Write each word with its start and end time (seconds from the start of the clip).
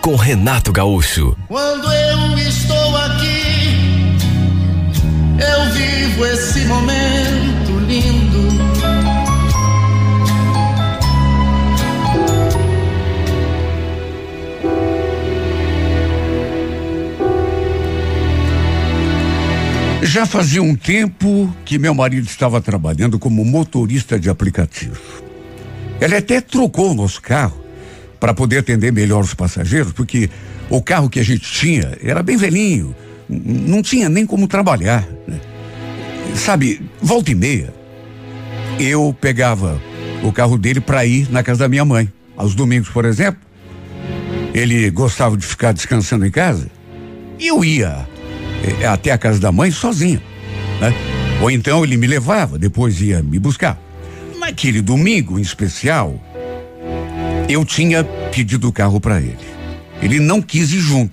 com 0.00 0.16
Renato 0.16 0.72
Gaúcho. 0.72 1.36
Quando 1.46 1.92
eu 1.92 2.38
estou 2.38 2.96
aqui, 2.96 4.16
eu 5.38 5.72
vivo 5.72 6.26
esse 6.26 6.64
momento 6.64 7.78
lindo. 7.86 8.50
Já 20.02 20.24
fazia 20.24 20.62
um 20.62 20.74
tempo 20.74 21.54
que 21.64 21.78
meu 21.78 21.94
marido 21.94 22.26
estava 22.26 22.60
trabalhando 22.60 23.18
como 23.18 23.44
motorista 23.44 24.18
de 24.18 24.30
aplicativo. 24.30 25.22
Ele 26.00 26.16
até 26.16 26.40
trocou 26.40 26.92
o 26.92 26.94
nosso 26.94 27.20
carro 27.20 27.69
para 28.20 28.34
poder 28.34 28.58
atender 28.58 28.92
melhor 28.92 29.22
os 29.22 29.34
passageiros, 29.34 29.92
porque 29.92 30.28
o 30.68 30.82
carro 30.82 31.08
que 31.08 31.18
a 31.18 31.24
gente 31.24 31.50
tinha 31.50 31.96
era 32.02 32.22
bem 32.22 32.36
velhinho, 32.36 32.94
não 33.28 33.82
tinha 33.82 34.08
nem 34.08 34.26
como 34.26 34.46
trabalhar. 34.46 35.08
Né? 35.26 35.40
Sabe, 36.34 36.82
volta 37.00 37.30
e 37.30 37.34
meia, 37.34 37.72
eu 38.78 39.16
pegava 39.18 39.80
o 40.22 40.30
carro 40.30 40.58
dele 40.58 40.80
para 40.80 41.04
ir 41.06 41.30
na 41.30 41.42
casa 41.42 41.60
da 41.60 41.68
minha 41.68 41.84
mãe. 41.84 42.12
Aos 42.36 42.54
domingos, 42.54 42.88
por 42.88 43.04
exemplo, 43.04 43.40
ele 44.54 44.90
gostava 44.90 45.36
de 45.36 45.44
ficar 45.44 45.72
descansando 45.72 46.26
em 46.26 46.30
casa 46.30 46.70
e 47.38 47.48
eu 47.48 47.64
ia 47.64 48.06
eh, 48.62 48.86
até 48.86 49.10
a 49.12 49.18
casa 49.18 49.40
da 49.40 49.50
mãe 49.50 49.70
sozinho, 49.70 50.20
né? 50.80 50.92
Ou 51.40 51.50
então 51.50 51.82
ele 51.82 51.96
me 51.96 52.06
levava, 52.06 52.58
depois 52.58 53.00
ia 53.00 53.22
me 53.22 53.38
buscar. 53.38 53.80
Naquele 54.38 54.82
domingo 54.82 55.38
em 55.38 55.42
especial, 55.42 56.20
eu 57.52 57.64
tinha 57.64 58.04
pedido 58.04 58.68
o 58.68 58.72
carro 58.72 59.00
para 59.00 59.20
ele. 59.20 59.38
Ele 60.00 60.18
não 60.18 60.40
quis 60.40 60.72
ir 60.72 60.80
junto, 60.80 61.12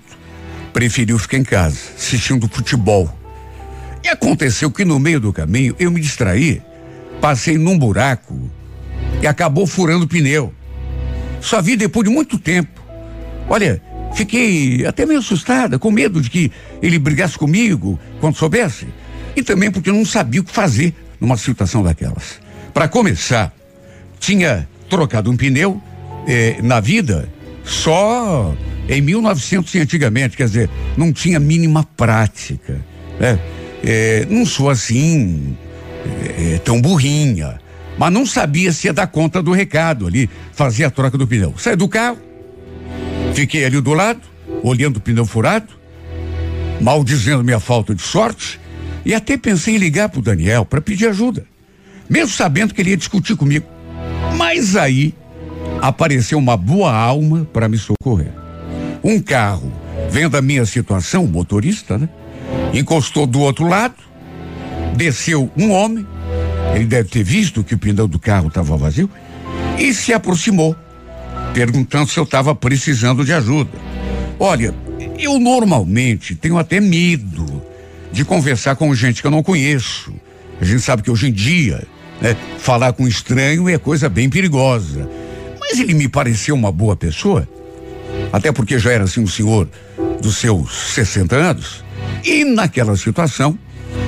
preferiu 0.72 1.18
ficar 1.18 1.38
em 1.38 1.44
casa, 1.44 1.78
assistindo 1.98 2.48
futebol. 2.48 3.12
E 4.04 4.08
aconteceu 4.08 4.72
que 4.72 4.86
no 4.86 5.00
meio 5.00 5.20
do 5.20 5.34
caminho 5.34 5.76
eu 5.80 5.92
me 5.92 6.00
distraí, 6.00 6.62
passei 7.20 7.58
num 7.58 7.78
buraco 7.78 8.40
e 9.22 9.28
acabou 9.28 9.66
furando 9.66 10.06
o 10.06 10.08
pneu. 10.08 10.54
Só 11.42 11.62
vi 11.62 11.76
depois 11.76 12.08
de 12.08 12.14
muito 12.14 12.38
tempo. 12.38 12.82
Olha, 13.50 13.82
fiquei 14.14 14.86
até 14.86 15.06
meio 15.06 15.20
assustada, 15.20 15.80
com 15.80 15.92
medo 15.92 16.22
de 16.22 16.30
que 16.30 16.52
ele 16.82 17.00
brigasse 17.00 17.38
comigo 17.38 18.00
quando 18.20 18.36
soubesse. 18.36 18.88
E 19.36 19.44
também 19.44 19.72
porque 19.72 19.92
não 19.92 20.06
sabia 20.06 20.42
o 20.42 20.44
que 20.44 20.52
fazer 20.54 20.94
numa 21.20 21.38
situação 21.38 21.84
daquelas. 21.84 22.40
Para 22.74 22.88
começar, 22.88 23.54
tinha 24.20 24.68
trocado 24.90 25.30
um 25.30 25.38
pneu 25.38 25.82
eh, 26.28 26.58
na 26.62 26.80
vida 26.82 27.30
só 27.64 28.54
em 28.90 29.02
1900 29.02 29.74
e 29.76 29.80
antigamente, 29.80 30.38
quer 30.38 30.46
dizer, 30.46 30.70
não 30.96 31.12
tinha 31.14 31.40
mínima 31.40 31.84
prática, 31.96 32.80
né? 33.20 33.40
Eh, 33.84 34.28
não 34.30 34.46
sou 34.46 34.70
assim 34.70 35.56
eh, 36.06 36.60
tão 36.64 36.82
burrinha, 36.82 37.60
mas 37.98 38.12
não 38.12 38.26
sabia 38.26 38.72
se 38.72 38.88
ia 38.88 38.94
dar 38.94 39.08
conta 39.08 39.42
do 39.42 39.52
recado 39.52 40.06
ali, 40.06 40.30
fazia 40.54 40.88
a 40.88 40.92
troca 40.92 41.18
do 41.18 41.28
pneu. 41.28 41.54
Saí 41.58 41.76
do 41.76 41.88
carro, 41.88 42.18
fiquei 43.34 43.66
ali 43.66 43.80
do 43.80 43.94
lado, 43.94 44.22
olhando 44.64 44.98
o 44.98 45.02
pneu 45.02 45.26
furado, 45.26 45.68
mal 46.82 47.04
dizendo 47.04 47.44
minha 47.44 47.60
falta 47.60 47.96
de 47.96 48.02
sorte, 48.02 48.60
e 49.06 49.14
até 49.14 49.38
pensei 49.38 49.76
em 49.76 49.78
ligar 49.78 50.10
pro 50.10 50.22
Daniel 50.22 50.66
para 50.66 50.82
pedir 50.82 51.08
ajuda, 51.08 51.46
mesmo 52.10 52.34
sabendo 52.34 52.74
que 52.74 52.82
ele 52.82 52.92
ia 52.92 52.98
discutir 52.98 53.36
comigo. 53.36 53.66
Mas 54.38 54.76
aí 54.76 55.14
apareceu 55.82 56.38
uma 56.38 56.58
boa 56.58 56.94
alma 56.94 57.48
para 57.52 57.68
me 57.68 57.78
socorrer. 57.78 58.32
Um 59.04 59.20
carro, 59.20 59.72
vendo 60.10 60.36
a 60.38 60.42
minha 60.42 60.66
situação, 60.66 61.24
o 61.24 61.28
motorista, 61.28 61.98
né? 61.98 62.10
Encostou 62.74 63.26
do 63.26 63.40
outro 63.40 63.68
lado, 63.68 63.96
desceu 64.96 65.52
um 65.58 65.72
homem, 65.72 66.06
ele 66.76 66.86
deve 66.86 67.10
ter 67.10 67.24
visto 67.24 67.64
que 67.64 67.76
o 67.76 67.78
pneu 67.78 68.08
do 68.08 68.20
carro 68.20 68.48
estava 68.48 68.76
vazio, 68.76 69.10
e 69.78 69.94
se 69.94 70.14
aproximou, 70.14 70.76
perguntando 71.54 72.10
se 72.10 72.20
eu 72.20 72.24
estava 72.24 72.54
precisando 72.56 73.24
de 73.24 73.34
ajuda. 73.34 73.72
Olha, 74.40 74.74
eu 75.20 75.40
normalmente 75.40 76.36
tenho 76.36 76.58
até 76.58 76.80
medo 76.80 77.62
de 78.12 78.24
conversar 78.26 78.76
com 78.76 78.94
gente 78.94 79.22
que 79.22 79.28
eu 79.28 79.32
não 79.32 79.44
conheço. 79.44 80.14
A 80.60 80.66
gente 80.66 80.82
sabe 80.82 81.04
que 81.04 81.12
hoje 81.12 81.28
em 81.28 81.32
dia, 81.32 81.88
né, 82.22 82.36
falar 82.58 82.94
com 82.94 83.08
estranho 83.08 83.70
é 83.70 83.78
coisa 83.78 84.10
bem 84.10 84.30
perigosa. 84.30 85.10
Mas 85.70 85.80
ele 85.80 85.94
me 85.94 86.08
pareceu 86.08 86.56
uma 86.56 86.72
boa 86.72 86.96
pessoa, 86.96 87.48
até 88.32 88.52
porque 88.52 88.80
já 88.80 88.92
era 88.92 89.04
assim 89.04 89.20
um 89.20 89.28
senhor 89.28 89.68
dos 90.22 90.38
seus 90.38 90.94
60 90.94 91.36
anos. 91.36 91.84
E 92.24 92.46
naquela 92.46 92.96
situação, 92.96 93.58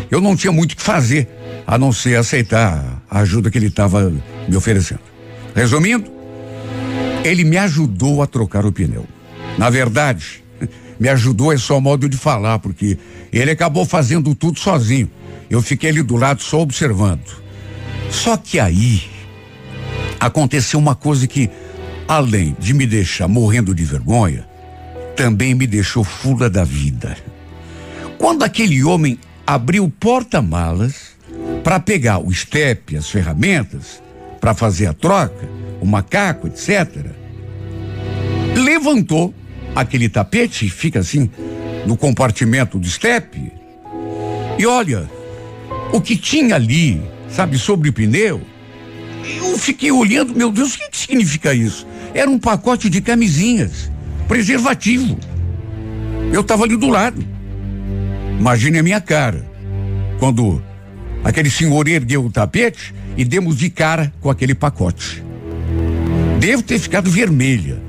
eu 0.09 0.21
não 0.21 0.35
tinha 0.35 0.51
muito 0.51 0.71
o 0.71 0.75
que 0.75 0.81
fazer, 0.81 1.27
a 1.67 1.77
não 1.77 1.91
ser 1.91 2.15
aceitar 2.17 3.03
a 3.09 3.19
ajuda 3.19 3.51
que 3.51 3.57
ele 3.57 3.67
estava 3.67 4.11
me 4.47 4.55
oferecendo. 4.55 5.01
Resumindo, 5.53 6.09
ele 7.23 7.43
me 7.43 7.57
ajudou 7.57 8.21
a 8.23 8.27
trocar 8.27 8.65
o 8.65 8.71
pneu. 8.71 9.05
Na 9.57 9.69
verdade, 9.69 10.43
me 10.99 11.09
ajudou 11.09 11.51
é 11.51 11.57
só 11.57 11.79
modo 11.79 12.07
de 12.07 12.17
falar, 12.17 12.59
porque 12.59 12.97
ele 13.31 13.51
acabou 13.51 13.85
fazendo 13.85 14.33
tudo 14.33 14.59
sozinho. 14.59 15.09
Eu 15.49 15.61
fiquei 15.61 15.89
ali 15.89 16.01
do 16.01 16.15
lado 16.15 16.41
só 16.41 16.61
observando. 16.61 17.43
Só 18.09 18.37
que 18.37 18.59
aí 18.59 19.03
aconteceu 20.19 20.79
uma 20.79 20.95
coisa 20.95 21.27
que, 21.27 21.49
além 22.07 22.55
de 22.59 22.73
me 22.73 22.85
deixar 22.85 23.27
morrendo 23.27 23.73
de 23.73 23.83
vergonha, 23.83 24.47
também 25.15 25.53
me 25.53 25.67
deixou 25.67 26.03
fula 26.03 26.49
da 26.49 26.63
vida. 26.63 27.17
Quando 28.17 28.43
aquele 28.43 28.83
homem 28.83 29.19
abriu 29.45 29.85
o 29.85 29.89
porta-malas 29.89 31.17
para 31.63 31.79
pegar 31.79 32.19
o 32.19 32.31
estepe, 32.31 32.97
as 32.97 33.09
ferramentas, 33.09 34.01
para 34.39 34.53
fazer 34.53 34.87
a 34.87 34.93
troca, 34.93 35.49
o 35.81 35.85
macaco, 35.85 36.47
etc., 36.47 37.07
levantou 38.55 39.33
aquele 39.75 40.09
tapete 40.09 40.65
e 40.65 40.69
fica 40.69 40.99
assim 40.99 41.29
no 41.85 41.95
compartimento 41.95 42.77
do 42.77 42.87
estepe. 42.87 43.51
E 44.57 44.65
olha, 44.65 45.09
o 45.93 46.01
que 46.01 46.17
tinha 46.17 46.55
ali, 46.55 47.01
sabe, 47.29 47.57
sobre 47.57 47.89
o 47.89 47.93
pneu, 47.93 48.41
eu 49.37 49.57
fiquei 49.57 49.91
olhando, 49.91 50.35
meu 50.35 50.51
Deus, 50.51 50.73
o 50.73 50.77
que, 50.77 50.89
que 50.89 50.97
significa 50.97 51.53
isso? 51.53 51.85
Era 52.13 52.29
um 52.29 52.39
pacote 52.39 52.89
de 52.89 53.01
camisinhas, 53.01 53.91
preservativo. 54.27 55.17
Eu 56.31 56.41
estava 56.41 56.63
ali 56.63 56.75
do 56.75 56.89
lado. 56.89 57.23
Imagine 58.39 58.79
a 58.79 58.83
minha 58.83 59.01
cara. 59.01 59.45
Quando 60.19 60.61
aquele 61.23 61.49
senhor 61.49 61.87
ergueu 61.87 62.25
o 62.25 62.31
tapete 62.31 62.93
e 63.17 63.25
demos 63.25 63.57
de 63.57 63.69
cara 63.69 64.13
com 64.21 64.29
aquele 64.29 64.55
pacote. 64.55 65.23
Devo 66.39 66.63
ter 66.63 66.79
ficado 66.79 67.09
vermelha, 67.09 67.81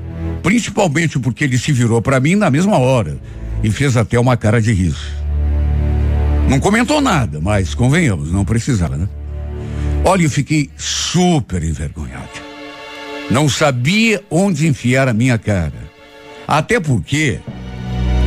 principalmente 0.43 1.17
porque 1.19 1.45
ele 1.45 1.57
se 1.57 1.71
virou 1.71 2.01
para 2.01 2.19
mim 2.19 2.35
na 2.35 2.49
mesma 2.49 2.77
hora 2.77 3.17
e 3.63 3.71
fez 3.71 3.95
até 3.95 4.19
uma 4.19 4.35
cara 4.35 4.61
de 4.61 4.73
riso. 4.73 5.21
Não 6.49 6.59
comentou 6.59 6.99
nada, 6.99 7.39
mas 7.39 7.73
convenhamos, 7.73 8.31
não 8.31 8.43
precisava, 8.43 8.97
né? 8.97 9.07
Olha, 10.03 10.23
eu 10.23 10.29
fiquei 10.29 10.69
super 10.75 11.63
envergonhada. 11.63 12.27
Não 13.29 13.47
sabia 13.47 14.23
onde 14.29 14.67
enfiar 14.67 15.07
a 15.07 15.13
minha 15.13 15.37
cara. 15.37 15.91
Até 16.47 16.79
porque 16.79 17.39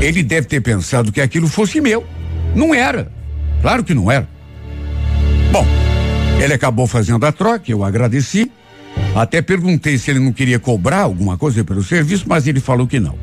ele 0.00 0.22
deve 0.22 0.46
ter 0.46 0.60
pensado 0.60 1.10
que 1.10 1.20
aquilo 1.20 1.48
fosse 1.48 1.80
meu. 1.80 2.04
Não 2.54 2.72
era. 2.72 3.10
Claro 3.60 3.82
que 3.82 3.92
não 3.92 4.10
era. 4.10 4.28
Bom, 5.50 5.66
ele 6.40 6.54
acabou 6.54 6.86
fazendo 6.86 7.26
a 7.26 7.32
troca, 7.32 7.70
eu 7.70 7.84
agradeci. 7.84 8.50
Até 9.14 9.42
perguntei 9.42 9.98
se 9.98 10.10
ele 10.10 10.20
não 10.20 10.32
queria 10.32 10.60
cobrar 10.60 11.00
alguma 11.00 11.36
coisa 11.36 11.64
pelo 11.64 11.82
serviço, 11.82 12.24
mas 12.28 12.46
ele 12.46 12.60
falou 12.60 12.86
que 12.86 13.00
não. 13.00 13.18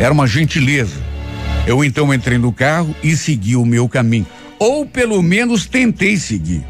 Era 0.00 0.12
uma 0.12 0.26
gentileza. 0.26 0.96
Eu 1.66 1.84
então 1.84 2.14
entrei 2.14 2.38
no 2.38 2.52
carro 2.52 2.94
e 3.02 3.16
segui 3.16 3.56
o 3.56 3.66
meu 3.66 3.88
caminho. 3.88 4.26
Ou 4.58 4.86
pelo 4.86 5.20
menos 5.22 5.66
tentei 5.66 6.16
seguir. 6.16 6.64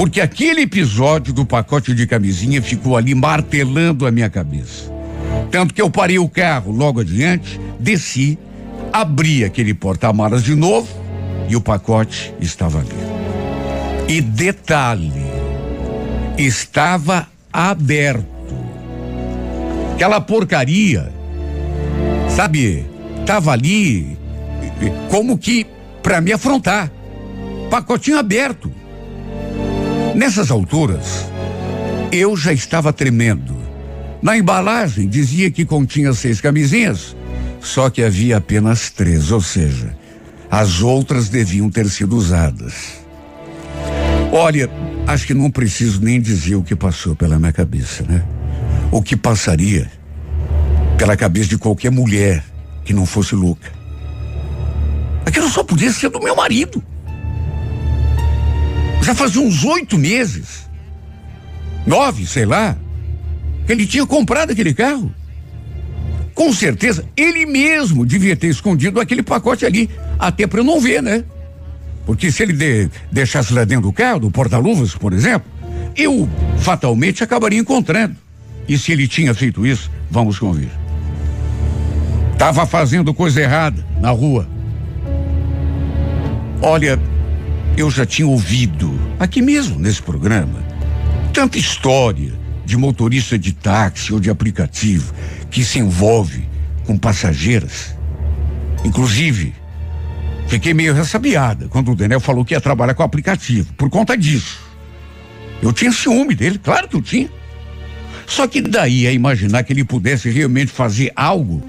Porque 0.00 0.18
aquele 0.18 0.62
episódio 0.62 1.30
do 1.30 1.44
pacote 1.44 1.94
de 1.94 2.06
camisinha 2.06 2.62
ficou 2.62 2.96
ali 2.96 3.14
martelando 3.14 4.06
a 4.06 4.10
minha 4.10 4.30
cabeça. 4.30 4.90
Tanto 5.50 5.74
que 5.74 5.82
eu 5.82 5.90
parei 5.90 6.18
o 6.18 6.26
carro 6.26 6.72
logo 6.72 7.00
adiante, 7.00 7.60
desci 7.78 8.38
Abri 8.90 9.44
aquele 9.44 9.74
porta-malas 9.74 10.42
de 10.42 10.54
novo 10.54 10.88
e 11.50 11.54
o 11.54 11.60
pacote 11.60 12.32
estava 12.40 12.78
ali. 12.78 12.88
E 14.08 14.22
detalhe, 14.22 15.12
estava 16.38 17.28
aberto. 17.52 18.24
Aquela 19.96 20.18
porcaria, 20.18 21.12
sabe, 22.34 22.86
estava 23.20 23.52
ali 23.52 24.16
como 25.10 25.36
que 25.36 25.66
para 26.02 26.22
me 26.22 26.32
afrontar. 26.32 26.90
Pacotinho 27.68 28.18
aberto. 28.18 28.79
Nessas 30.14 30.50
alturas, 30.50 31.26
eu 32.10 32.36
já 32.36 32.52
estava 32.52 32.92
tremendo. 32.92 33.56
Na 34.20 34.36
embalagem 34.36 35.08
dizia 35.08 35.50
que 35.50 35.64
continha 35.64 36.12
seis 36.12 36.40
camisinhas, 36.40 37.16
só 37.60 37.88
que 37.88 38.02
havia 38.02 38.36
apenas 38.36 38.90
três, 38.90 39.30
ou 39.30 39.40
seja, 39.40 39.96
as 40.50 40.82
outras 40.82 41.28
deviam 41.28 41.70
ter 41.70 41.88
sido 41.88 42.16
usadas. 42.16 43.00
Olha, 44.32 44.68
acho 45.06 45.26
que 45.26 45.34
não 45.34 45.50
preciso 45.50 46.00
nem 46.02 46.20
dizer 46.20 46.56
o 46.56 46.62
que 46.62 46.74
passou 46.74 47.14
pela 47.14 47.38
minha 47.38 47.52
cabeça, 47.52 48.02
né? 48.02 48.24
O 48.90 49.00
que 49.00 49.16
passaria 49.16 49.90
pela 50.98 51.16
cabeça 51.16 51.48
de 51.48 51.58
qualquer 51.58 51.90
mulher 51.90 52.44
que 52.84 52.92
não 52.92 53.06
fosse 53.06 53.34
louca. 53.34 53.70
Aquilo 55.24 55.48
só 55.48 55.62
podia 55.62 55.92
ser 55.92 56.10
do 56.10 56.20
meu 56.20 56.34
marido. 56.34 56.82
Já 59.02 59.14
fazia 59.14 59.40
uns 59.40 59.64
oito 59.64 59.98
meses, 59.98 60.68
nove, 61.86 62.26
sei 62.26 62.44
lá, 62.44 62.76
que 63.66 63.72
ele 63.72 63.86
tinha 63.86 64.06
comprado 64.06 64.50
aquele 64.50 64.74
carro. 64.74 65.12
Com 66.34 66.52
certeza, 66.52 67.04
ele 67.16 67.44
mesmo 67.46 68.06
devia 68.06 68.36
ter 68.36 68.48
escondido 68.48 69.00
aquele 69.00 69.22
pacote 69.22 69.66
ali, 69.66 69.90
até 70.18 70.46
para 70.46 70.60
eu 70.60 70.64
não 70.64 70.80
ver, 70.80 71.02
né? 71.02 71.24
Porque 72.06 72.30
se 72.32 72.42
ele 72.42 72.52
de, 72.52 72.90
deixasse 73.12 73.52
lá 73.52 73.64
dentro 73.64 73.84
do 73.84 73.92
carro, 73.92 74.20
do 74.20 74.30
porta-luvas, 74.30 74.94
por 74.94 75.12
exemplo, 75.12 75.50
eu 75.96 76.28
fatalmente 76.58 77.22
acabaria 77.22 77.58
encontrando. 77.58 78.16
E 78.68 78.78
se 78.78 78.92
ele 78.92 79.06
tinha 79.06 79.34
feito 79.34 79.66
isso, 79.66 79.90
vamos 80.10 80.38
convir. 80.38 80.70
Tava 82.38 82.64
fazendo 82.64 83.12
coisa 83.12 83.40
errada 83.40 83.84
na 84.00 84.10
rua. 84.10 84.48
Olha, 86.62 86.98
eu 87.80 87.90
já 87.90 88.04
tinha 88.04 88.28
ouvido, 88.28 88.92
aqui 89.18 89.40
mesmo 89.40 89.78
nesse 89.78 90.02
programa, 90.02 90.62
tanta 91.32 91.58
história 91.58 92.32
de 92.64 92.76
motorista 92.76 93.38
de 93.38 93.52
táxi 93.52 94.12
ou 94.12 94.20
de 94.20 94.30
aplicativo 94.30 95.14
que 95.50 95.64
se 95.64 95.78
envolve 95.78 96.48
com 96.86 96.98
passageiras. 96.98 97.96
Inclusive, 98.84 99.54
fiquei 100.46 100.74
meio 100.74 100.94
ressabiada 100.94 101.68
quando 101.68 101.92
o 101.92 101.96
Daniel 101.96 102.20
falou 102.20 102.44
que 102.44 102.54
ia 102.54 102.60
trabalhar 102.60 102.94
com 102.94 103.02
aplicativo, 103.02 103.72
por 103.74 103.88
conta 103.88 104.16
disso. 104.16 104.60
Eu 105.62 105.72
tinha 105.72 105.90
ciúme 105.90 106.34
dele, 106.34 106.58
claro 106.58 106.86
que 106.86 106.96
eu 106.96 107.02
tinha. 107.02 107.30
Só 108.26 108.46
que 108.46 108.60
daí 108.60 109.06
a 109.06 109.12
imaginar 109.12 109.64
que 109.64 109.72
ele 109.72 109.84
pudesse 109.84 110.30
realmente 110.30 110.70
fazer 110.70 111.12
algo 111.16 111.62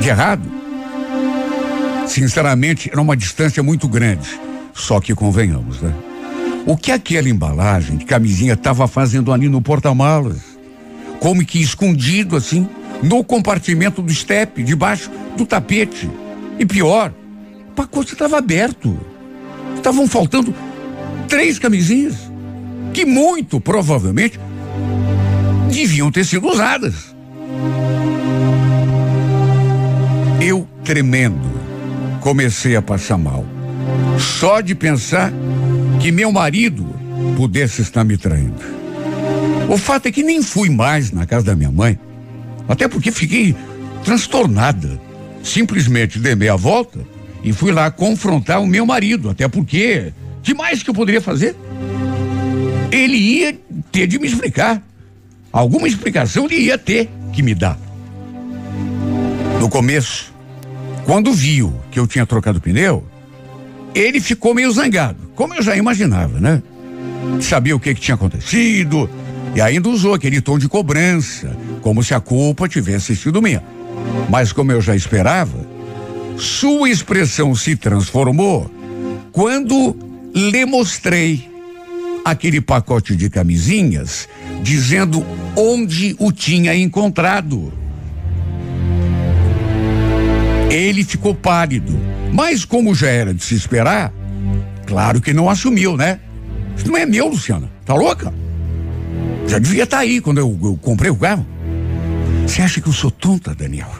de 0.00 0.08
errado, 0.08 0.48
sinceramente, 2.06 2.88
era 2.90 3.00
uma 3.00 3.16
distância 3.16 3.62
muito 3.62 3.86
grande. 3.88 4.45
Só 4.76 5.00
que 5.00 5.14
convenhamos, 5.14 5.80
né? 5.80 5.92
O 6.66 6.76
que 6.76 6.92
aquela 6.92 7.28
embalagem 7.28 7.96
de 7.96 8.04
camisinha 8.04 8.52
estava 8.52 8.86
fazendo 8.86 9.32
ali 9.32 9.48
no 9.48 9.62
porta-malas? 9.62 10.38
Como 11.18 11.44
que 11.44 11.62
escondido 11.62 12.36
assim, 12.36 12.68
no 13.02 13.24
compartimento 13.24 14.02
do 14.02 14.12
step, 14.12 14.62
debaixo 14.62 15.10
do 15.36 15.46
tapete. 15.46 16.10
E 16.58 16.66
pior, 16.66 17.12
o 17.70 17.72
pacote 17.72 18.12
estava 18.12 18.36
aberto. 18.36 18.98
Estavam 19.76 20.06
faltando 20.06 20.54
três 21.26 21.58
camisinhas, 21.58 22.14
que 22.92 23.06
muito 23.06 23.58
provavelmente 23.60 24.38
deviam 25.72 26.12
ter 26.12 26.24
sido 26.24 26.48
usadas. 26.48 27.16
Eu, 30.40 30.68
tremendo, 30.84 31.50
comecei 32.20 32.76
a 32.76 32.82
passar 32.82 33.16
mal. 33.16 33.55
Só 34.18 34.60
de 34.60 34.74
pensar 34.74 35.32
que 36.00 36.10
meu 36.12 36.32
marido 36.32 36.86
pudesse 37.36 37.82
estar 37.82 38.04
me 38.04 38.16
traindo. 38.16 38.60
O 39.68 39.76
fato 39.76 40.06
é 40.06 40.12
que 40.12 40.22
nem 40.22 40.42
fui 40.42 40.70
mais 40.70 41.10
na 41.10 41.26
casa 41.26 41.46
da 41.46 41.56
minha 41.56 41.70
mãe, 41.70 41.98
até 42.68 42.86
porque 42.88 43.10
fiquei 43.10 43.54
transtornada. 44.04 45.00
Simplesmente 45.42 46.18
dei 46.18 46.34
meia 46.34 46.56
volta 46.56 47.00
e 47.42 47.52
fui 47.52 47.72
lá 47.72 47.90
confrontar 47.90 48.60
o 48.60 48.66
meu 48.66 48.84
marido, 48.84 49.30
até 49.30 49.48
porque, 49.48 50.12
que 50.42 50.54
mais 50.54 50.82
que 50.82 50.90
eu 50.90 50.94
poderia 50.94 51.20
fazer? 51.20 51.54
Ele 52.90 53.16
ia 53.16 53.58
ter 53.92 54.06
de 54.06 54.18
me 54.18 54.26
explicar. 54.26 54.82
Alguma 55.52 55.88
explicação 55.88 56.46
ele 56.46 56.56
ia 56.56 56.78
ter 56.78 57.08
que 57.32 57.42
me 57.42 57.54
dar. 57.54 57.78
No 59.60 59.68
começo, 59.68 60.32
quando 61.04 61.32
viu 61.32 61.72
que 61.90 61.98
eu 61.98 62.06
tinha 62.06 62.26
trocado 62.26 62.60
pneu, 62.60 63.06
ele 63.98 64.20
ficou 64.20 64.54
meio 64.54 64.70
zangado, 64.70 65.30
como 65.34 65.54
eu 65.54 65.62
já 65.62 65.74
imaginava, 65.74 66.38
né? 66.38 66.62
Sabia 67.40 67.74
o 67.74 67.80
que, 67.80 67.94
que 67.94 68.00
tinha 68.00 68.14
acontecido 68.14 69.08
e 69.54 69.60
ainda 69.60 69.88
usou 69.88 70.12
aquele 70.12 70.38
tom 70.42 70.58
de 70.58 70.68
cobrança, 70.68 71.56
como 71.80 72.02
se 72.02 72.12
a 72.12 72.20
culpa 72.20 72.68
tivesse 72.68 73.16
sido 73.16 73.40
minha. 73.40 73.62
Mas 74.28 74.52
como 74.52 74.70
eu 74.70 74.82
já 74.82 74.94
esperava, 74.94 75.66
sua 76.36 76.90
expressão 76.90 77.54
se 77.54 77.74
transformou 77.74 78.70
quando 79.32 79.96
lhe 80.34 80.66
mostrei 80.66 81.50
aquele 82.22 82.60
pacote 82.60 83.16
de 83.16 83.30
camisinhas 83.30 84.28
dizendo 84.62 85.24
onde 85.56 86.14
o 86.18 86.30
tinha 86.30 86.74
encontrado. 86.74 87.72
Ele 90.70 91.02
ficou 91.02 91.34
pálido 91.34 91.98
mas 92.32 92.64
como 92.64 92.94
já 92.94 93.08
era 93.08 93.32
de 93.32 93.42
se 93.42 93.54
esperar, 93.54 94.12
claro 94.86 95.20
que 95.20 95.32
não 95.32 95.48
assumiu, 95.48 95.96
né? 95.96 96.20
Isso 96.76 96.88
não 96.88 96.96
é 96.96 97.06
meu, 97.06 97.28
Luciana. 97.28 97.70
Tá 97.84 97.94
louca? 97.94 98.32
Já 99.48 99.58
devia 99.58 99.84
estar 99.84 99.98
tá 99.98 100.02
aí 100.02 100.20
quando 100.20 100.38
eu, 100.38 100.58
eu 100.62 100.78
comprei 100.80 101.10
o 101.10 101.16
carro. 101.16 101.46
Você 102.46 102.62
acha 102.62 102.80
que 102.80 102.88
eu 102.88 102.92
sou 102.92 103.10
tonta, 103.10 103.54
Daniel? 103.54 103.90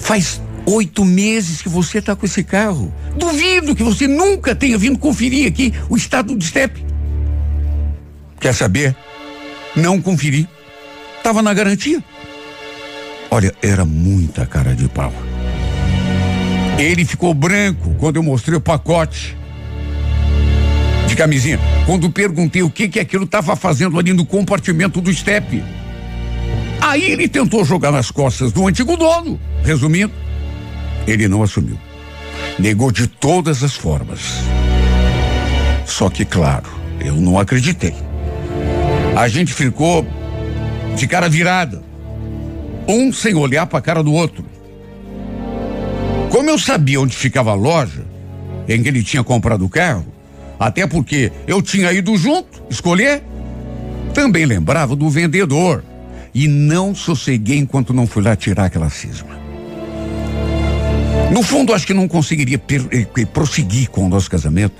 Faz 0.00 0.40
oito 0.66 1.04
meses 1.04 1.62
que 1.62 1.68
você 1.68 1.98
está 1.98 2.14
com 2.14 2.26
esse 2.26 2.42
carro. 2.42 2.92
Duvido 3.16 3.74
que 3.74 3.82
você 3.82 4.06
nunca 4.06 4.54
tenha 4.54 4.78
vindo 4.78 4.98
conferir 4.98 5.48
aqui 5.48 5.72
o 5.88 5.96
estado 5.96 6.34
do 6.34 6.44
step. 6.44 6.84
Quer 8.40 8.54
saber? 8.54 8.94
Não 9.74 10.00
conferi. 10.00 10.48
Tava 11.22 11.42
na 11.42 11.54
garantia. 11.54 12.02
Olha, 13.30 13.54
era 13.62 13.84
muita 13.84 14.46
cara 14.46 14.74
de 14.74 14.88
pau. 14.88 15.12
Ele 16.78 17.04
ficou 17.04 17.32
branco 17.32 17.94
quando 17.98 18.16
eu 18.16 18.22
mostrei 18.22 18.56
o 18.56 18.60
pacote 18.60 19.36
de 21.06 21.14
camisinha. 21.14 21.58
Quando 21.86 22.10
perguntei 22.10 22.62
o 22.62 22.70
que 22.70 22.88
que 22.88 22.98
aquilo 22.98 23.24
estava 23.24 23.54
fazendo 23.54 23.98
ali 23.98 24.12
no 24.12 24.26
compartimento 24.26 25.00
do 25.00 25.12
step. 25.12 25.62
Aí 26.80 27.04
ele 27.04 27.28
tentou 27.28 27.64
jogar 27.64 27.92
nas 27.92 28.10
costas 28.10 28.52
do 28.52 28.66
antigo 28.66 28.96
dono. 28.96 29.40
Resumindo, 29.62 30.12
ele 31.06 31.28
não 31.28 31.42
assumiu. 31.42 31.78
Negou 32.58 32.90
de 32.90 33.06
todas 33.06 33.62
as 33.62 33.74
formas. 33.74 34.20
Só 35.86 36.10
que, 36.10 36.24
claro, 36.24 36.68
eu 37.00 37.14
não 37.14 37.38
acreditei. 37.38 37.94
A 39.16 39.28
gente 39.28 39.52
ficou 39.52 40.06
de 40.96 41.06
cara 41.06 41.28
virada. 41.28 41.82
Um 42.88 43.12
sem 43.12 43.34
olhar 43.34 43.66
para 43.66 43.78
a 43.78 43.82
cara 43.82 44.02
do 44.02 44.12
outro. 44.12 44.44
Como 46.34 46.50
eu 46.50 46.58
sabia 46.58 47.00
onde 47.00 47.16
ficava 47.16 47.52
a 47.52 47.54
loja 47.54 48.04
em 48.66 48.82
que 48.82 48.88
ele 48.88 49.04
tinha 49.04 49.22
comprado 49.22 49.64
o 49.64 49.68
carro, 49.68 50.04
até 50.58 50.84
porque 50.84 51.30
eu 51.46 51.62
tinha 51.62 51.92
ido 51.92 52.16
junto 52.16 52.60
escolher, 52.68 53.22
também 54.12 54.44
lembrava 54.44 54.96
do 54.96 55.08
vendedor 55.08 55.84
e 56.34 56.48
não 56.48 56.92
sosseguei 56.92 57.58
enquanto 57.58 57.94
não 57.94 58.04
fui 58.04 58.20
lá 58.20 58.34
tirar 58.34 58.64
aquela 58.64 58.90
cisma. 58.90 59.38
No 61.30 61.40
fundo, 61.40 61.72
acho 61.72 61.86
que 61.86 61.94
não 61.94 62.08
conseguiria 62.08 62.60
eh, 62.68 63.26
prosseguir 63.26 63.88
com 63.88 64.04
o 64.04 64.08
nosso 64.08 64.28
casamento 64.28 64.74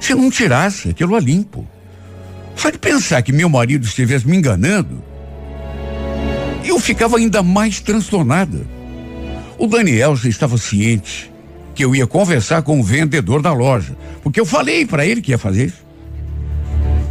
se 0.00 0.14
não 0.14 0.30
tirasse 0.30 0.88
aquilo 0.88 1.14
a 1.14 1.20
limpo. 1.20 1.68
Só 2.56 2.70
de 2.70 2.78
pensar 2.78 3.20
que 3.20 3.34
meu 3.34 3.50
marido 3.50 3.84
estivesse 3.84 4.26
me 4.26 4.34
enganando, 4.34 5.04
eu 6.64 6.80
ficava 6.80 7.18
ainda 7.18 7.42
mais 7.42 7.80
transtornada. 7.80 8.79
O 9.60 9.66
Daniel 9.66 10.16
já 10.16 10.26
estava 10.26 10.56
ciente 10.56 11.30
que 11.74 11.84
eu 11.84 11.94
ia 11.94 12.06
conversar 12.06 12.62
com 12.62 12.80
o 12.80 12.82
vendedor 12.82 13.42
da 13.42 13.52
loja, 13.52 13.94
porque 14.22 14.40
eu 14.40 14.46
falei 14.46 14.86
para 14.86 15.04
ele 15.04 15.20
que 15.20 15.32
ia 15.32 15.38
fazer 15.38 15.66
isso. 15.66 15.84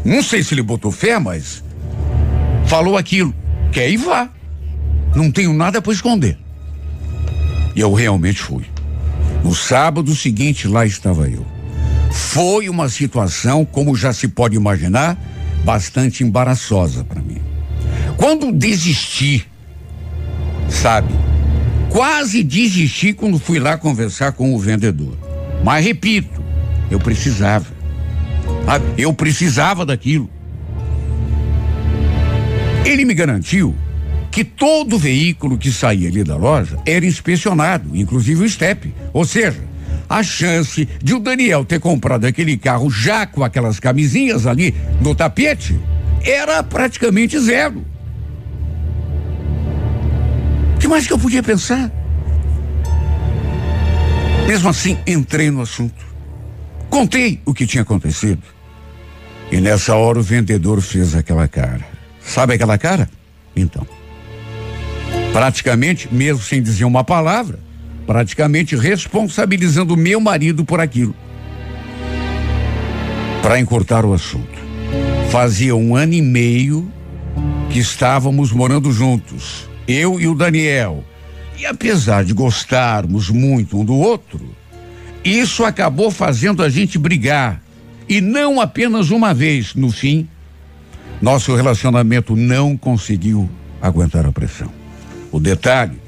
Não 0.03 0.23
sei 0.23 0.41
se 0.41 0.55
ele 0.55 0.63
botou 0.63 0.91
fé, 0.91 1.19
mas 1.19 1.63
falou 2.65 2.97
aquilo. 2.97 3.35
Quer 3.71 3.91
ir 3.91 3.97
vá. 3.97 4.27
Não 5.15 5.31
tenho 5.31 5.53
nada 5.53 5.79
para 5.79 5.93
esconder. 5.93 6.39
E 7.75 7.81
eu 7.81 7.93
realmente 7.93 8.41
fui. 8.41 8.65
No 9.43 9.53
sábado 9.53 10.15
seguinte, 10.15 10.67
lá 10.67 10.87
estava 10.87 11.29
eu. 11.29 11.45
Foi 12.09 12.67
uma 12.67 12.89
situação, 12.89 13.63
como 13.63 13.95
já 13.95 14.11
se 14.11 14.27
pode 14.27 14.55
imaginar, 14.55 15.15
bastante 15.63 16.23
embaraçosa 16.23 17.03
para 17.03 17.21
mim. 17.21 17.37
Quando 18.17 18.51
desisti, 18.51 19.45
sabe? 20.67 21.28
Quase 21.89 22.43
desisti 22.43 23.13
quando 23.13 23.39
fui 23.39 23.59
lá 23.59 23.77
conversar 23.77 24.31
com 24.33 24.53
o 24.53 24.59
vendedor. 24.59 25.17
Mas 25.63 25.83
repito, 25.83 26.41
eu 26.89 26.99
precisava. 26.99 27.65
Eu 28.97 29.13
precisava 29.13 29.85
daquilo. 29.85 30.29
Ele 32.85 33.05
me 33.05 33.13
garantiu 33.13 33.75
que 34.31 34.43
todo 34.43 34.97
veículo 34.97 35.57
que 35.57 35.71
saía 35.71 36.07
ali 36.07 36.23
da 36.23 36.35
loja 36.35 36.77
era 36.85 37.05
inspecionado, 37.05 37.95
inclusive 37.95 38.43
o 38.43 38.49
step. 38.49 38.93
Ou 39.11 39.25
seja, 39.25 39.63
a 40.07 40.23
chance 40.23 40.87
de 41.03 41.13
o 41.13 41.19
Daniel 41.19 41.65
ter 41.65 41.79
comprado 41.79 42.25
aquele 42.25 42.57
carro 42.57 42.89
já 42.89 43.25
com 43.25 43.43
aquelas 43.43 43.79
camisinhas 43.79 44.45
ali 44.45 44.73
no 45.01 45.13
tapete 45.13 45.77
era 46.23 46.61
praticamente 46.63 47.39
zero. 47.39 47.83
Que 50.79 50.87
mais 50.87 51.05
que 51.05 51.13
eu 51.13 51.19
podia 51.19 51.43
pensar? 51.43 51.91
Mesmo 54.47 54.69
assim, 54.69 54.97
entrei 55.05 55.51
no 55.51 55.61
assunto. 55.61 56.07
Contei 56.89 57.39
o 57.45 57.53
que 57.53 57.67
tinha 57.67 57.83
acontecido. 57.83 58.41
E 59.51 59.59
nessa 59.59 59.93
hora 59.95 60.19
o 60.19 60.23
vendedor 60.23 60.81
fez 60.81 61.13
aquela 61.13 61.47
cara. 61.47 61.85
Sabe 62.19 62.53
aquela 62.53 62.77
cara? 62.77 63.09
Então. 63.55 63.85
Praticamente, 65.33 66.11
mesmo 66.11 66.41
sem 66.41 66.63
dizer 66.63 66.85
uma 66.85 67.03
palavra, 67.03 67.59
praticamente 68.07 68.75
responsabilizando 68.75 69.95
meu 69.95 70.19
marido 70.19 70.65
por 70.65 70.79
aquilo. 70.79 71.13
Para 73.41 73.59
encurtar 73.59 74.05
o 74.05 74.13
assunto. 74.13 74.57
Fazia 75.29 75.75
um 75.75 75.95
ano 75.95 76.13
e 76.13 76.21
meio 76.21 76.91
que 77.69 77.77
estávamos 77.77 78.51
morando 78.51 78.91
juntos 78.91 79.68
eu 79.89 80.19
e 80.19 80.27
o 80.27 80.35
Daniel. 80.35 81.03
E 81.57 81.65
apesar 81.65 82.23
de 82.23 82.31
gostarmos 82.31 83.29
muito 83.29 83.79
um 83.79 83.83
do 83.83 83.95
outro, 83.95 84.55
isso 85.25 85.65
acabou 85.65 86.11
fazendo 86.11 86.61
a 86.61 86.69
gente 86.69 86.97
brigar. 86.97 87.61
E 88.07 88.21
não 88.21 88.61
apenas 88.61 89.09
uma 89.09 89.33
vez. 89.33 89.73
No 89.73 89.91
fim, 89.91 90.27
nosso 91.21 91.55
relacionamento 91.55 92.35
não 92.35 92.77
conseguiu 92.77 93.49
aguentar 93.81 94.25
a 94.25 94.31
pressão. 94.31 94.71
O 95.31 95.39
detalhe 95.39 95.99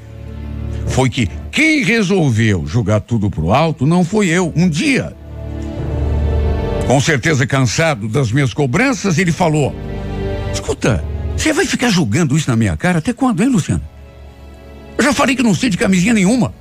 foi 0.88 1.09
que 1.09 1.27
quem 1.51 1.83
resolveu 1.83 2.65
jogar 2.65 3.01
tudo 3.01 3.29
pro 3.29 3.51
alto 3.51 3.85
não 3.85 4.03
foi 4.03 4.27
eu. 4.27 4.53
Um 4.55 4.69
dia, 4.69 5.15
com 6.88 7.00
certeza 7.00 7.45
cansado 7.45 8.07
das 8.07 8.31
minhas 8.31 8.53
cobranças, 8.53 9.17
ele 9.17 9.31
falou: 9.31 9.75
Escuta, 10.53 11.03
você 11.41 11.51
vai 11.51 11.65
ficar 11.65 11.89
julgando 11.89 12.38
isso 12.38 12.48
na 12.48 12.55
minha 12.55 12.77
cara 12.77 13.00
até 13.00 13.12
quando, 13.12 13.41
hein, 13.41 13.50
Luciano? 13.50 13.81
Eu 14.95 15.03
já 15.03 15.12
falei 15.12 15.36
que 15.36 15.41
não 15.41 15.55
sei 15.55 15.71
de 15.71 15.77
camisinha 15.77 16.13
nenhuma. 16.13 16.53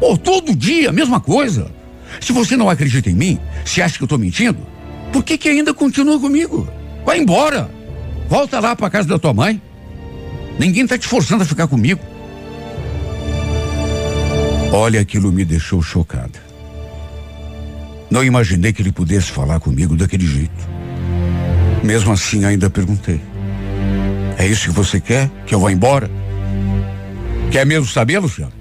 Pô, 0.00 0.16
todo 0.16 0.56
dia, 0.56 0.88
a 0.88 0.92
mesma 0.92 1.20
coisa. 1.20 1.70
Se 2.18 2.32
você 2.32 2.56
não 2.56 2.70
acredita 2.70 3.10
em 3.10 3.14
mim, 3.14 3.38
se 3.66 3.82
acha 3.82 3.98
que 3.98 4.04
eu 4.04 4.08
tô 4.08 4.16
mentindo, 4.16 4.66
por 5.12 5.22
que 5.22 5.36
que 5.36 5.46
ainda 5.46 5.74
continua 5.74 6.18
comigo? 6.18 6.66
Vai 7.04 7.18
embora. 7.18 7.70
Volta 8.30 8.60
lá 8.60 8.74
pra 8.74 8.88
casa 8.88 9.06
da 9.06 9.18
tua 9.18 9.34
mãe. 9.34 9.60
Ninguém 10.58 10.86
tá 10.86 10.96
te 10.96 11.06
forçando 11.06 11.42
a 11.42 11.46
ficar 11.46 11.66
comigo. 11.66 12.00
Olha, 14.72 15.02
aquilo 15.02 15.30
me 15.30 15.44
deixou 15.44 15.82
chocada. 15.82 16.40
Não 18.10 18.24
imaginei 18.24 18.72
que 18.72 18.80
ele 18.80 18.92
pudesse 18.92 19.30
falar 19.30 19.60
comigo 19.60 19.94
daquele 19.96 20.26
jeito. 20.26 20.68
Mesmo 21.84 22.10
assim, 22.10 22.46
ainda 22.46 22.70
perguntei. 22.70 23.31
É 24.38 24.46
isso 24.46 24.68
que 24.68 24.74
você 24.74 25.00
quer? 25.00 25.30
Que 25.46 25.54
eu 25.54 25.60
vá 25.60 25.70
embora? 25.70 26.10
Quer 27.50 27.66
mesmo 27.66 27.86
saber, 27.86 28.18
Luciano? 28.18 28.52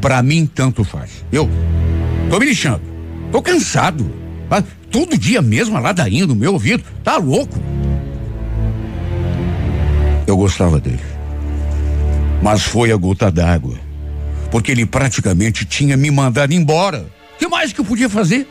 Para 0.00 0.22
mim, 0.22 0.46
tanto 0.46 0.84
faz. 0.84 1.24
Eu 1.32 1.48
tô 2.30 2.38
me 2.38 2.46
lixando. 2.46 2.82
Tô 3.32 3.40
cansado. 3.40 4.10
Ah, 4.50 4.62
todo 4.90 5.18
dia 5.18 5.42
mesmo 5.42 5.76
a 5.76 5.80
ladainha 5.80 6.26
no 6.26 6.34
meu 6.34 6.52
ouvido. 6.52 6.84
Tá 7.02 7.16
louco? 7.16 7.58
Eu 10.26 10.36
gostava 10.36 10.78
dele. 10.78 11.00
Mas 12.42 12.62
foi 12.62 12.92
a 12.92 12.96
gota 12.96 13.30
d'água. 13.30 13.76
Porque 14.50 14.70
ele 14.70 14.86
praticamente 14.86 15.64
tinha 15.64 15.96
me 15.96 16.10
mandado 16.10 16.52
embora. 16.52 17.06
O 17.34 17.38
que 17.38 17.48
mais 17.48 17.72
que 17.72 17.80
eu 17.80 17.84
podia 17.84 18.08
fazer? 18.08 18.46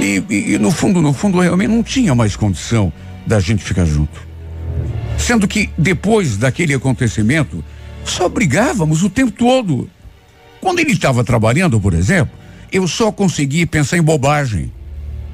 E, 0.00 0.24
e, 0.28 0.54
e 0.54 0.58
no 0.58 0.70
fundo, 0.70 1.00
no 1.00 1.12
fundo, 1.12 1.38
realmente 1.38 1.70
não 1.70 1.82
tinha 1.82 2.14
mais 2.14 2.34
condição 2.34 2.92
da 3.26 3.40
gente 3.40 3.64
ficar 3.64 3.84
junto. 3.84 4.20
Sendo 5.18 5.48
que 5.48 5.70
depois 5.78 6.36
daquele 6.36 6.74
acontecimento, 6.74 7.64
só 8.04 8.28
brigávamos 8.28 9.02
o 9.02 9.10
tempo 9.10 9.32
todo. 9.32 9.88
Quando 10.60 10.80
ele 10.80 10.92
estava 10.92 11.24
trabalhando, 11.24 11.80
por 11.80 11.94
exemplo, 11.94 12.34
eu 12.72 12.86
só 12.88 13.10
conseguia 13.12 13.66
pensar 13.66 13.96
em 13.96 14.02
bobagem. 14.02 14.72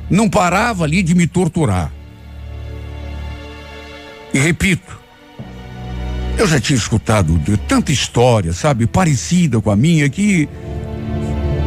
Não 0.09 0.29
parava 0.29 0.85
ali 0.85 1.03
de 1.03 1.15
me 1.15 1.27
torturar. 1.27 1.93
E 4.33 4.39
repito, 4.39 4.99
eu 6.39 6.47
já 6.47 6.61
tinha 6.61 6.77
escutado 6.77 7.39
de 7.39 7.57
tanta 7.57 7.93
história, 7.93 8.53
sabe, 8.53 8.87
parecida 8.87 9.61
com 9.61 9.71
a 9.71 9.77
minha, 9.77 10.09
que 10.09 10.49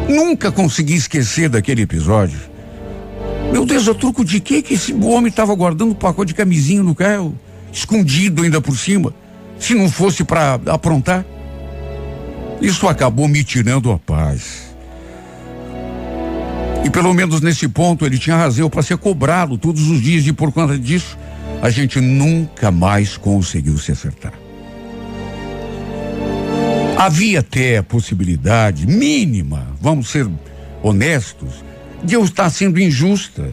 nunca 0.08 0.50
consegui 0.50 0.94
esquecer 0.94 1.48
daquele 1.48 1.82
episódio. 1.82 2.38
Meu 3.54 3.64
Deus, 3.64 3.86
a 3.86 3.94
truco 3.94 4.24
de 4.24 4.40
quê 4.40 4.60
que 4.60 4.74
esse 4.74 4.92
homem 4.92 5.28
estava 5.28 5.54
guardando 5.54 5.92
um 5.92 5.94
pacote 5.94 6.32
de 6.32 6.34
camisinha 6.34 6.82
no 6.82 6.92
carro? 6.92 7.38
Escondido 7.72 8.42
ainda 8.42 8.60
por 8.60 8.76
cima. 8.76 9.14
Se 9.60 9.76
não 9.76 9.88
fosse 9.88 10.24
para 10.24 10.54
aprontar. 10.66 11.24
Isso 12.60 12.88
acabou 12.88 13.28
me 13.28 13.44
tirando 13.44 13.92
a 13.92 13.98
paz. 13.98 14.74
E 16.84 16.90
pelo 16.90 17.14
menos 17.14 17.40
nesse 17.40 17.68
ponto 17.68 18.04
ele 18.04 18.18
tinha 18.18 18.34
razão 18.34 18.68
para 18.68 18.82
ser 18.82 18.96
cobrado 18.96 19.56
todos 19.56 19.88
os 19.88 20.02
dias 20.02 20.26
e 20.26 20.32
por 20.32 20.50
conta 20.50 20.76
disso 20.76 21.16
a 21.62 21.70
gente 21.70 22.00
nunca 22.00 22.72
mais 22.72 23.16
conseguiu 23.16 23.78
se 23.78 23.92
acertar. 23.92 24.32
Havia 26.98 27.38
até 27.38 27.78
a 27.78 27.84
possibilidade 27.84 28.84
mínima, 28.84 29.64
vamos 29.80 30.08
ser 30.08 30.28
honestos, 30.82 31.62
de 32.04 32.14
eu 32.14 32.24
estar 32.24 32.50
sendo 32.50 32.80
injusta. 32.80 33.52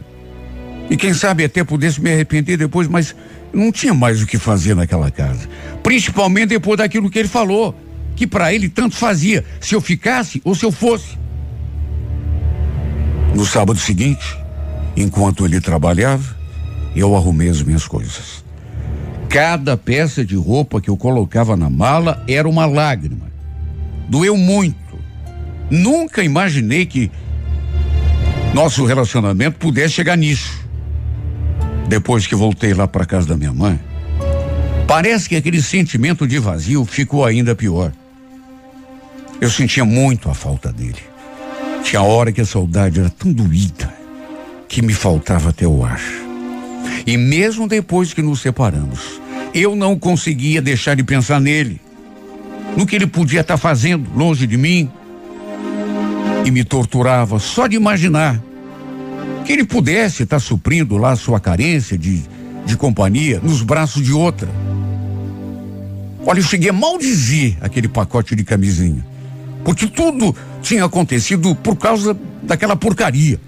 E 0.90 0.96
quem 0.96 1.14
sabe 1.14 1.44
até 1.44 1.64
pudesse 1.64 2.00
me 2.00 2.12
arrepender 2.12 2.56
depois, 2.56 2.86
mas 2.86 3.14
não 3.52 3.72
tinha 3.72 3.94
mais 3.94 4.22
o 4.22 4.26
que 4.26 4.38
fazer 4.38 4.74
naquela 4.74 5.10
casa. 5.10 5.48
Principalmente 5.82 6.50
depois 6.50 6.78
daquilo 6.78 7.10
que 7.10 7.18
ele 7.18 7.28
falou, 7.28 7.74
que 8.14 8.26
para 8.26 8.52
ele 8.52 8.68
tanto 8.68 8.94
fazia 8.94 9.44
se 9.60 9.74
eu 9.74 9.80
ficasse 9.80 10.40
ou 10.44 10.54
se 10.54 10.64
eu 10.64 10.72
fosse. 10.72 11.18
No 13.34 13.46
sábado 13.46 13.78
seguinte, 13.78 14.38
enquanto 14.96 15.46
ele 15.46 15.60
trabalhava, 15.60 16.36
eu 16.94 17.16
arrumei 17.16 17.48
as 17.48 17.62
minhas 17.62 17.86
coisas. 17.86 18.44
Cada 19.28 19.78
peça 19.78 20.22
de 20.22 20.36
roupa 20.36 20.78
que 20.78 20.90
eu 20.90 20.96
colocava 20.96 21.56
na 21.56 21.70
mala 21.70 22.22
era 22.28 22.46
uma 22.46 22.66
lágrima. 22.66 23.32
Doeu 24.08 24.36
muito. 24.36 24.76
Nunca 25.70 26.22
imaginei 26.22 26.84
que 26.84 27.10
nosso 28.54 28.84
relacionamento 28.84 29.58
pudesse 29.58 29.94
chegar 29.94 30.16
nisso. 30.16 30.60
Depois 31.88 32.26
que 32.26 32.34
voltei 32.34 32.74
lá 32.74 32.86
para 32.86 33.06
casa 33.06 33.26
da 33.26 33.36
minha 33.36 33.52
mãe, 33.52 33.80
parece 34.86 35.28
que 35.28 35.36
aquele 35.36 35.62
sentimento 35.62 36.26
de 36.26 36.38
vazio 36.38 36.84
ficou 36.84 37.24
ainda 37.24 37.54
pior. 37.54 37.92
Eu 39.40 39.50
sentia 39.50 39.84
muito 39.84 40.30
a 40.30 40.34
falta 40.34 40.72
dele. 40.72 41.02
Tinha 41.82 42.02
hora 42.02 42.30
que 42.30 42.40
a 42.40 42.46
saudade 42.46 43.00
era 43.00 43.10
tão 43.10 43.32
doída 43.32 43.92
que 44.68 44.80
me 44.80 44.94
faltava 44.94 45.50
até 45.50 45.66
o 45.66 45.84
ar. 45.84 46.00
E 47.06 47.16
mesmo 47.16 47.66
depois 47.66 48.14
que 48.14 48.22
nos 48.22 48.40
separamos, 48.40 49.20
eu 49.52 49.74
não 49.74 49.98
conseguia 49.98 50.62
deixar 50.62 50.94
de 50.94 51.02
pensar 51.02 51.40
nele, 51.40 51.80
no 52.76 52.86
que 52.86 52.96
ele 52.96 53.06
podia 53.06 53.40
estar 53.40 53.54
tá 53.54 53.58
fazendo 53.58 54.08
longe 54.14 54.46
de 54.46 54.56
mim, 54.56 54.90
e 56.44 56.50
me 56.50 56.64
torturava 56.64 57.38
só 57.38 57.66
de 57.66 57.76
imaginar 57.76 58.40
que 59.44 59.52
ele 59.52 59.64
pudesse 59.64 60.22
estar 60.22 60.36
tá 60.36 60.40
suprindo 60.40 60.96
lá 60.96 61.16
sua 61.16 61.40
carência 61.40 61.96
de, 61.98 62.22
de 62.64 62.76
companhia 62.76 63.40
nos 63.42 63.62
braços 63.62 64.04
de 64.04 64.12
outra. 64.12 64.48
Olha, 66.24 66.38
eu 66.38 66.44
cheguei 66.44 66.70
a 66.70 66.72
maldizer 66.72 67.56
aquele 67.60 67.88
pacote 67.88 68.36
de 68.36 68.44
camisinha, 68.44 69.04
porque 69.64 69.86
tudo 69.86 70.34
tinha 70.60 70.84
acontecido 70.84 71.54
por 71.56 71.76
causa 71.76 72.16
daquela 72.42 72.76
porcaria. 72.76 73.40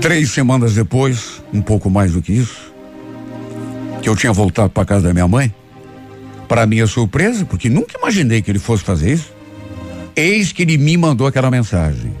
Três 0.00 0.30
semanas 0.30 0.74
depois, 0.74 1.42
um 1.52 1.60
pouco 1.62 1.88
mais 1.90 2.12
do 2.12 2.22
que 2.22 2.32
isso, 2.32 2.72
que 4.00 4.08
eu 4.08 4.16
tinha 4.16 4.32
voltado 4.32 4.70
para 4.70 4.84
casa 4.84 5.08
da 5.08 5.12
minha 5.12 5.28
mãe, 5.28 5.54
Para 6.48 6.66
minha 6.66 6.86
surpresa, 6.86 7.46
porque 7.46 7.70
nunca 7.70 7.96
imaginei 7.98 8.42
que 8.42 8.50
ele 8.50 8.58
fosse 8.58 8.84
fazer 8.84 9.14
isso, 9.14 9.32
eis 10.16 10.52
que 10.52 10.62
ele 10.62 10.78
me 10.78 10.96
mandou 10.96 11.26
aquela 11.26 11.50
mensagem. 11.50 12.14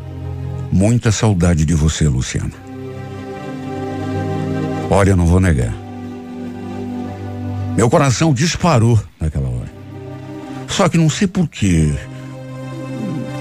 Muita 0.70 1.12
saudade 1.12 1.64
de 1.64 1.74
você, 1.74 2.08
Luciana. 2.08 2.52
Olha, 4.90 5.10
eu 5.10 5.16
não 5.16 5.26
vou 5.26 5.40
negar. 5.40 5.74
Meu 7.76 7.88
coração 7.88 8.34
disparou 8.34 9.00
naquela 9.20 9.48
hora. 9.48 9.72
Só 10.68 10.88
que 10.88 10.98
não 10.98 11.08
sei 11.10 11.26
porquê. 11.26 11.92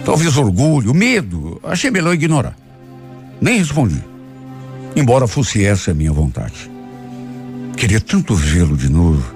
Talvez 0.05 0.37
orgulho, 0.37 0.93
medo. 0.93 1.59
Achei 1.63 1.91
melhor 1.91 2.13
ignorar. 2.13 2.55
Nem 3.39 3.57
respondi. 3.57 4.03
Embora 4.95 5.27
fosse 5.27 5.63
essa 5.63 5.91
a 5.91 5.93
minha 5.93 6.11
vontade. 6.11 6.69
Queria 7.77 7.99
tanto 7.99 8.35
vê-lo 8.35 8.75
de 8.75 8.89
novo, 8.89 9.33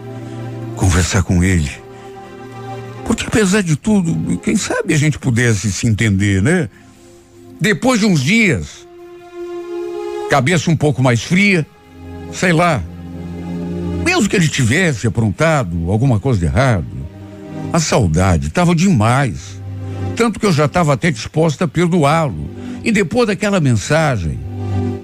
conversar 0.75 1.23
com 1.23 1.43
ele. 1.43 1.71
Porque 3.05 3.25
apesar 3.27 3.61
de 3.61 3.75
tudo, 3.75 4.37
quem 4.39 4.57
sabe 4.57 4.93
a 4.93 4.97
gente 4.97 5.19
pudesse 5.19 5.71
se 5.71 5.87
entender, 5.87 6.41
né? 6.41 6.67
Depois 7.61 7.99
de 7.99 8.05
uns 8.05 8.21
dias, 8.21 8.85
cabeça 10.29 10.69
um 10.69 10.75
pouco 10.75 11.01
mais 11.01 11.23
fria, 11.23 11.65
sei 12.33 12.51
lá. 12.51 12.83
Mesmo 14.03 14.27
que 14.27 14.35
ele 14.35 14.47
tivesse 14.47 15.07
aprontado 15.07 15.89
alguma 15.89 16.19
coisa 16.19 16.39
de 16.39 16.45
errado, 16.45 16.85
a 17.71 17.79
saudade 17.79 18.47
estava 18.47 18.75
demais. 18.75 19.61
Tanto 20.15 20.39
que 20.39 20.45
eu 20.45 20.51
já 20.51 20.65
estava 20.65 20.93
até 20.93 21.11
disposta 21.11 21.65
a 21.65 21.67
perdoá-lo. 21.67 22.49
E 22.83 22.91
depois 22.91 23.27
daquela 23.27 23.59
mensagem, 23.59 24.39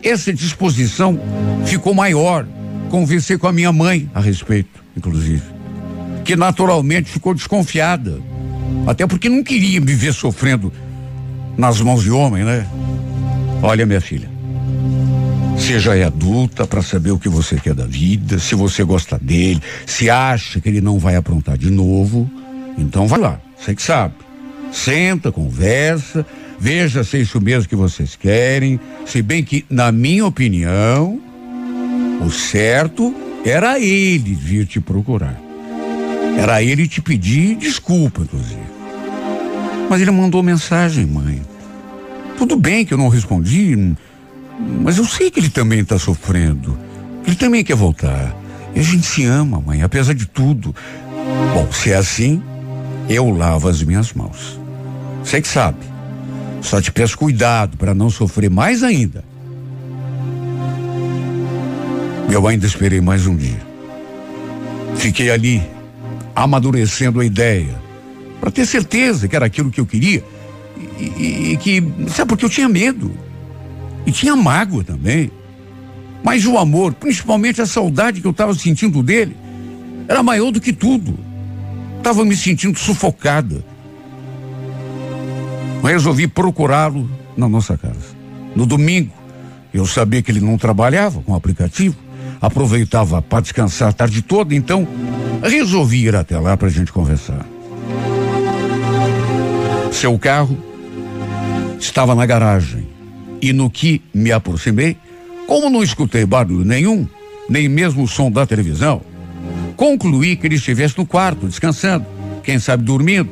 essa 0.04 0.34
disposição 0.34 1.20
ficou 1.66 1.94
maior. 1.94 2.46
Conversei 2.90 3.38
com 3.38 3.48
a 3.48 3.54
minha 3.54 3.72
mãe 3.72 4.10
a 4.14 4.20
respeito, 4.20 4.84
inclusive. 4.96 5.61
Que 6.24 6.36
naturalmente 6.36 7.10
ficou 7.10 7.34
desconfiada. 7.34 8.22
Até 8.88 9.06
porque 9.06 9.30
não 9.30 9.44
queria 9.44 9.80
me 9.80 9.94
ver 9.94 10.14
sofrendo 10.14 10.72
nas 11.58 11.82
mãos 11.82 12.04
de 12.04 12.12
homem, 12.12 12.44
né? 12.44 12.66
Olha, 13.62 13.86
minha 13.86 14.02
filha. 14.02 14.30
Você 15.56 15.80
já 15.80 15.96
é 15.96 16.04
adulta 16.04 16.66
para 16.66 16.82
saber 16.82 17.12
o 17.12 17.20
que 17.20 17.30
você 17.30 17.56
quer 17.56 17.76
da 17.76 17.86
vida, 17.86 18.40
se 18.40 18.56
você 18.56 18.84
gosta 18.84 19.20
dele, 19.20 19.62
se 19.86 20.10
acha 20.10 20.60
que 20.60 20.68
ele 20.68 20.82
não 20.82 20.98
vai 20.98 21.16
aprontar 21.16 21.58
de 21.58 21.70
novo. 21.70 22.30
Então 22.78 23.08
vai 23.08 23.20
lá, 23.20 23.40
você 23.58 23.76
que 23.76 23.82
sabe. 23.82 24.16
Senta, 24.72 25.32
conversa, 25.32 26.26
veja 26.60 27.04
se 27.04 27.18
é 27.18 27.20
isso 27.22 27.40
mesmo 27.40 27.70
que 27.70 27.76
vocês 27.76 28.16
querem. 28.16 28.80
Se 29.06 29.22
bem 29.22 29.44
que, 29.44 29.64
na 29.70 29.92
minha 29.92 30.26
opinião, 30.26 31.22
o 32.26 32.32
certo 32.32 33.14
era 33.46 33.80
ele 33.80 34.34
vir 34.34 34.66
te 34.66 34.80
procurar. 34.80 35.51
Era 36.38 36.62
ele 36.64 36.88
te 36.88 37.02
pedir 37.02 37.56
desculpa, 37.56 38.22
inclusive. 38.22 38.62
Mas 39.90 40.02
ele 40.02 40.12
mandou 40.12 40.42
mensagem, 40.42 41.06
mãe. 41.06 41.42
Tudo 42.38 42.56
bem 42.56 42.86
que 42.86 42.94
eu 42.94 42.98
não 42.98 43.10
respondi, 43.10 43.96
mas 44.82 44.98
eu 44.98 45.06
sei 45.06 45.30
que 45.30 45.40
ele 45.40 45.50
também 45.50 45.80
está 45.80 46.00
sofrendo. 46.00 46.78
Ele 47.26 47.36
também 47.36 47.64
quer 47.64 47.76
voltar. 47.76 48.36
E 48.74 48.80
a 48.80 48.84
gente 48.84 49.06
se 49.06 49.26
ama, 49.26 49.62
mãe, 49.62 49.82
apesar 49.84 50.14
de 50.14 50.26
tudo. 50.26 50.74
Bom, 51.54 51.72
se 51.72 51.92
é 51.92 51.96
assim, 51.96 52.42
eu 53.10 53.30
lavo 53.30 53.68
as 53.68 53.84
minhas 53.84 54.14
mãos. 54.14 54.60
Você 55.24 55.42
que 55.42 55.48
sabe. 55.48 55.80
Só 56.62 56.82
te 56.82 56.92
peço 56.92 57.18
cuidado 57.18 57.78
para 57.78 57.94
não 57.94 58.10
sofrer 58.10 58.50
mais 58.50 58.84
ainda. 58.84 59.24
Eu 62.32 62.48
ainda 62.48 62.66
esperei 62.66 63.02
mais 63.02 63.28
um 63.28 63.36
dia. 63.36 63.60
Fiquei 64.96 65.30
ali, 65.30 65.62
amadurecendo 66.36 67.20
a 67.20 67.26
ideia, 67.26 67.76
para 68.40 68.52
ter 68.52 68.66
certeza 68.66 69.28
que 69.28 69.36
era 69.36 69.46
aquilo 69.46 69.70
que 69.70 69.80
eu 69.80 69.86
queria. 69.86 70.24
E, 71.00 71.04
e, 71.04 71.54
e 71.54 71.58
que, 71.58 71.84
sabe, 72.10 72.30
porque 72.30 72.46
eu 72.46 72.50
tinha 72.50 72.68
medo. 72.68 73.12
E 74.06 74.12
tinha 74.12 74.36
mágoa 74.36 74.84
também. 74.84 75.32
Mas 76.24 76.46
o 76.46 76.58
amor, 76.58 76.94
principalmente 76.94 77.62
a 77.62 77.66
saudade 77.66 78.22
que 78.22 78.28
eu 78.28 78.32
estava 78.32 78.54
sentindo 78.54 79.04
dele, 79.04 79.36
era 80.08 80.24
maior 80.24 80.52
do 80.52 80.60
que 80.60 80.74
tudo. 80.74 81.18
Estava 81.98 82.26
me 82.26 82.36
sentindo 82.36 82.78
sufocada. 82.78 83.64
Resolvi 85.84 86.28
procurá-lo 86.28 87.10
na 87.36 87.48
nossa 87.48 87.78
casa. 87.78 88.16
No 88.56 88.66
domingo, 88.66 89.14
eu 89.74 89.86
sabia 89.86 90.22
que 90.22 90.32
ele 90.32 90.42
não 90.42 90.58
trabalhava 90.58 91.22
com 91.22 91.34
aplicativo, 91.34 91.96
aproveitava 92.42 93.22
para 93.22 93.42
descansar 93.42 93.90
a 93.90 93.94
tarde 93.94 94.22
toda, 94.22 94.54
então 94.54 94.88
resolvi 95.42 96.06
ir 96.06 96.16
até 96.16 96.38
lá 96.40 96.56
para 96.56 96.68
a 96.68 96.72
gente 96.72 96.92
conversar. 96.92 97.46
Seu 99.92 100.18
carro 100.18 100.58
estava 101.80 102.14
na 102.16 102.26
garagem 102.26 102.88
e 103.42 103.52
no 103.52 103.70
que 103.70 104.02
me 104.14 104.32
aproximei, 104.32 104.96
como 105.48 105.70
não 105.70 105.84
escutei 105.84 106.26
barulho 106.26 106.64
nenhum, 106.64 107.08
nem 107.50 107.68
mesmo 107.68 108.04
o 108.04 108.08
som 108.08 108.32
da 108.32 108.46
televisão, 108.46 109.02
concluí 109.76 110.36
que 110.36 110.48
ele 110.48 110.56
estivesse 110.56 110.98
no 110.98 111.06
quarto, 111.06 111.48
descansando, 111.48 112.06
quem 112.44 112.60
sabe 112.60 112.84
dormindo. 112.84 113.30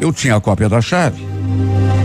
Eu 0.00 0.12
tinha 0.12 0.36
a 0.36 0.40
cópia 0.40 0.68
da 0.68 0.80
chave. 0.80 1.22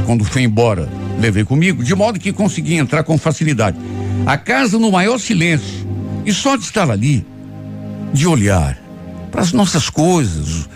Quando 0.05 0.23
fui 0.23 0.43
embora, 0.43 0.89
levei 1.19 1.43
comigo, 1.43 1.83
de 1.83 1.95
modo 1.95 2.19
que 2.19 2.31
consegui 2.31 2.75
entrar 2.75 3.03
com 3.03 3.17
facilidade. 3.17 3.77
A 4.25 4.37
casa 4.37 4.77
no 4.77 4.91
maior 4.91 5.19
silêncio. 5.19 5.87
E 6.25 6.31
só 6.31 6.55
de 6.55 6.63
estar 6.63 6.89
ali, 6.89 7.25
de 8.13 8.27
olhar 8.27 8.82
para 9.33 9.41
as 9.41 9.51
nossas 9.51 9.89
coisas, 9.89 10.69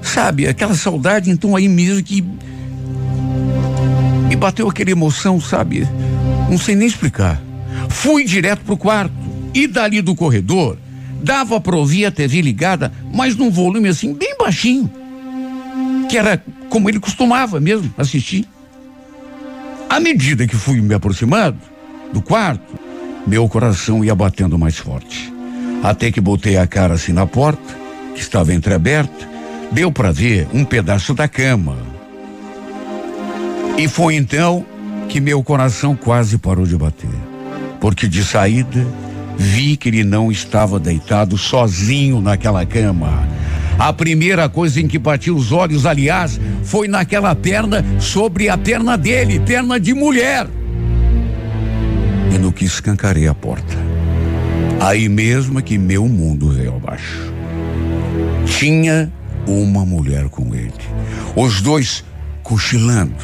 sabe, 0.00 0.46
aquela 0.46 0.74
saudade, 0.74 1.30
então 1.30 1.56
aí 1.56 1.68
mesmo 1.68 2.00
que 2.00 2.22
me 4.28 4.36
bateu 4.36 4.68
aquela 4.68 4.92
emoção, 4.92 5.40
sabe? 5.40 5.84
Não 6.48 6.56
sei 6.56 6.76
nem 6.76 6.86
explicar. 6.86 7.42
Fui 7.88 8.22
direto 8.24 8.60
pro 8.60 8.76
quarto 8.76 9.12
e 9.52 9.66
dali 9.66 10.00
do 10.00 10.14
corredor 10.14 10.78
dava 11.20 11.60
para 11.60 11.76
ouvir 11.76 12.04
a 12.04 12.10
TV 12.10 12.40
ligada, 12.40 12.92
mas 13.12 13.36
num 13.36 13.50
volume 13.50 13.88
assim 13.88 14.14
bem 14.14 14.36
baixinho, 14.38 14.90
que 16.08 16.16
era 16.16 16.42
como 16.68 16.88
ele 16.88 17.00
costumava 17.00 17.58
mesmo 17.58 17.92
assistir. 17.98 18.46
À 19.90 19.98
medida 19.98 20.46
que 20.46 20.56
fui 20.56 20.80
me 20.80 20.94
aproximando 20.94 21.58
do 22.12 22.22
quarto, 22.22 22.78
meu 23.26 23.48
coração 23.48 24.04
ia 24.04 24.14
batendo 24.14 24.56
mais 24.56 24.78
forte. 24.78 25.32
Até 25.82 26.10
que 26.10 26.20
botei 26.20 26.56
a 26.56 26.66
cara 26.66 26.94
assim 26.94 27.12
na 27.12 27.26
porta, 27.26 27.74
que 28.14 28.20
estava 28.20 28.54
entreaberta, 28.54 29.28
deu 29.70 29.90
para 29.90 30.12
ver 30.12 30.46
um 30.52 30.64
pedaço 30.64 31.14
da 31.14 31.26
cama 31.26 31.92
e 33.76 33.88
foi 33.88 34.14
então 34.14 34.64
que 35.08 35.20
meu 35.20 35.42
coração 35.42 35.96
quase 35.96 36.38
parou 36.38 36.66
de 36.66 36.76
bater. 36.76 37.10
Porque 37.80 38.06
de 38.06 38.22
saída, 38.22 38.86
vi 39.36 39.76
que 39.76 39.88
ele 39.88 40.04
não 40.04 40.30
estava 40.30 40.78
deitado 40.78 41.36
sozinho 41.38 42.20
naquela 42.20 42.64
cama. 42.64 43.26
A 43.78 43.92
primeira 43.92 44.48
coisa 44.48 44.80
em 44.80 44.86
que 44.86 44.98
bati 44.98 45.30
os 45.30 45.50
olhos, 45.50 45.86
aliás, 45.86 46.38
foi 46.62 46.86
naquela 46.86 47.34
perna 47.34 47.84
sobre 47.98 48.48
a 48.48 48.58
perna 48.58 48.96
dele, 48.96 49.40
perna 49.40 49.80
de 49.80 49.94
mulher. 49.94 50.46
E 52.32 52.38
no 52.38 52.52
que 52.52 52.64
escancarei 52.64 53.26
a 53.26 53.34
porta. 53.34 53.81
Aí 54.82 55.08
mesmo 55.08 55.60
é 55.60 55.62
que 55.62 55.78
meu 55.78 56.08
mundo 56.08 56.50
veio 56.50 56.74
abaixo. 56.74 57.32
Tinha 58.58 59.12
uma 59.46 59.86
mulher 59.86 60.28
com 60.28 60.52
ele. 60.52 60.72
Os 61.36 61.60
dois 61.60 62.04
cochilando 62.42 63.14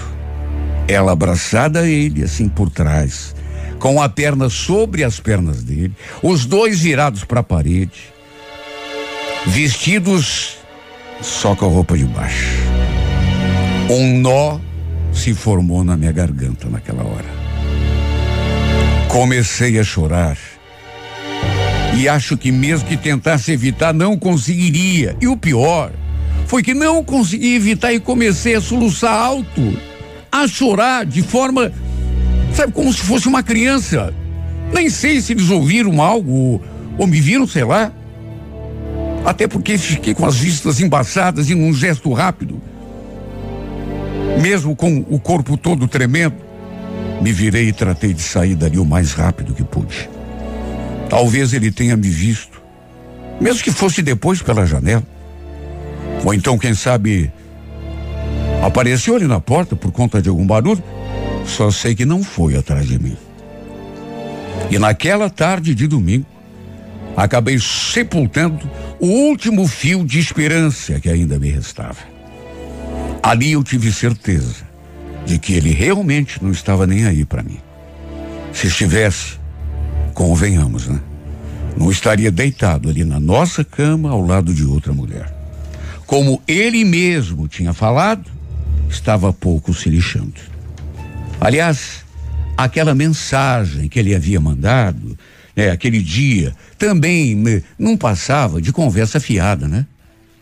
ela 0.86 1.10
abraçada 1.10 1.80
a 1.80 1.86
ele, 1.88 2.22
assim 2.22 2.48
por 2.48 2.70
trás, 2.70 3.34
com 3.80 4.00
a 4.00 4.08
perna 4.08 4.48
sobre 4.48 5.02
as 5.02 5.18
pernas 5.18 5.64
dele, 5.64 5.92
os 6.22 6.46
dois 6.46 6.80
virados 6.80 7.24
para 7.24 7.40
a 7.40 7.42
parede, 7.42 8.12
vestidos 9.44 10.58
só 11.20 11.56
com 11.56 11.66
a 11.66 11.68
roupa 11.68 11.98
de 11.98 12.04
baixo. 12.04 12.56
Um 13.90 14.20
nó 14.20 14.60
se 15.12 15.34
formou 15.34 15.82
na 15.82 15.96
minha 15.96 16.12
garganta 16.12 16.68
naquela 16.68 17.02
hora. 17.02 17.38
Comecei 19.08 19.76
a 19.76 19.82
chorar. 19.82 20.38
E 21.98 22.08
acho 22.08 22.36
que 22.36 22.52
mesmo 22.52 22.86
que 22.86 22.96
tentasse 22.96 23.50
evitar, 23.50 23.92
não 23.92 24.16
conseguiria. 24.16 25.16
E 25.20 25.26
o 25.26 25.36
pior 25.36 25.90
foi 26.46 26.62
que 26.62 26.72
não 26.72 27.02
consegui 27.02 27.56
evitar 27.56 27.92
e 27.92 27.98
comecei 27.98 28.54
a 28.54 28.60
soluçar 28.60 29.12
alto 29.12 29.76
a 30.30 30.46
chorar 30.46 31.04
de 31.04 31.22
forma, 31.22 31.72
sabe, 32.54 32.72
como 32.72 32.92
se 32.92 33.00
fosse 33.00 33.26
uma 33.26 33.42
criança. 33.42 34.14
Nem 34.72 34.88
sei 34.88 35.20
se 35.20 35.32
eles 35.32 35.50
ouviram 35.50 36.00
algo 36.00 36.62
ou 36.96 37.04
me 37.04 37.20
viram, 37.20 37.48
sei 37.48 37.64
lá. 37.64 37.90
Até 39.24 39.48
porque 39.48 39.76
fiquei 39.76 40.14
com 40.14 40.24
as 40.24 40.36
vistas 40.36 40.80
embaçadas 40.80 41.50
e 41.50 41.54
num 41.56 41.74
gesto 41.74 42.12
rápido, 42.12 42.62
mesmo 44.40 44.76
com 44.76 45.04
o 45.10 45.18
corpo 45.18 45.56
todo 45.56 45.88
tremendo, 45.88 46.36
me 47.20 47.32
virei 47.32 47.70
e 47.70 47.72
tratei 47.72 48.14
de 48.14 48.22
sair 48.22 48.54
dali 48.54 48.78
o 48.78 48.84
mais 48.84 49.14
rápido 49.14 49.52
que 49.52 49.64
pude. 49.64 50.08
Talvez 51.08 51.52
ele 51.52 51.70
tenha 51.70 51.96
me 51.96 52.08
visto, 52.08 52.60
mesmo 53.40 53.62
que 53.62 53.70
fosse 53.70 54.02
depois 54.02 54.42
pela 54.42 54.66
janela. 54.66 55.02
Ou 56.24 56.34
então, 56.34 56.58
quem 56.58 56.74
sabe, 56.74 57.32
apareceu 58.62 59.16
ali 59.16 59.26
na 59.26 59.40
porta 59.40 59.74
por 59.74 59.90
conta 59.90 60.20
de 60.20 60.28
algum 60.28 60.46
barulho. 60.46 60.82
Só 61.46 61.70
sei 61.70 61.94
que 61.94 62.04
não 62.04 62.22
foi 62.22 62.56
atrás 62.56 62.86
de 62.86 62.98
mim. 62.98 63.16
E 64.70 64.78
naquela 64.78 65.30
tarde 65.30 65.74
de 65.74 65.86
domingo, 65.86 66.26
acabei 67.16 67.58
sepultando 67.58 68.68
o 69.00 69.06
último 69.06 69.66
fio 69.66 70.04
de 70.04 70.18
esperança 70.18 71.00
que 71.00 71.08
ainda 71.08 71.38
me 71.38 71.48
restava. 71.50 71.96
Ali 73.22 73.52
eu 73.52 73.64
tive 73.64 73.92
certeza 73.92 74.66
de 75.24 75.38
que 75.38 75.54
ele 75.54 75.70
realmente 75.70 76.42
não 76.42 76.50
estava 76.50 76.86
nem 76.86 77.06
aí 77.06 77.24
para 77.24 77.42
mim. 77.42 77.60
Se 78.52 78.66
estivesse, 78.66 79.37
convenhamos, 80.18 80.88
né? 80.88 81.00
Não 81.76 81.92
estaria 81.92 82.28
deitado 82.28 82.88
ali 82.88 83.04
na 83.04 83.20
nossa 83.20 83.62
cama 83.62 84.10
ao 84.10 84.20
lado 84.20 84.52
de 84.52 84.64
outra 84.64 84.92
mulher. 84.92 85.32
Como 86.06 86.42
ele 86.48 86.84
mesmo 86.84 87.46
tinha 87.46 87.72
falado, 87.72 88.28
estava 88.90 89.32
pouco 89.32 89.72
se 89.72 89.88
lixando. 89.88 90.34
Aliás, 91.40 92.04
aquela 92.56 92.96
mensagem 92.96 93.88
que 93.88 93.96
ele 93.96 94.12
havia 94.12 94.40
mandado, 94.40 95.16
né, 95.54 95.70
aquele 95.70 96.02
dia, 96.02 96.52
também 96.76 97.36
né, 97.36 97.62
não 97.78 97.96
passava 97.96 98.60
de 98.60 98.72
conversa 98.72 99.20
fiada, 99.20 99.68
né? 99.68 99.86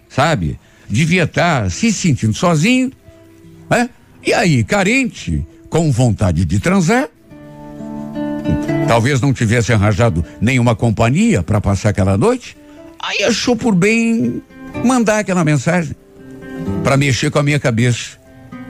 Sabe? 0.09 0.59
Devia 0.89 1.25
estar 1.25 1.71
se 1.71 1.93
sentindo 1.93 2.33
sozinho, 2.33 2.91
né? 3.69 3.91
E 4.25 4.33
aí, 4.33 4.65
carente, 4.65 5.47
com 5.69 5.93
vontade 5.93 6.47
de 6.47 6.59
transar, 6.61 7.11
talvez 8.87 9.21
não 9.21 9.33
tivesse 9.33 9.73
arranjado 9.73 10.25
nenhuma 10.41 10.75
companhia 10.75 11.43
para 11.43 11.61
passar 11.61 11.91
aquela 11.91 12.17
noite, 12.17 12.57
aí 13.01 13.25
achou 13.25 13.57
por 13.57 13.75
bem 13.75 14.43
mandar 14.85 15.19
aquela 15.19 15.45
mensagem 15.45 15.95
para 16.83 16.97
mexer 16.97 17.31
com 17.31 17.39
a 17.39 17.43
minha 17.43 17.59
cabeça, 17.59 18.19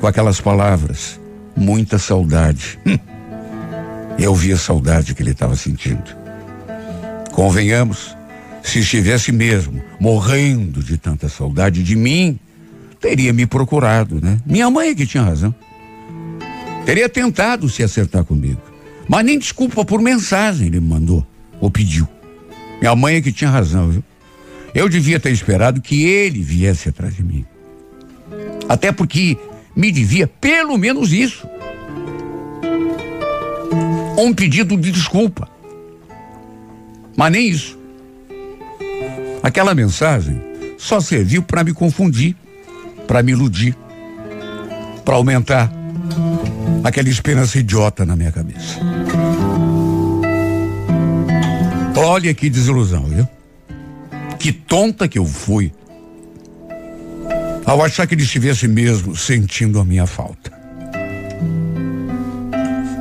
com 0.01 0.07
aquelas 0.07 0.41
palavras. 0.41 1.21
Muita 1.57 1.99
saudade. 1.99 2.79
Eu 4.19 4.35
vi 4.35 4.53
a 4.53 4.57
saudade 4.57 5.15
que 5.15 5.23
ele 5.23 5.33
estava 5.33 5.55
sentindo. 5.57 6.17
Convenhamos, 7.33 8.17
se 8.63 8.79
estivesse 8.79 9.31
mesmo 9.31 9.83
morrendo 10.01 10.83
de 10.83 10.97
tanta 10.97 11.29
saudade 11.29 11.83
de 11.83 11.95
mim, 11.95 12.39
teria 13.01 13.33
me 13.33 13.47
procurado, 13.47 14.19
né? 14.23 14.39
Minha 14.47 14.71
mãe 14.71 14.89
é 14.89 14.95
que 14.95 15.07
tinha 15.07 15.23
razão. 15.23 15.55
Teria 16.87 17.09
tentado 17.09 17.69
se 17.69 17.83
acertar 17.83 18.25
comigo. 18.25 18.61
Mas 19.09 19.25
nem 19.25 19.39
desculpa 19.39 19.85
por 19.85 20.01
mensagem 20.01 20.67
ele 20.67 20.81
me 20.81 20.89
mandou 20.89 21.27
ou 21.61 21.71
pediu. 21.71 22.09
Minha 22.81 22.95
mãe 22.95 23.17
é 23.17 23.21
que 23.21 23.33
tinha 23.33 23.51
razão, 23.51 23.91
viu? 23.91 24.05
Eu 24.75 24.89
devia 24.89 25.19
ter 25.19 25.31
esperado 25.31 25.81
que 25.81 26.05
ele 26.05 26.43
viesse 26.43 26.89
atrás 26.89 27.15
de 27.15 27.23
mim. 27.23 27.45
Até 28.69 28.93
porque 28.93 29.39
me 29.75 29.91
devia 29.91 30.27
pelo 30.27 30.77
menos 30.77 31.13
isso. 31.13 31.49
Um 34.19 34.35
pedido 34.35 34.77
de 34.77 34.91
desculpa. 34.91 35.49
Mas 37.17 37.33
nem 37.33 37.49
isso. 37.49 37.79
Aquela 39.43 39.75
mensagem 39.75 40.43
só 40.77 41.01
serviu 41.01 41.43
para 41.43 41.65
me 41.65 41.73
confundir 41.73 42.37
para 43.07 43.23
me 43.23 43.33
iludir, 43.33 43.77
para 45.05 45.15
aumentar 45.15 45.73
aquela 46.89 47.09
esperança 47.09 47.59
idiota 47.59 48.05
na 48.05 48.17
minha 48.17 48.33
cabeça. 48.33 48.79
Olha 51.97 52.33
que 52.35 52.51
desilusão, 52.51 53.05
viu? 53.05 53.29
Que 54.39 54.53
tonta 54.53 55.09
que 55.09 55.19
eu 55.19 55.25
fui. 55.25 55.73
Ao 57.65 57.83
achar 57.83 58.07
que 58.07 58.15
ele 58.15 58.23
estivesse 58.23 58.69
mesmo 58.69 59.17
sentindo 59.17 59.81
a 59.81 59.85
minha 59.85 60.07
falta. 60.07 60.53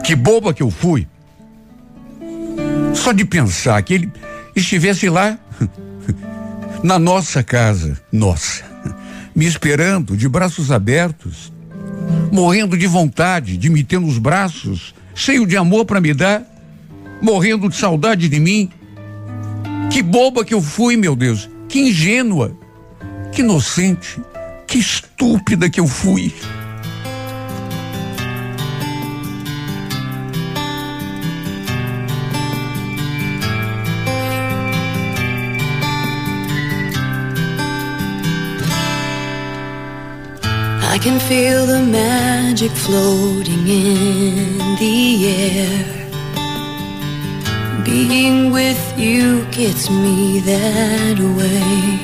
Que 0.03 0.15
boba 0.15 0.53
que 0.53 0.63
eu 0.63 0.71
fui. 0.71 1.07
Só 2.93 3.11
de 3.11 3.25
pensar 3.25 3.81
que 3.83 3.93
ele 3.93 4.11
estivesse 4.55 5.09
lá 5.09 5.37
na 6.81 6.97
nossa 6.97 7.43
casa, 7.43 7.99
nossa 8.11 8.75
me 9.35 9.45
esperando 9.45 10.15
de 10.15 10.29
braços 10.29 10.71
abertos, 10.71 11.51
morrendo 12.31 12.77
de 12.77 12.87
vontade 12.87 13.57
de 13.57 13.69
me 13.69 13.83
ter 13.83 13.99
nos 13.99 14.17
braços, 14.17 14.93
cheio 15.13 15.45
de 15.45 15.57
amor 15.57 15.85
para 15.85 16.01
me 16.01 16.13
dar, 16.13 16.43
morrendo 17.21 17.69
de 17.69 17.75
saudade 17.75 18.27
de 18.27 18.39
mim. 18.39 18.69
Que 19.91 20.01
boba 20.01 20.43
que 20.43 20.53
eu 20.53 20.61
fui, 20.61 20.97
meu 20.97 21.15
Deus, 21.15 21.49
que 21.69 21.79
ingênua, 21.79 22.57
que 23.31 23.41
inocente, 23.41 24.19
que 24.67 24.77
estúpida 24.77 25.69
que 25.69 25.79
eu 25.79 25.87
fui. 25.87 26.33
I 40.95 40.97
can 40.97 41.19
feel 41.19 41.65
the 41.65 41.81
magic 41.81 42.71
floating 42.71 43.67
in 43.67 44.57
the 44.79 45.27
air. 45.27 45.83
Being 47.83 48.53
with 48.53 48.97
you 48.97 49.43
gets 49.51 49.89
me 49.89 50.39
that 50.39 51.19
way. 51.37 51.99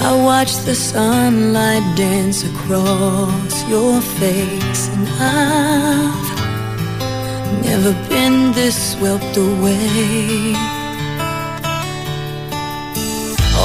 I 0.00 0.10
watch 0.24 0.56
the 0.64 0.74
sunlight 0.74 1.84
dance 1.98 2.44
across 2.44 3.68
your 3.68 4.00
face, 4.00 4.88
and 4.88 5.06
I've 5.20 6.40
never 7.62 7.92
been 8.08 8.52
this 8.52 8.92
swept 8.92 9.36
away. 9.36 10.73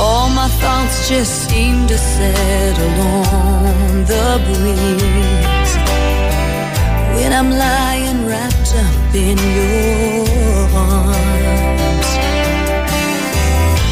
All 0.01 0.29
my 0.29 0.47
thoughts 0.61 1.09
just 1.09 1.49
seem 1.49 1.85
to 1.87 1.97
settle 1.97 3.01
on 3.35 4.05
the 4.11 4.27
breeze. 4.45 5.73
When 7.15 7.33
I'm 7.33 7.51
lying 7.51 8.25
wrapped 8.25 8.73
up 8.85 9.13
in 9.13 9.37
your 9.37 10.69
arms 10.73 12.09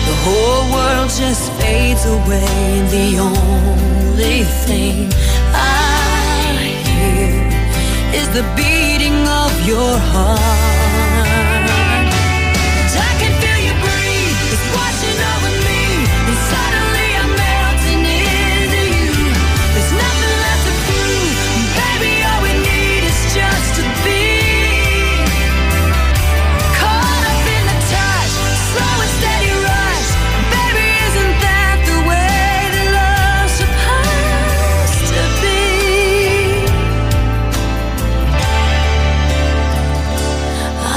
The 0.08 0.16
whole 0.24 0.64
world 0.76 1.10
just 1.10 1.52
fades 1.60 2.06
away 2.06 2.48
and 2.80 2.88
the 2.90 3.10
only 3.20 4.44
thing 4.66 5.12
I 5.54 6.72
hear 6.88 7.36
is 8.20 8.28
the 8.30 8.46
beating 8.56 9.20
of 9.44 9.52
your 9.68 9.98
heart 9.98 10.77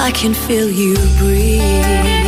I 0.03 0.11
can 0.13 0.33
feel 0.33 0.71
you 0.71 0.95
breathe. 1.19 2.20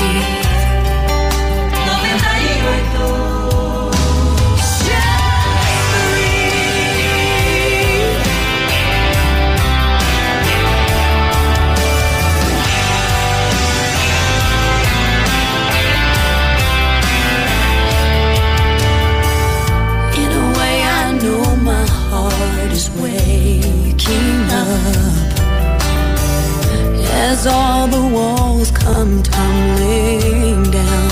As 27.42 27.48
all 27.48 27.88
the 27.88 28.06
walls 28.14 28.70
come 28.70 29.20
tumbling 29.22 30.62
down. 30.70 31.10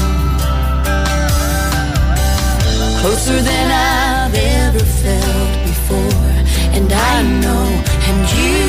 Closer 3.01 3.40
than 3.40 3.66
I've 3.73 4.35
ever 4.35 4.85
felt 5.03 5.53
before, 5.71 6.31
and 6.77 6.93
I 6.93 7.23
know, 7.43 7.66
and 8.09 8.21
you 8.38 8.62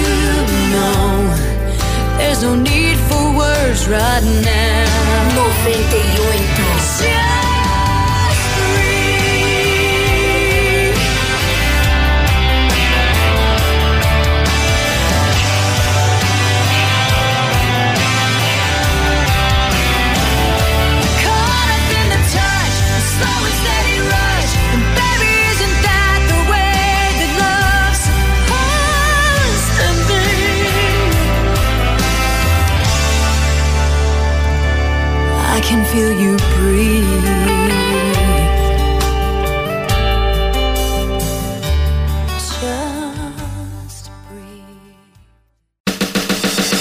know, 0.74 0.98
there's 2.18 2.42
no 2.42 2.56
need 2.56 2.98
for 3.08 3.38
words 3.38 3.88
right 3.88 4.26
now. 4.44 4.92
98. 5.64 6.51
feel 35.92 36.12
you 36.14 36.38
breathe. 36.56 37.28
Just 42.40 44.06
breathe. 44.30 44.96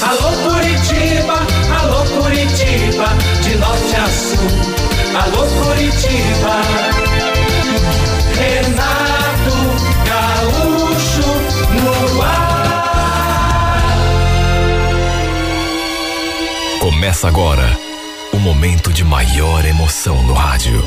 Alô 0.09 0.31
Curitiba, 0.44 1.38
alô 1.81 2.01
Curitiba, 2.14 3.09
de 3.42 3.53
norte 3.57 3.96
a 3.96 4.07
sul. 4.09 4.51
Alô 5.23 5.42
Curitiba. 5.59 6.57
Renato 8.38 9.57
Gaúcho 10.09 11.31
no 11.83 12.23
ar. 12.23 12.38
Começa 16.81 17.27
agora 17.27 17.89
momento 18.40 18.90
de 18.90 19.05
maior 19.05 19.66
emoção 19.66 20.22
no 20.22 20.33
rádio. 20.33 20.83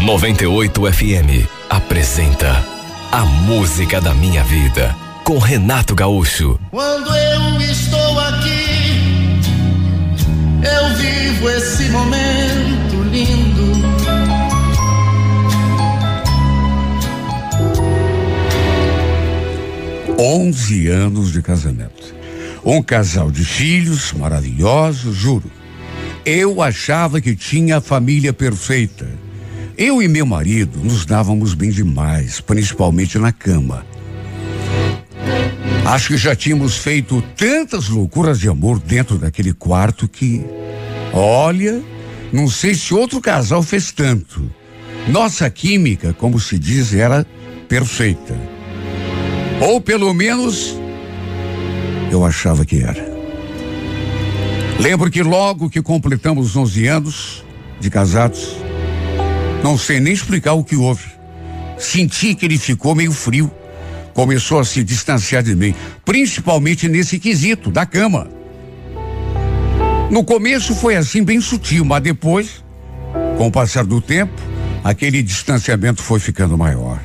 98 0.00 0.92
FM 0.92 1.44
apresenta 1.68 2.64
A 3.10 3.24
Música 3.24 4.00
da 4.00 4.14
Minha 4.14 4.44
Vida 4.44 4.94
com 5.24 5.38
Renato 5.38 5.92
Gaúcho. 5.92 6.60
Quando 6.70 7.12
eu 7.16 7.60
estou 7.62 8.20
aqui, 8.20 9.40
eu 10.62 10.96
vivo 10.98 11.50
esse 11.50 11.88
momento 11.88 13.02
lindo. 13.10 13.72
Onze 20.16 20.86
anos 20.86 21.32
de 21.32 21.42
casamento. 21.42 22.14
Um 22.64 22.80
casal 22.80 23.32
de 23.32 23.44
filhos 23.44 24.12
maravilhosos, 24.12 25.16
juro. 25.16 25.61
Eu 26.24 26.62
achava 26.62 27.20
que 27.20 27.34
tinha 27.34 27.78
a 27.78 27.80
família 27.80 28.32
perfeita. 28.32 29.08
Eu 29.76 30.00
e 30.00 30.06
meu 30.06 30.24
marido 30.24 30.78
nos 30.78 31.04
dávamos 31.04 31.54
bem 31.54 31.70
demais, 31.70 32.40
principalmente 32.40 33.18
na 33.18 33.32
cama. 33.32 33.84
Acho 35.84 36.08
que 36.08 36.16
já 36.16 36.36
tínhamos 36.36 36.76
feito 36.76 37.20
tantas 37.36 37.88
loucuras 37.88 38.38
de 38.38 38.48
amor 38.48 38.78
dentro 38.78 39.18
daquele 39.18 39.52
quarto 39.52 40.06
que, 40.06 40.44
olha, 41.12 41.82
não 42.32 42.48
sei 42.48 42.74
se 42.74 42.94
outro 42.94 43.20
casal 43.20 43.62
fez 43.62 43.90
tanto. 43.90 44.48
Nossa 45.08 45.50
química, 45.50 46.12
como 46.12 46.38
se 46.38 46.56
diz, 46.56 46.94
era 46.94 47.26
perfeita. 47.68 48.38
Ou 49.60 49.80
pelo 49.80 50.14
menos 50.14 50.76
eu 52.12 52.24
achava 52.24 52.64
que 52.64 52.78
era. 52.78 53.11
Lembro 54.78 55.10
que 55.10 55.22
logo 55.22 55.70
que 55.70 55.80
completamos 55.80 56.56
11 56.56 56.86
anos 56.86 57.44
de 57.80 57.90
casados, 57.90 58.56
não 59.62 59.78
sei 59.78 60.00
nem 60.00 60.12
explicar 60.12 60.54
o 60.54 60.64
que 60.64 60.76
houve. 60.76 61.06
Senti 61.78 62.34
que 62.34 62.46
ele 62.46 62.58
ficou 62.58 62.94
meio 62.94 63.12
frio. 63.12 63.50
Começou 64.12 64.58
a 64.58 64.64
se 64.64 64.84
distanciar 64.84 65.42
de 65.42 65.54
mim, 65.54 65.74
principalmente 66.04 66.88
nesse 66.88 67.18
quesito 67.18 67.70
da 67.70 67.86
cama. 67.86 68.28
No 70.10 70.22
começo 70.22 70.74
foi 70.74 70.96
assim 70.96 71.24
bem 71.24 71.40
sutil, 71.40 71.84
mas 71.84 72.02
depois, 72.02 72.62
com 73.38 73.46
o 73.46 73.50
passar 73.50 73.84
do 73.84 74.00
tempo, 74.00 74.34
aquele 74.84 75.22
distanciamento 75.22 76.02
foi 76.02 76.20
ficando 76.20 76.58
maior. 76.58 77.00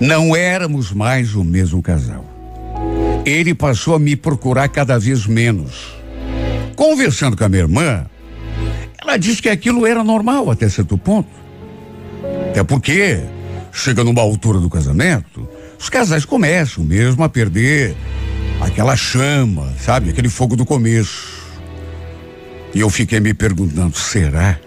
Não 0.00 0.36
éramos 0.36 0.92
mais 0.92 1.34
o 1.34 1.42
mesmo 1.42 1.82
casal. 1.82 2.24
Ele 3.24 3.54
passou 3.54 3.94
a 3.94 3.98
me 3.98 4.16
procurar 4.16 4.68
cada 4.68 4.98
vez 4.98 5.26
menos. 5.26 5.99
Conversando 6.80 7.36
com 7.36 7.44
a 7.44 7.48
minha 7.50 7.64
irmã, 7.64 8.06
ela 8.98 9.18
disse 9.18 9.42
que 9.42 9.50
aquilo 9.50 9.86
era 9.86 10.02
normal 10.02 10.50
até 10.50 10.66
certo 10.66 10.96
ponto. 10.96 11.28
Até 12.48 12.64
porque, 12.64 13.20
chega 13.70 14.02
numa 14.02 14.22
altura 14.22 14.58
do 14.58 14.70
casamento, 14.70 15.46
os 15.78 15.90
casais 15.90 16.24
começam 16.24 16.82
mesmo 16.82 17.22
a 17.22 17.28
perder 17.28 17.94
aquela 18.62 18.96
chama, 18.96 19.74
sabe? 19.78 20.08
Aquele 20.08 20.30
fogo 20.30 20.56
do 20.56 20.64
começo. 20.64 21.52
E 22.74 22.80
eu 22.80 22.88
fiquei 22.88 23.20
me 23.20 23.34
perguntando, 23.34 23.94
será? 23.98 24.58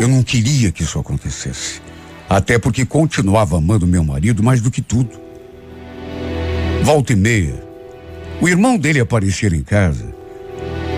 Eu 0.00 0.08
não 0.08 0.22
queria 0.22 0.72
que 0.72 0.82
isso 0.82 0.98
acontecesse. 0.98 1.82
Até 2.26 2.58
porque 2.58 2.86
continuava 2.86 3.58
amando 3.58 3.86
meu 3.86 4.02
marido 4.02 4.42
mais 4.42 4.62
do 4.62 4.70
que 4.70 4.80
tudo. 4.80 5.10
Volta 6.82 7.12
e 7.12 7.16
meia, 7.16 7.62
o 8.40 8.48
irmão 8.48 8.78
dele 8.78 8.98
aparecia 8.98 9.50
em 9.50 9.62
casa. 9.62 10.21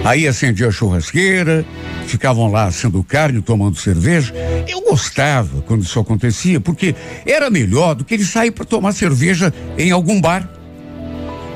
Aí 0.04 0.28
acendia 0.28 0.68
a 0.68 0.70
churrasqueira, 0.70 1.64
ficavam 2.06 2.50
lá 2.50 2.66
assando 2.66 3.02
carne, 3.02 3.40
tomando 3.40 3.78
cerveja. 3.78 4.34
Eu 4.68 4.82
gostava 4.82 5.62
quando 5.62 5.82
isso 5.82 5.98
acontecia, 5.98 6.60
porque 6.60 6.94
era 7.24 7.48
melhor 7.48 7.94
do 7.94 8.04
que 8.04 8.12
ele 8.12 8.24
sair 8.24 8.50
para 8.50 8.66
tomar 8.66 8.92
cerveja 8.92 9.52
em 9.78 9.90
algum 9.90 10.20
bar. 10.20 10.46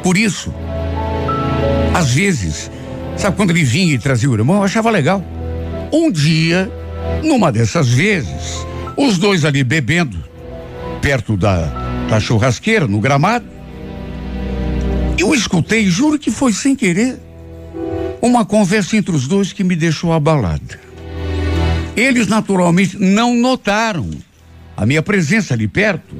Por 0.02 0.16
isso, 0.16 0.52
às 1.94 2.14
vezes, 2.14 2.70
sabe 3.18 3.36
quando 3.36 3.50
ele 3.50 3.64
vinha 3.64 3.92
e 3.92 3.98
trazia 3.98 4.30
o 4.30 4.34
irmão, 4.34 4.56
eu 4.56 4.62
achava 4.62 4.88
legal. 4.88 5.22
Um 5.92 6.10
dia, 6.10 6.72
numa 7.22 7.52
dessas 7.52 7.90
vezes, 7.90 8.66
os 8.96 9.18
dois 9.18 9.44
ali 9.44 9.62
bebendo, 9.62 10.16
perto 11.02 11.36
da, 11.36 11.66
da 12.08 12.18
churrasqueira, 12.18 12.86
no 12.86 12.98
gramado, 12.98 13.44
eu 15.18 15.34
escutei, 15.34 15.86
juro 15.86 16.18
que 16.18 16.30
foi 16.30 16.52
sem 16.52 16.74
querer, 16.74 17.27
uma 18.20 18.44
conversa 18.44 18.96
entre 18.96 19.14
os 19.14 19.26
dois 19.26 19.52
que 19.52 19.64
me 19.64 19.76
deixou 19.76 20.12
abalada. 20.12 20.80
Eles 21.96 22.26
naturalmente 22.26 22.96
não 22.98 23.34
notaram 23.34 24.08
a 24.76 24.86
minha 24.86 25.02
presença 25.02 25.54
ali 25.54 25.66
perto 25.66 26.16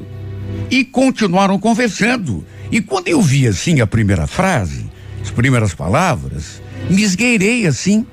e 0.71 0.85
continuaram 0.85 1.59
conversando. 1.59 2.45
E 2.71 2.81
quando 2.81 3.09
eu 3.09 3.23
vi 3.23 3.47
assim 3.47 3.81
a 3.81 3.87
primeira 3.87 4.27
frase, 4.27 4.87
as 5.23 5.31
primeiras 5.31 5.75
palavras, 5.75 6.61
me 6.91 7.03
esgueirei 7.03 7.67
assim, 7.67 8.05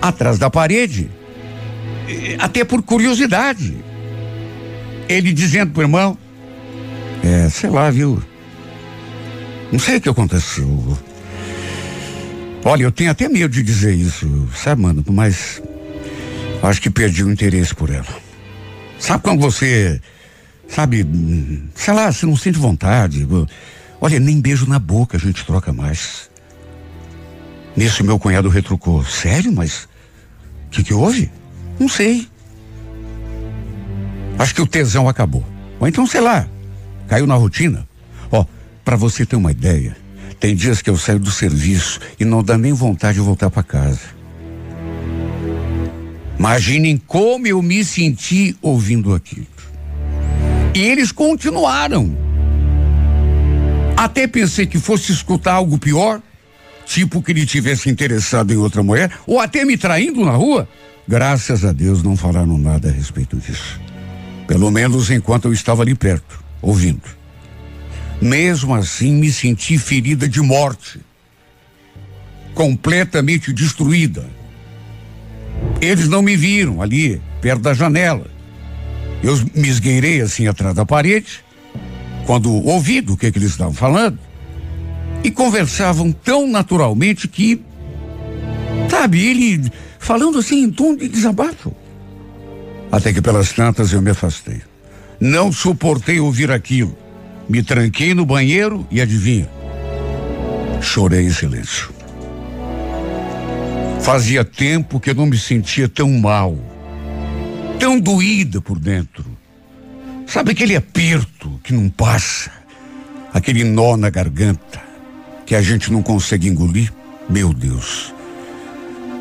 atrás 0.00 0.38
da 0.38 0.48
parede, 0.48 1.10
até 2.38 2.64
por 2.64 2.82
curiosidade. 2.82 3.76
Ele 5.08 5.32
dizendo 5.32 5.72
pro 5.72 5.82
irmão, 5.82 6.16
é, 7.22 7.48
sei 7.48 7.70
lá, 7.70 7.90
viu? 7.90 8.22
Não 9.72 9.78
sei 9.78 9.96
o 9.96 10.00
que 10.00 10.08
aconteceu. 10.08 10.98
Olha, 12.64 12.84
eu 12.84 12.92
tenho 12.92 13.10
até 13.10 13.28
medo 13.28 13.52
de 13.52 13.62
dizer 13.62 13.94
isso, 13.94 14.48
sabe, 14.54 14.80
mano? 14.80 15.04
Mas 15.10 15.62
acho 16.62 16.80
que 16.80 16.88
perdi 16.88 17.22
o 17.22 17.30
interesse 17.30 17.74
por 17.74 17.90
ela. 17.90 18.06
Sabe 18.98 19.22
quando 19.22 19.40
você, 19.40 20.00
sabe, 20.66 21.06
sei 21.74 21.92
lá, 21.92 22.10
você 22.10 22.24
não 22.24 22.36
sente 22.36 22.58
vontade. 22.58 23.28
Olha, 24.00 24.18
nem 24.18 24.40
beijo 24.40 24.66
na 24.66 24.78
boca 24.78 25.18
a 25.18 25.20
gente 25.20 25.44
troca 25.44 25.72
mais. 25.74 26.30
Nisso 27.76 28.02
meu 28.02 28.18
cunhado 28.18 28.48
retrucou. 28.48 29.04
Sério, 29.04 29.52
mas 29.52 29.86
o 30.66 30.70
que, 30.70 30.84
que 30.84 30.94
houve? 30.94 31.30
Não 31.78 31.88
sei. 31.88 32.26
Acho 34.38 34.54
que 34.54 34.62
o 34.62 34.66
tesão 34.66 35.06
acabou. 35.06 35.44
Ou 35.78 35.86
então, 35.86 36.06
sei 36.06 36.22
lá, 36.22 36.48
caiu 37.08 37.26
na 37.26 37.34
rotina. 37.34 37.86
Para 38.84 38.96
você 38.96 39.24
ter 39.24 39.36
uma 39.36 39.50
ideia, 39.50 39.96
tem 40.44 40.54
dias 40.54 40.82
que 40.82 40.90
eu 40.90 40.98
saio 40.98 41.18
do 41.18 41.30
serviço 41.30 41.98
e 42.20 42.24
não 42.26 42.42
dá 42.42 42.58
nem 42.58 42.70
vontade 42.70 43.14
de 43.14 43.24
voltar 43.24 43.48
para 43.48 43.62
casa. 43.62 44.02
Imaginem 46.38 46.98
como 46.98 47.46
eu 47.46 47.62
me 47.62 47.82
senti 47.82 48.54
ouvindo 48.60 49.14
aquilo. 49.14 49.46
E 50.74 50.80
eles 50.82 51.10
continuaram. 51.10 52.14
Até 53.96 54.26
pensei 54.26 54.66
que 54.66 54.78
fosse 54.78 55.12
escutar 55.12 55.54
algo 55.54 55.78
pior, 55.78 56.20
tipo 56.84 57.22
que 57.22 57.32
ele 57.32 57.46
tivesse 57.46 57.88
interessado 57.88 58.52
em 58.52 58.58
outra 58.58 58.82
mulher, 58.82 59.10
ou 59.26 59.40
até 59.40 59.64
me 59.64 59.78
traindo 59.78 60.26
na 60.26 60.32
rua. 60.32 60.68
Graças 61.08 61.64
a 61.64 61.72
Deus 61.72 62.02
não 62.02 62.18
falaram 62.18 62.58
nada 62.58 62.90
a 62.90 62.92
respeito 62.92 63.38
disso. 63.38 63.80
Pelo 64.46 64.70
menos 64.70 65.10
enquanto 65.10 65.46
eu 65.46 65.54
estava 65.54 65.80
ali 65.80 65.94
perto, 65.94 66.38
ouvindo. 66.60 67.23
Mesmo 68.20 68.74
assim, 68.74 69.12
me 69.12 69.30
senti 69.32 69.76
ferida 69.78 70.28
de 70.28 70.40
morte, 70.40 71.00
completamente 72.54 73.52
destruída. 73.52 74.24
Eles 75.80 76.08
não 76.08 76.22
me 76.22 76.36
viram 76.36 76.80
ali, 76.80 77.20
perto 77.40 77.62
da 77.62 77.74
janela. 77.74 78.26
Eu 79.22 79.36
me 79.54 79.68
esgueirei 79.68 80.20
assim 80.20 80.46
atrás 80.46 80.74
da 80.74 80.86
parede, 80.86 81.44
quando 82.26 82.52
ouvi 82.52 83.00
do 83.00 83.16
que, 83.16 83.30
que 83.30 83.38
eles 83.38 83.50
estavam 83.50 83.74
falando, 83.74 84.18
e 85.22 85.30
conversavam 85.30 86.12
tão 86.12 86.46
naturalmente 86.46 87.26
que, 87.28 87.60
sabe, 88.90 89.26
ele 89.26 89.70
falando 89.98 90.38
assim 90.38 90.62
em 90.64 90.70
tom 90.70 90.94
de 90.94 91.08
desabafo. 91.08 91.74
Até 92.92 93.12
que 93.12 93.22
pelas 93.22 93.52
tantas 93.52 93.92
eu 93.92 94.00
me 94.00 94.10
afastei. 94.10 94.62
Não 95.18 95.50
suportei 95.50 96.20
ouvir 96.20 96.50
aquilo. 96.50 96.96
Me 97.48 97.62
tranquei 97.62 98.14
no 98.14 98.24
banheiro 98.24 98.86
e 98.90 99.00
adivinha? 99.00 99.48
Chorei 100.80 101.26
em 101.26 101.30
silêncio. 101.30 101.90
Fazia 104.00 104.44
tempo 104.44 105.00
que 105.00 105.10
eu 105.10 105.14
não 105.14 105.26
me 105.26 105.38
sentia 105.38 105.88
tão 105.88 106.10
mal, 106.12 106.56
tão 107.78 107.98
doída 107.98 108.60
por 108.60 108.78
dentro. 108.78 109.24
Sabe 110.26 110.52
aquele 110.52 110.76
aperto 110.76 111.60
que 111.62 111.72
não 111.72 111.88
passa? 111.88 112.50
Aquele 113.32 113.64
nó 113.64 113.96
na 113.96 114.10
garganta 114.10 114.82
que 115.46 115.54
a 115.54 115.62
gente 115.62 115.92
não 115.92 116.02
consegue 116.02 116.48
engolir? 116.48 116.92
Meu 117.28 117.52
Deus. 117.52 118.14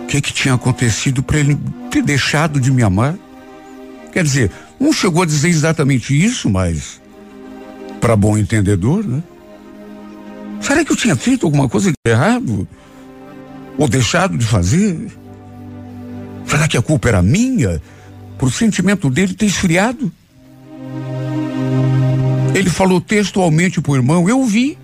O 0.03 0.05
que 0.07 0.21
que 0.21 0.33
tinha 0.33 0.53
acontecido 0.53 1.23
para 1.23 1.39
ele 1.39 1.57
ter 1.89 2.03
deixado 2.03 2.59
de 2.59 2.71
me 2.71 2.83
amar? 2.83 3.15
Quer 4.11 4.23
dizer, 4.23 4.51
não 4.79 4.93
chegou 4.93 5.23
a 5.23 5.25
dizer 5.25 5.49
exatamente 5.49 6.13
isso, 6.13 6.49
mas 6.49 7.01
para 8.03 8.17
bom 8.17 8.37
entendedor, 8.37 9.01
né? 9.07 9.23
Será 10.59 10.83
que 10.83 10.91
eu 10.91 10.95
tinha 10.95 11.15
feito 11.15 11.45
alguma 11.45 11.69
coisa 11.69 11.89
de 11.89 12.11
errado? 12.11 12.67
Ou 13.77 13.87
deixado 13.87 14.37
de 14.37 14.45
fazer? 14.45 15.09
Será 16.45 16.67
que 16.67 16.75
a 16.75 16.81
culpa 16.81 17.07
era 17.07 17.21
minha? 17.21 17.81
Por 18.37 18.49
o 18.49 18.51
sentimento 18.51 19.09
dele 19.09 19.33
ter 19.33 19.45
esfriado? 19.45 20.11
Ele 22.53 22.69
falou 22.69 22.99
textualmente 22.99 23.79
pro 23.79 23.95
irmão, 23.95 24.27
eu 24.27 24.43
vi 24.43 24.77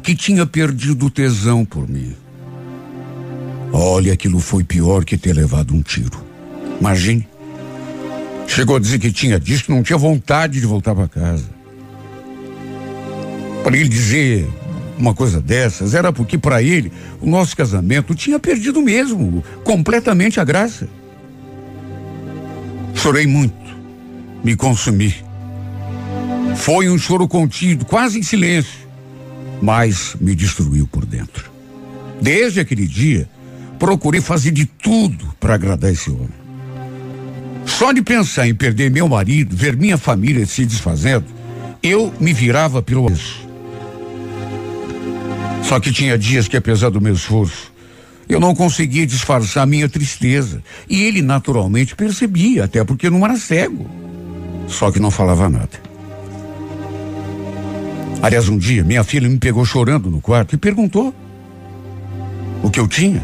que 0.00 0.14
tinha 0.14 0.46
perdido 0.46 1.06
o 1.06 1.10
tesão 1.10 1.64
por 1.64 1.88
mim. 1.88 2.14
Olha, 3.72 4.12
aquilo 4.12 4.38
foi 4.38 4.62
pior 4.62 5.04
que 5.04 5.18
ter 5.18 5.32
levado 5.32 5.74
um 5.74 5.82
tiro. 5.82 6.24
Imagine. 6.80 7.26
Chegou 8.46 8.76
a 8.76 8.80
dizer 8.80 9.00
que 9.00 9.10
tinha 9.10 9.40
que 9.40 9.68
não 9.68 9.82
tinha 9.82 9.98
vontade 9.98 10.60
de 10.60 10.66
voltar 10.66 10.94
para 10.94 11.08
casa. 11.08 11.59
Para 13.62 13.76
ele 13.76 13.88
dizer 13.88 14.48
uma 14.98 15.14
coisa 15.14 15.40
dessas, 15.40 15.94
era 15.94 16.12
porque 16.12 16.36
para 16.36 16.62
ele 16.62 16.92
o 17.20 17.26
nosso 17.26 17.56
casamento 17.56 18.14
tinha 18.14 18.38
perdido 18.38 18.80
mesmo, 18.82 19.42
completamente 19.64 20.38
a 20.38 20.44
graça. 20.44 20.88
Chorei 22.94 23.26
muito, 23.26 23.54
me 24.44 24.54
consumi. 24.54 25.14
Foi 26.56 26.90
um 26.90 26.98
choro 26.98 27.26
contido, 27.26 27.84
quase 27.86 28.18
em 28.18 28.22
silêncio, 28.22 28.80
mas 29.62 30.14
me 30.20 30.34
destruiu 30.34 30.86
por 30.86 31.06
dentro. 31.06 31.50
Desde 32.20 32.60
aquele 32.60 32.86
dia, 32.86 33.28
procurei 33.78 34.20
fazer 34.20 34.50
de 34.50 34.66
tudo 34.66 35.34
para 35.40 35.54
agradar 35.54 35.90
esse 35.90 36.10
homem. 36.10 36.40
Só 37.64 37.92
de 37.92 38.02
pensar 38.02 38.46
em 38.46 38.54
perder 38.54 38.90
meu 38.90 39.08
marido, 39.08 39.56
ver 39.56 39.76
minha 39.76 39.96
família 39.96 40.44
se 40.44 40.66
desfazendo, 40.66 41.24
eu 41.82 42.12
me 42.20 42.32
virava 42.32 42.82
pelo 42.82 43.06
avesso. 43.06 43.49
Só 45.70 45.78
que 45.78 45.92
tinha 45.92 46.18
dias 46.18 46.48
que, 46.48 46.56
apesar 46.56 46.90
do 46.90 47.00
meu 47.00 47.14
esforço, 47.14 47.72
eu 48.28 48.40
não 48.40 48.56
conseguia 48.56 49.06
disfarçar 49.06 49.64
minha 49.68 49.88
tristeza. 49.88 50.60
E 50.88 51.00
ele 51.00 51.22
naturalmente 51.22 51.94
percebia, 51.94 52.64
até 52.64 52.82
porque 52.82 53.08
não 53.08 53.24
era 53.24 53.36
cego. 53.36 53.88
Só 54.66 54.90
que 54.90 54.98
não 54.98 55.12
falava 55.12 55.48
nada. 55.48 55.70
Aliás, 58.20 58.48
um 58.48 58.58
dia, 58.58 58.82
minha 58.82 59.04
filha 59.04 59.28
me 59.28 59.38
pegou 59.38 59.64
chorando 59.64 60.10
no 60.10 60.20
quarto 60.20 60.56
e 60.56 60.58
perguntou 60.58 61.14
o 62.64 62.68
que 62.68 62.80
eu 62.80 62.88
tinha. 62.88 63.22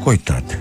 Coitada. 0.00 0.56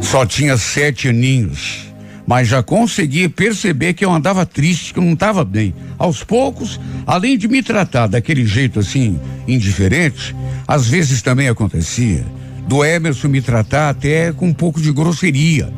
Só 0.00 0.24
tinha 0.24 0.56
sete 0.56 1.06
aninhos, 1.06 1.92
mas 2.26 2.48
já 2.48 2.62
conseguia 2.62 3.28
perceber 3.28 3.92
que 3.92 4.06
eu 4.06 4.10
andava 4.10 4.46
triste, 4.46 4.94
que 4.94 4.98
eu 4.98 5.04
não 5.04 5.12
estava 5.12 5.44
bem. 5.44 5.74
Aos 6.00 6.24
poucos, 6.24 6.80
além 7.06 7.36
de 7.36 7.46
me 7.46 7.62
tratar 7.62 8.06
daquele 8.06 8.46
jeito 8.46 8.80
assim, 8.80 9.20
indiferente, 9.46 10.34
às 10.66 10.88
vezes 10.88 11.20
também 11.20 11.46
acontecia 11.46 12.24
do 12.66 12.82
Emerson 12.82 13.28
me 13.28 13.42
tratar 13.42 13.90
até 13.90 14.32
com 14.32 14.46
um 14.46 14.54
pouco 14.54 14.80
de 14.80 14.90
grosseria. 14.92 15.70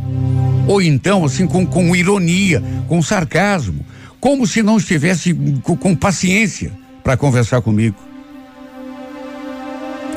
Ou 0.69 0.81
então, 0.81 1.25
assim, 1.25 1.47
com, 1.47 1.67
com 1.67 1.97
ironia, 1.97 2.63
com 2.87 3.03
sarcasmo, 3.03 3.85
como 4.21 4.47
se 4.47 4.63
não 4.63 4.77
estivesse 4.77 5.35
com, 5.63 5.77
com 5.77 5.97
paciência 5.97 6.71
para 7.03 7.17
conversar 7.17 7.61
comigo. 7.61 7.97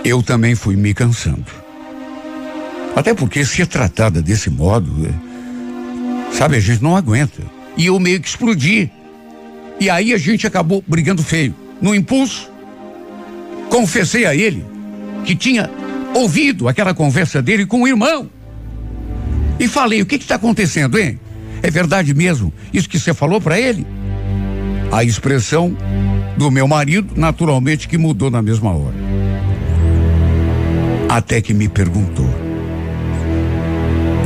Eu 0.04 0.22
também 0.22 0.54
fui 0.54 0.76
me 0.76 0.94
cansando. 0.94 1.46
Até 2.96 3.14
porque 3.14 3.44
ser 3.44 3.66
tratada 3.66 4.22
desse 4.22 4.52
modo, 4.52 5.08
é, 5.08 6.36
sabe, 6.36 6.58
a 6.58 6.60
gente 6.60 6.84
não 6.84 6.96
aguenta. 6.96 7.42
E 7.76 7.88
eu 7.88 8.00
meio 8.00 8.22
que 8.22 8.28
explodi. 8.28 8.92
E 9.80 9.90
aí 9.90 10.14
a 10.14 10.18
gente 10.18 10.48
acabou 10.48 10.84
brigando 10.88 11.24
feio. 11.24 11.56
No 11.82 11.94
impulso, 11.94 12.50
confessei 13.70 14.26
a 14.26 14.36
ele 14.36 14.66
que 15.26 15.36
tinha 15.36 15.70
ouvido 16.14 16.68
aquela 16.68 16.94
conversa 16.94 17.42
dele 17.42 17.66
com 17.66 17.82
o 17.82 17.88
irmão. 17.88 18.30
E 19.60 19.68
falei: 19.68 20.02
o 20.02 20.06
que 20.06 20.16
está 20.16 20.36
acontecendo, 20.36 20.98
hein? 20.98 21.20
É 21.62 21.70
verdade 21.70 22.14
mesmo 22.14 22.54
isso 22.74 22.88
que 22.88 23.00
você 23.00 23.14
falou 23.14 23.42
para 23.42 23.60
ele? 23.60 23.86
A 24.92 25.04
expressão 25.04 25.76
do 26.38 26.52
meu 26.52 26.68
marido, 26.68 27.14
naturalmente, 27.16 27.88
que 27.88 27.98
mudou 27.98 28.30
na 28.30 28.42
mesma 28.42 28.72
hora. 28.72 28.96
Até 31.10 31.42
que 31.42 31.54
me 31.54 31.68
perguntou: 31.68 32.30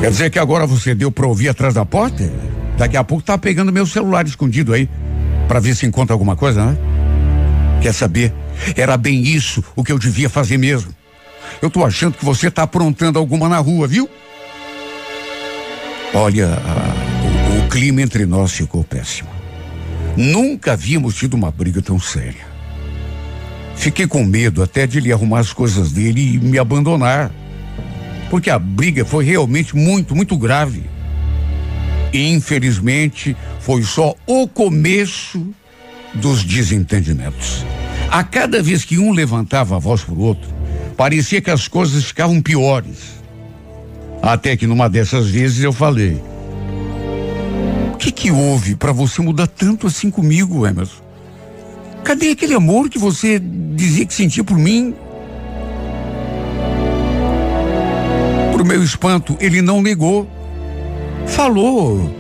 Quer 0.02 0.12
dizer 0.12 0.30
que 0.30 0.40
agora 0.40 0.66
você 0.66 0.94
deu 0.96 1.12
pra 1.12 1.28
ouvir 1.28 1.50
atrás 1.50 1.74
da 1.74 1.86
porta? 1.86 2.32
Daqui 2.78 2.96
a 2.96 3.04
pouco 3.04 3.24
tá 3.24 3.38
pegando 3.38 3.72
meu 3.72 3.86
celular 3.86 4.26
escondido 4.26 4.74
aí, 4.74 4.88
para 5.50 5.60
ver 5.60 5.76
se 5.76 5.86
encontra 5.86 6.14
alguma 6.14 6.36
coisa, 6.36 6.64
né? 6.64 6.78
Quer 7.82 7.94
saber? 7.94 8.32
Era 8.78 8.96
bem 8.96 9.24
isso 9.24 9.64
o 9.76 9.84
que 9.84 9.92
eu 9.92 9.98
devia 9.98 10.30
fazer 10.30 10.58
mesmo. 10.58 10.94
Eu 11.62 11.70
tô 11.70 11.84
achando 11.84 12.14
que 12.14 12.24
você 12.24 12.52
tá 12.52 12.64
aprontando 12.64 13.18
alguma 13.18 13.50
na 13.50 13.58
rua, 13.58 13.88
viu? 13.88 14.08
Olha, 16.14 16.48
a, 16.54 17.60
o, 17.60 17.66
o 17.66 17.70
clima 17.70 18.02
entre 18.02 18.26
nós 18.26 18.54
ficou 18.54 18.84
péssimo. 18.84 19.30
Nunca 20.16 20.74
havíamos 20.74 21.16
tido 21.16 21.34
uma 21.34 21.50
briga 21.50 21.82
tão 21.82 22.00
séria. 22.00 22.48
Fiquei 23.76 24.06
com 24.06 24.24
medo 24.24 24.62
até 24.62 24.86
de 24.86 25.00
ele 25.00 25.12
arrumar 25.12 25.40
as 25.40 25.52
coisas 25.52 25.92
dele 25.92 26.36
e 26.36 26.40
me 26.40 26.60
abandonar 26.60 27.32
porque 28.30 28.50
a 28.50 28.60
briga 28.60 29.04
foi 29.04 29.26
realmente 29.26 29.76
muito, 29.76 30.16
muito 30.16 30.38
grave. 30.38 30.84
E, 32.14 32.32
infelizmente, 32.32 33.36
foi 33.70 33.84
só 33.84 34.16
o 34.26 34.48
começo 34.48 35.54
dos 36.16 36.44
desentendimentos. 36.44 37.64
A 38.10 38.24
cada 38.24 38.64
vez 38.64 38.84
que 38.84 38.98
um 38.98 39.12
levantava 39.12 39.76
a 39.76 39.80
voz 39.80 40.02
pro 40.02 40.20
outro, 40.20 40.50
parecia 40.98 41.40
que 41.40 41.52
as 41.52 41.68
coisas 41.68 42.06
ficavam 42.06 42.42
piores. 42.42 43.22
Até 44.24 44.58
que 44.58 44.66
numa 44.66 44.90
dessas 44.90 45.30
vezes 45.30 45.62
eu 45.62 45.72
falei: 45.72 46.20
O 47.94 47.98
que 47.98 48.12
que 48.12 48.32
houve 48.32 48.76
para 48.76 48.92
você 48.92 49.22
mudar 49.22 49.46
tanto 49.46 49.86
assim 49.86 50.10
comigo, 50.10 50.66
Emerson? 50.66 51.04
Cadê 52.04 52.32
aquele 52.32 52.56
amor 52.56 52.90
que 52.90 52.98
você 52.98 53.40
dizia 53.76 54.04
que 54.04 54.16
sentia 54.16 54.44
por 54.44 54.58
mim? 54.58 54.96
Para 58.52 58.64
o 58.64 58.66
meu 58.66 58.84
espanto, 58.84 59.38
ele 59.40 59.62
não 59.62 59.80
negou. 59.80 60.28
Falou, 61.28 62.19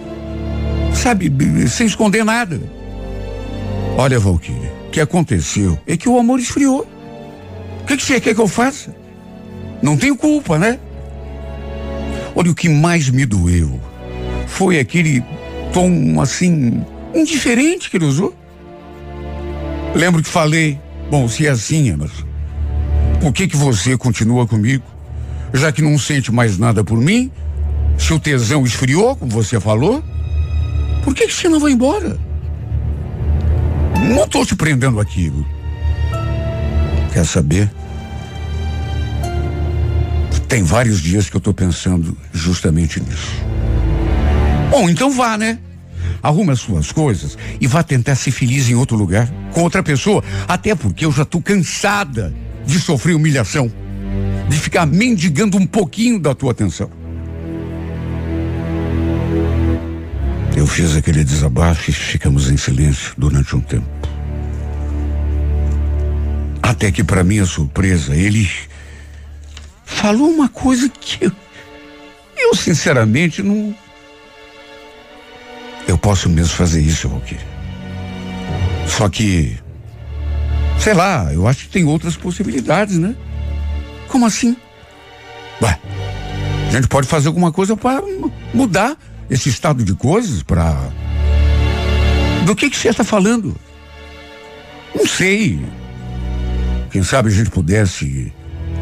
sabe, 1.00 1.32
sem 1.68 1.88
esconder 1.88 2.24
nada. 2.24 2.62
Olha, 3.98 4.20
Valquíria, 4.20 4.72
o 4.88 4.92
que 4.92 5.02
aconteceu 5.02 5.80
é 5.88 5.98
que 5.98 6.08
o 6.08 6.18
amor 6.18 6.40
esfriou. 6.40 6.88
O 7.82 7.86
que, 7.86 7.98
que 7.98 8.04
você 8.04 8.20
quer 8.20 8.36
que 8.36 8.42
eu 8.42 8.48
faça? 8.48 8.96
Não 9.82 9.98
tenho 9.98 10.16
culpa, 10.16 10.58
né? 10.58 10.80
Olha, 12.36 12.52
o 12.52 12.56
que 12.56 12.70
mais 12.70 13.10
me 13.10 13.26
doeu 13.26 13.80
foi 14.48 14.80
aquele 14.80 15.24
tom 15.74 16.22
assim, 16.22 16.86
indiferente 17.14 17.90
que 17.90 17.98
ele 17.98 18.06
usou. 18.06 18.36
Lembro 19.96 20.22
que 20.22 20.30
falei, 20.30 20.80
bom, 21.10 21.28
se 21.28 21.48
é 21.48 21.50
assim, 21.50 21.90
Emerson, 21.90 22.26
por 23.20 23.34
que 23.34 23.48
que 23.48 23.58
você 23.58 23.98
continua 23.98 24.46
comigo? 24.46 24.84
já 25.54 25.72
que 25.72 25.82
não 25.82 25.98
sente 25.98 26.32
mais 26.32 26.58
nada 26.58 26.84
por 26.84 26.98
mim, 26.98 27.32
se 27.98 28.14
o 28.14 28.20
tesão 28.20 28.66
esfriou, 28.66 29.16
como 29.16 29.32
você 29.32 29.60
falou, 29.60 30.04
por 31.04 31.14
que, 31.14 31.28
que 31.28 31.34
você 31.34 31.50
não 31.50 31.60
vai 31.60 31.72
embora? 31.72 32.18
Não 34.14 34.24
estou 34.24 34.46
te 34.46 34.56
prendendo 34.56 35.00
aqui. 35.00 35.32
Quer 37.14 37.26
saber? 37.26 37.72
Tem 40.48 40.64
vários 40.64 41.00
dias 41.00 41.30
que 41.30 41.36
eu 41.36 41.40
estou 41.40 41.54
pensando 41.54 42.18
justamente 42.34 43.00
nisso. 43.00 43.32
Bom, 44.72 44.90
então 44.90 45.12
vá, 45.12 45.38
né? 45.38 45.60
Arrume 46.24 46.52
as 46.52 46.60
suas 46.60 46.92
coisas 46.92 47.38
e 47.62 47.68
vá 47.68 47.84
tentar 47.84 48.16
ser 48.16 48.32
feliz 48.32 48.70
em 48.70 48.76
outro 48.76 48.98
lugar, 48.98 49.32
com 49.54 49.62
outra 49.62 49.84
pessoa. 49.84 50.24
Até 50.48 50.74
porque 50.74 51.06
eu 51.06 51.12
já 51.12 51.24
estou 51.24 51.42
cansada 51.42 52.34
de 52.66 52.80
sofrer 52.80 53.16
humilhação 53.16 53.72
de 54.50 54.58
ficar 54.58 54.86
mendigando 54.86 55.58
um 55.58 55.66
pouquinho 55.66 56.20
da 56.20 56.34
tua 56.34 56.52
atenção. 56.52 56.90
Eu 60.60 60.68
fiz 60.68 60.94
aquele 60.94 61.24
desabafo 61.24 61.90
e 61.90 61.94
ficamos 61.94 62.50
em 62.50 62.58
silêncio 62.58 63.14
durante 63.18 63.56
um 63.56 63.62
tempo. 63.62 63.88
Até 66.62 66.92
que, 66.92 67.02
para 67.02 67.24
minha 67.24 67.46
surpresa, 67.46 68.14
ele 68.14 68.52
falou 69.86 70.30
uma 70.30 70.50
coisa 70.50 70.90
que 70.90 71.32
eu, 72.38 72.54
sinceramente 72.54 73.42
não. 73.42 73.74
Eu 75.88 75.98
posso 75.98 76.28
mesmo 76.28 76.54
fazer 76.54 76.82
isso, 76.82 77.08
Valkyrie. 77.08 77.40
Só 78.86 79.08
que, 79.08 79.58
sei 80.78 80.94
lá, 80.94 81.34
eu 81.34 81.48
acho 81.48 81.68
que 81.68 81.70
tem 81.70 81.86
outras 81.86 82.18
possibilidades, 82.18 82.98
né? 82.98 83.16
Como 84.10 84.26
assim? 84.26 84.58
Ué, 85.62 85.80
a 86.68 86.72
gente 86.74 86.90
pode 86.90 87.08
fazer 87.08 87.30
alguma 87.30 87.50
coisa 87.50 87.78
para 87.78 88.04
mudar 88.54 88.98
esse 89.30 89.50
estado 89.50 89.84
de 89.84 89.94
coisas, 89.94 90.44
para. 90.44 90.76
Do 92.46 92.56
que 92.56 92.70
que 92.70 92.78
você 92.78 92.90
está 92.90 93.04
falando? 93.04 93.56
Não 94.96 95.06
sei. 95.06 95.60
Quem 96.90 97.04
sabe 97.04 97.30
a 97.30 97.32
gente 97.32 97.52
pudesse 97.52 98.34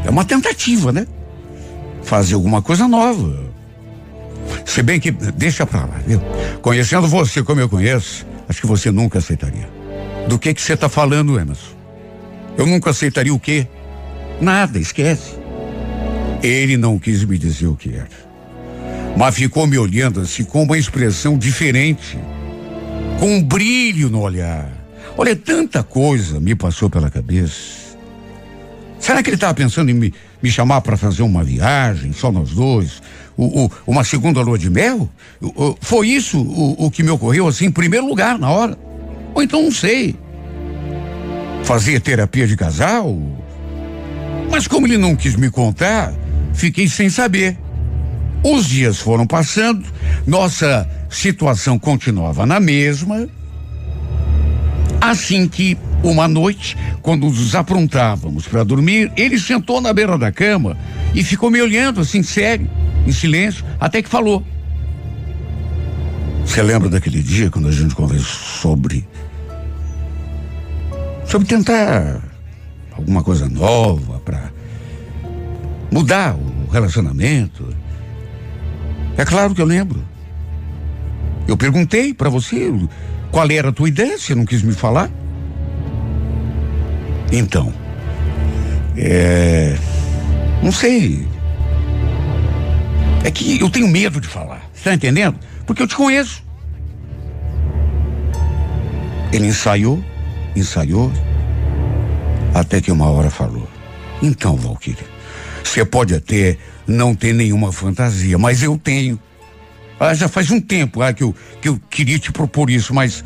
É 0.05 0.09
uma 0.09 0.23
tentativa, 0.23 0.91
né? 0.91 1.05
Fazer 2.03 2.35
alguma 2.35 2.61
coisa 2.61 2.87
nova. 2.87 3.47
Se 4.65 4.81
bem 4.81 4.99
que 4.99 5.11
deixa 5.11 5.65
pra 5.65 5.81
lá, 5.81 5.99
viu? 6.05 6.21
Conhecendo 6.61 7.07
você 7.07 7.43
como 7.43 7.59
eu 7.59 7.67
conheço, 7.67 8.25
acho 8.47 8.61
que 8.61 8.67
você 8.67 8.91
nunca 8.91 9.19
aceitaria. 9.19 9.69
Do 10.27 10.39
que 10.39 10.53
que 10.53 10.61
você 10.61 10.77
tá 10.77 10.87
falando, 10.87 11.37
Emerson? 11.37 11.75
Eu 12.57 12.65
nunca 12.65 12.91
aceitaria 12.91 13.33
o 13.33 13.39
quê? 13.39 13.67
Nada, 14.39 14.79
esquece. 14.79 15.35
Ele 16.41 16.77
não 16.77 16.97
quis 16.97 17.23
me 17.23 17.37
dizer 17.37 17.67
o 17.67 17.75
que 17.75 17.93
era. 17.93 18.26
Mas 19.17 19.33
ficou 19.33 19.65
me 19.65 19.79
olhando 19.79 20.21
assim 20.21 20.43
com 20.43 20.61
uma 20.61 20.77
expressão 20.77 21.39
diferente. 21.39 22.19
Com 23.19 23.37
um 23.37 23.43
brilho 23.43 24.11
no 24.11 24.21
olhar. 24.21 24.71
Olha, 25.17 25.35
tanta 25.35 25.81
coisa 25.81 26.39
me 26.39 26.53
passou 26.53 26.87
pela 26.87 27.09
cabeça. 27.09 27.97
Será 28.99 29.23
que 29.23 29.29
ele 29.29 29.35
estava 29.35 29.55
pensando 29.55 29.89
em 29.89 29.93
me, 29.95 30.13
me 30.41 30.51
chamar 30.51 30.81
para 30.81 30.95
fazer 30.95 31.23
uma 31.23 31.43
viagem, 31.43 32.13
só 32.13 32.31
nós 32.31 32.51
dois? 32.51 33.01
O, 33.35 33.65
o, 33.65 33.71
uma 33.87 34.03
segunda 34.03 34.39
lua 34.41 34.57
de 34.57 34.69
mel? 34.69 35.09
O, 35.41 35.75
foi 35.81 36.09
isso 36.09 36.39
o, 36.39 36.91
que 36.91 37.01
me 37.01 37.09
ocorreu 37.09 37.47
assim, 37.47 37.65
em 37.65 37.71
primeiro 37.71 38.05
lugar, 38.05 38.37
na 38.37 38.51
hora? 38.51 38.77
Ou 39.33 39.41
então 39.41 39.63
não 39.63 39.71
sei. 39.71 40.15
Fazer 41.63 41.99
terapia 42.01 42.45
de 42.45 42.55
casal? 42.55 43.17
Mas 44.51 44.67
como 44.67 44.85
ele 44.85 44.97
não 44.97 45.15
quis 45.15 45.35
me 45.35 45.49
contar, 45.49 46.13
fiquei 46.53 46.87
sem 46.87 47.09
saber. 47.09 47.57
Os 48.43 48.67
dias 48.67 48.99
foram 48.99 49.25
passando, 49.25 49.85
nossa 50.25 50.87
situação 51.09 51.77
continuava 51.77 52.45
na 52.45 52.59
mesma. 52.59 53.27
Assim 55.01 55.47
que, 55.47 55.77
uma 56.03 56.27
noite, 56.27 56.77
quando 57.01 57.27
nos 57.27 57.55
aprontávamos 57.55 58.47
para 58.47 58.63
dormir, 58.63 59.11
ele 59.15 59.39
sentou 59.39 59.81
na 59.81 59.93
beira 59.93 60.17
da 60.17 60.31
cama 60.31 60.77
e 61.13 61.23
ficou 61.23 61.49
me 61.49 61.61
olhando 61.61 62.01
assim, 62.01 62.23
sério, 62.23 62.69
em 63.05 63.11
silêncio, 63.11 63.65
até 63.79 64.01
que 64.01 64.09
falou. 64.09 64.43
Você 66.45 66.61
lembra 66.61 66.89
daquele 66.89 67.21
dia 67.21 67.51
quando 67.51 67.67
a 67.67 67.71
gente 67.71 67.93
conversou 67.93 68.25
sobre. 68.25 69.07
sobre 71.25 71.47
tentar 71.47 72.21
alguma 72.91 73.23
coisa 73.23 73.47
nova 73.49 74.19
para 74.19 74.51
mudar 75.91 76.35
o 76.35 76.71
relacionamento? 76.71 77.75
É 79.17 79.25
claro 79.25 79.55
que 79.55 79.61
eu 79.61 79.65
lembro. 79.65 80.03
Eu 81.47 81.57
perguntei 81.57 82.13
para 82.13 82.29
você 82.29 82.71
qual 83.31 83.49
era 83.49 83.69
a 83.69 83.71
tua 83.71 83.87
ideia, 83.87 84.17
você 84.17 84.35
não 84.35 84.45
quis 84.45 84.61
me 84.61 84.73
falar. 84.73 85.09
Então, 87.31 87.73
é. 88.95 89.75
Não 90.61 90.71
sei. 90.71 91.27
É 93.23 93.31
que 93.31 93.59
eu 93.59 93.69
tenho 93.69 93.87
medo 93.87 94.21
de 94.21 94.27
falar, 94.27 94.61
está 94.73 94.93
entendendo? 94.93 95.37
Porque 95.65 95.81
eu 95.81 95.87
te 95.87 95.95
conheço. 95.95 96.43
Ele 99.33 99.47
ensaiou, 99.47 100.01
ensaiou, 100.55 101.11
até 102.53 102.79
que 102.79 102.91
uma 102.91 103.09
hora 103.09 103.29
falou. 103.29 103.67
Então, 104.21 104.55
Valquíria, 104.55 105.05
você 105.63 105.83
pode 105.83 106.15
até 106.15 106.57
não 106.87 107.13
ter 107.13 107.33
nenhuma 107.33 107.71
fantasia, 107.71 108.37
mas 108.37 108.63
eu 108.63 108.77
tenho. 108.77 109.19
Ah, 109.99 110.13
já 110.13 110.27
faz 110.27 110.49
um 110.51 110.61
tempo 110.61 111.01
ah, 111.01 111.11
que, 111.11 111.23
eu, 111.23 111.35
que 111.61 111.67
eu 111.67 111.79
queria 111.89 112.17
te 112.17 112.31
propor 112.31 112.69
isso, 112.69 112.93
mas 112.93 113.23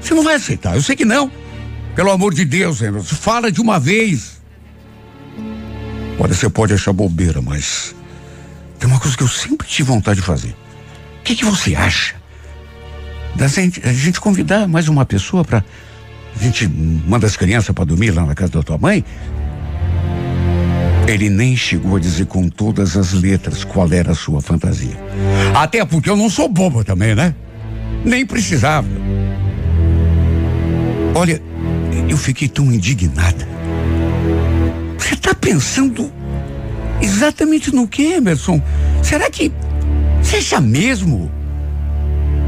você 0.00 0.14
não 0.14 0.22
vai 0.22 0.36
aceitar. 0.36 0.74
Eu 0.74 0.82
sei 0.82 0.96
que 0.96 1.04
não. 1.04 1.30
Pelo 1.94 2.10
amor 2.10 2.34
de 2.34 2.44
Deus, 2.44 2.80
Emerson, 2.80 3.14
fala 3.14 3.52
de 3.52 3.60
uma 3.60 3.78
vez. 3.78 4.40
Olha, 6.18 6.32
você 6.32 6.48
pode 6.48 6.72
achar 6.72 6.92
bobeira, 6.92 7.42
mas 7.42 7.94
tem 8.78 8.88
uma 8.88 9.00
coisa 9.00 9.16
que 9.16 9.22
eu 9.22 9.28
sempre 9.28 9.66
tive 9.66 9.88
vontade 9.88 10.20
de 10.20 10.26
fazer. 10.26 10.54
O 11.20 11.22
que, 11.24 11.34
que 11.36 11.44
você 11.44 11.74
acha? 11.74 12.14
Da 13.34 13.48
gente, 13.48 13.80
a 13.86 13.92
gente 13.92 14.20
convidar 14.20 14.68
mais 14.68 14.88
uma 14.88 15.04
pessoa 15.04 15.44
para 15.44 15.64
a 16.36 16.42
gente 16.42 16.66
manda 16.68 17.26
as 17.26 17.36
crianças 17.36 17.74
para 17.74 17.84
dormir 17.84 18.10
lá 18.10 18.24
na 18.24 18.34
casa 18.34 18.52
da 18.52 18.62
tua 18.62 18.78
mãe 18.78 19.04
ele 21.06 21.28
nem 21.28 21.56
chegou 21.56 21.96
a 21.96 22.00
dizer 22.00 22.26
com 22.26 22.48
todas 22.48 22.96
as 22.96 23.12
letras 23.12 23.62
qual 23.62 23.90
era 23.92 24.12
a 24.12 24.14
sua 24.14 24.40
fantasia. 24.40 24.96
Até 25.54 25.84
porque 25.84 26.08
eu 26.08 26.16
não 26.16 26.30
sou 26.30 26.48
bobo 26.48 26.82
também, 26.82 27.14
né? 27.14 27.34
Nem 28.04 28.24
precisava. 28.24 28.88
Olha, 31.14 31.40
eu 32.08 32.16
fiquei 32.16 32.48
tão 32.48 32.72
indignada. 32.72 33.46
Você 34.98 35.14
está 35.14 35.34
pensando 35.34 36.10
exatamente 37.00 37.74
no 37.74 37.86
que, 37.86 38.14
Emerson? 38.14 38.60
Será 39.02 39.30
que 39.30 39.52
você 40.22 40.36
acha 40.36 40.60
mesmo 40.60 41.30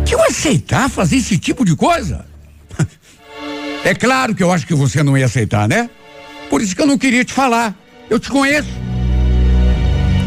que 0.04 0.14
eu 0.14 0.22
aceitar 0.22 0.88
fazer 0.88 1.16
esse 1.16 1.38
tipo 1.38 1.64
de 1.64 1.76
coisa? 1.76 2.24
É 3.84 3.94
claro 3.94 4.34
que 4.34 4.42
eu 4.42 4.50
acho 4.50 4.66
que 4.66 4.74
você 4.74 5.00
não 5.00 5.16
ia 5.16 5.26
aceitar, 5.26 5.68
né? 5.68 5.88
Por 6.50 6.60
isso 6.60 6.74
que 6.74 6.82
eu 6.82 6.86
não 6.86 6.98
queria 6.98 7.24
te 7.24 7.32
falar. 7.32 7.72
Eu 8.08 8.20
te 8.20 8.28
conheço. 8.28 8.68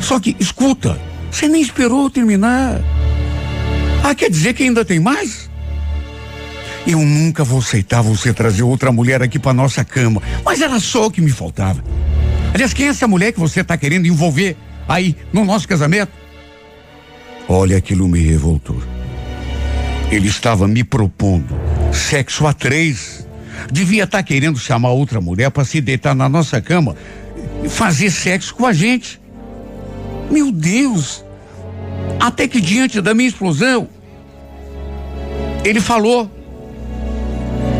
Só 0.02 0.20
que, 0.20 0.36
escuta, 0.40 1.00
você 1.32 1.48
nem 1.48 1.62
esperou 1.62 2.10
terminar. 2.10 2.82
Ah, 4.04 4.16
quer 4.16 4.30
dizer 4.30 4.54
que 4.54 4.64
ainda 4.64 4.84
tem 4.84 5.00
mais? 5.00 5.50
Eu 6.88 7.00
nunca 7.00 7.44
vou 7.44 7.60
aceitar 7.60 8.02
você 8.02 8.34
trazer 8.34 8.64
outra 8.64 8.92
mulher 8.92 9.22
aqui 9.22 9.38
para 9.38 9.54
nossa 9.54 9.84
cama. 9.84 10.22
Mas 10.44 10.62
era 10.62 10.80
só 10.80 11.08
o 11.08 11.12
que 11.12 11.22
me 11.22 11.32
faltava. 11.32 11.84
Aliás, 12.54 12.74
quem 12.74 12.88
é 12.88 12.90
essa 12.90 13.08
mulher 13.08 13.32
que 13.32 13.40
você 13.40 13.62
está 13.62 13.78
querendo 13.78 14.08
envolver 14.08 14.58
aí 14.88 15.16
no 15.32 15.46
nosso 15.46 15.68
casamento? 15.68 16.12
Olha, 17.48 17.78
aquilo 17.78 18.08
me 18.08 18.20
revoltou. 18.20 18.82
Ele 20.12 20.28
estava 20.28 20.68
me 20.68 20.84
propondo 20.84 21.56
sexo 21.94 22.48
a 22.48 22.54
três. 22.54 23.28
Devia 23.72 24.06
estar 24.06 24.20
tá 24.20 24.24
querendo 24.24 24.58
chamar 24.58 24.90
outra 24.90 25.22
mulher 25.22 25.52
para 25.52 25.66
se 25.66 25.82
deitar 25.82 26.16
na 26.16 26.30
nossa 26.30 26.62
cama 26.62 26.96
fazer 27.68 28.10
sexo 28.12 28.54
com 28.56 28.66
a 28.66 28.74
gente. 28.74 29.20
Meu 30.30 30.52
Deus! 30.52 31.26
Até 32.20 32.48
que 32.48 32.62
diante 32.62 33.02
da 33.02 33.14
minha 33.14 33.30
explosão, 33.30 33.88
ele 35.64 35.82
falou: 35.82 36.30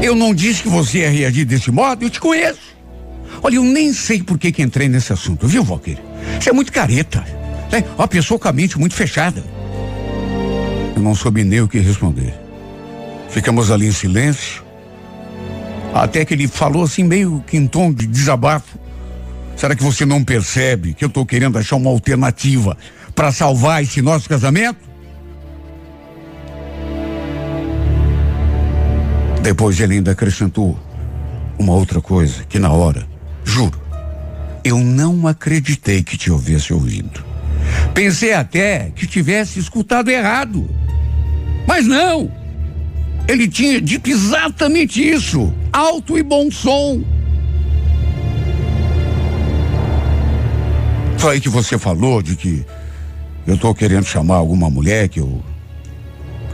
Eu 0.02 0.16
não 0.16 0.34
disse 0.34 0.64
que 0.64 0.70
você 0.70 1.00
ia 1.00 1.10
reagir 1.10 1.46
desse 1.46 1.72
modo, 1.72 2.04
eu 2.04 2.10
te 2.10 2.20
conheço. 2.20 2.78
Olha, 3.42 3.56
eu 3.56 3.64
nem 3.64 3.94
sei 3.94 4.22
por 4.22 4.38
que, 4.38 4.52
que 4.52 4.62
entrei 4.62 4.90
nesse 4.90 5.14
assunto, 5.14 5.48
viu, 5.48 5.64
Valquíria? 5.64 6.04
Você 6.40 6.50
é 6.50 6.54
muito 6.54 6.72
careta. 6.72 7.24
Né? 7.72 7.84
Uma 7.98 8.08
pessoa 8.08 8.40
com 8.40 8.48
a 8.48 8.52
mente 8.52 8.78
muito 8.78 8.96
fechada. 8.96 9.44
Eu 10.96 11.02
não 11.02 11.16
soube 11.16 11.44
nem 11.44 11.62
o 11.62 11.68
que 11.68 11.80
responder. 11.80 12.34
Ficamos 13.30 13.72
ali 13.72 13.88
em 13.88 13.92
silêncio. 13.92 14.64
Até 15.94 16.26
que 16.26 16.34
ele 16.34 16.48
falou 16.48 16.84
assim, 16.84 17.04
meio 17.04 17.44
que 17.48 17.58
em 17.58 17.68
tom 17.68 17.94
de 17.94 18.06
desabafo. 18.06 18.78
Será 19.60 19.76
que 19.76 19.84
você 19.84 20.06
não 20.06 20.24
percebe 20.24 20.94
que 20.94 21.04
eu 21.04 21.10
estou 21.10 21.26
querendo 21.26 21.58
achar 21.58 21.76
uma 21.76 21.90
alternativa 21.90 22.78
para 23.14 23.30
salvar 23.30 23.84
esse 23.84 24.02
nosso 24.02 24.30
casamento? 24.30 24.80
Depois 29.44 29.78
ele 29.82 29.96
ainda 29.96 30.12
acrescentou 30.12 30.80
uma 31.60 31.74
outra 31.74 32.00
coisa 32.00 32.46
que 32.46 32.58
na 32.58 32.72
hora, 32.72 33.06
juro, 33.44 33.78
eu 34.64 34.78
não 34.78 35.28
acreditei 35.28 36.04
que 36.04 36.18
te 36.18 36.32
houvesse 36.32 36.72
ouvido. 36.72 37.22
Pensei 37.94 38.32
até 38.32 38.94
que 38.96 39.06
tivesse 39.06 39.60
escutado 39.60 40.08
errado. 40.08 40.70
Mas 41.68 41.86
não! 41.86 42.32
Ele 43.28 43.46
tinha 43.46 43.82
dito 43.82 44.10
exatamente 44.10 45.06
isso, 45.06 45.54
alto 45.74 46.18
e 46.18 46.24
bom 46.24 46.50
som. 46.50 47.19
Foi 51.20 51.34
aí 51.34 51.42
que 51.42 51.50
você 51.50 51.78
falou 51.78 52.22
de 52.22 52.38
que 52.38 52.66
eu 53.46 53.56
estou 53.56 53.76
querendo 53.76 54.06
chamar 54.06 54.36
alguma 54.36 54.70
mulher 54.70 55.10
que 55.10 55.20
eu. 55.20 55.44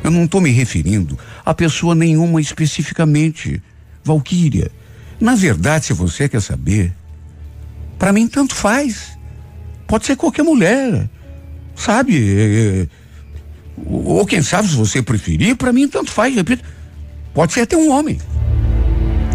Eu 0.03 0.09
não 0.09 0.25
estou 0.25 0.41
me 0.41 0.49
referindo 0.49 1.17
a 1.45 1.53
pessoa 1.53 1.93
nenhuma 1.93 2.41
especificamente. 2.41 3.61
Valquíria. 4.03 4.71
Na 5.19 5.35
verdade, 5.35 5.85
se 5.85 5.93
você 5.93 6.27
quer 6.27 6.41
saber, 6.41 6.93
para 7.99 8.11
mim 8.11 8.27
tanto 8.27 8.55
faz. 8.55 9.15
Pode 9.87 10.07
ser 10.07 10.15
qualquer 10.15 10.43
mulher. 10.43 11.07
Sabe? 11.75 12.17
É, 12.17 12.81
é, 12.81 12.87
ou 13.85 14.25
quem 14.25 14.41
sabe, 14.41 14.67
se 14.67 14.75
você 14.75 14.99
preferir, 15.01 15.55
para 15.55 15.71
mim 15.71 15.87
tanto 15.87 16.09
faz. 16.09 16.33
Repito, 16.33 16.63
pode 17.35 17.53
ser 17.53 17.61
até 17.61 17.77
um 17.77 17.91
homem. 17.91 18.19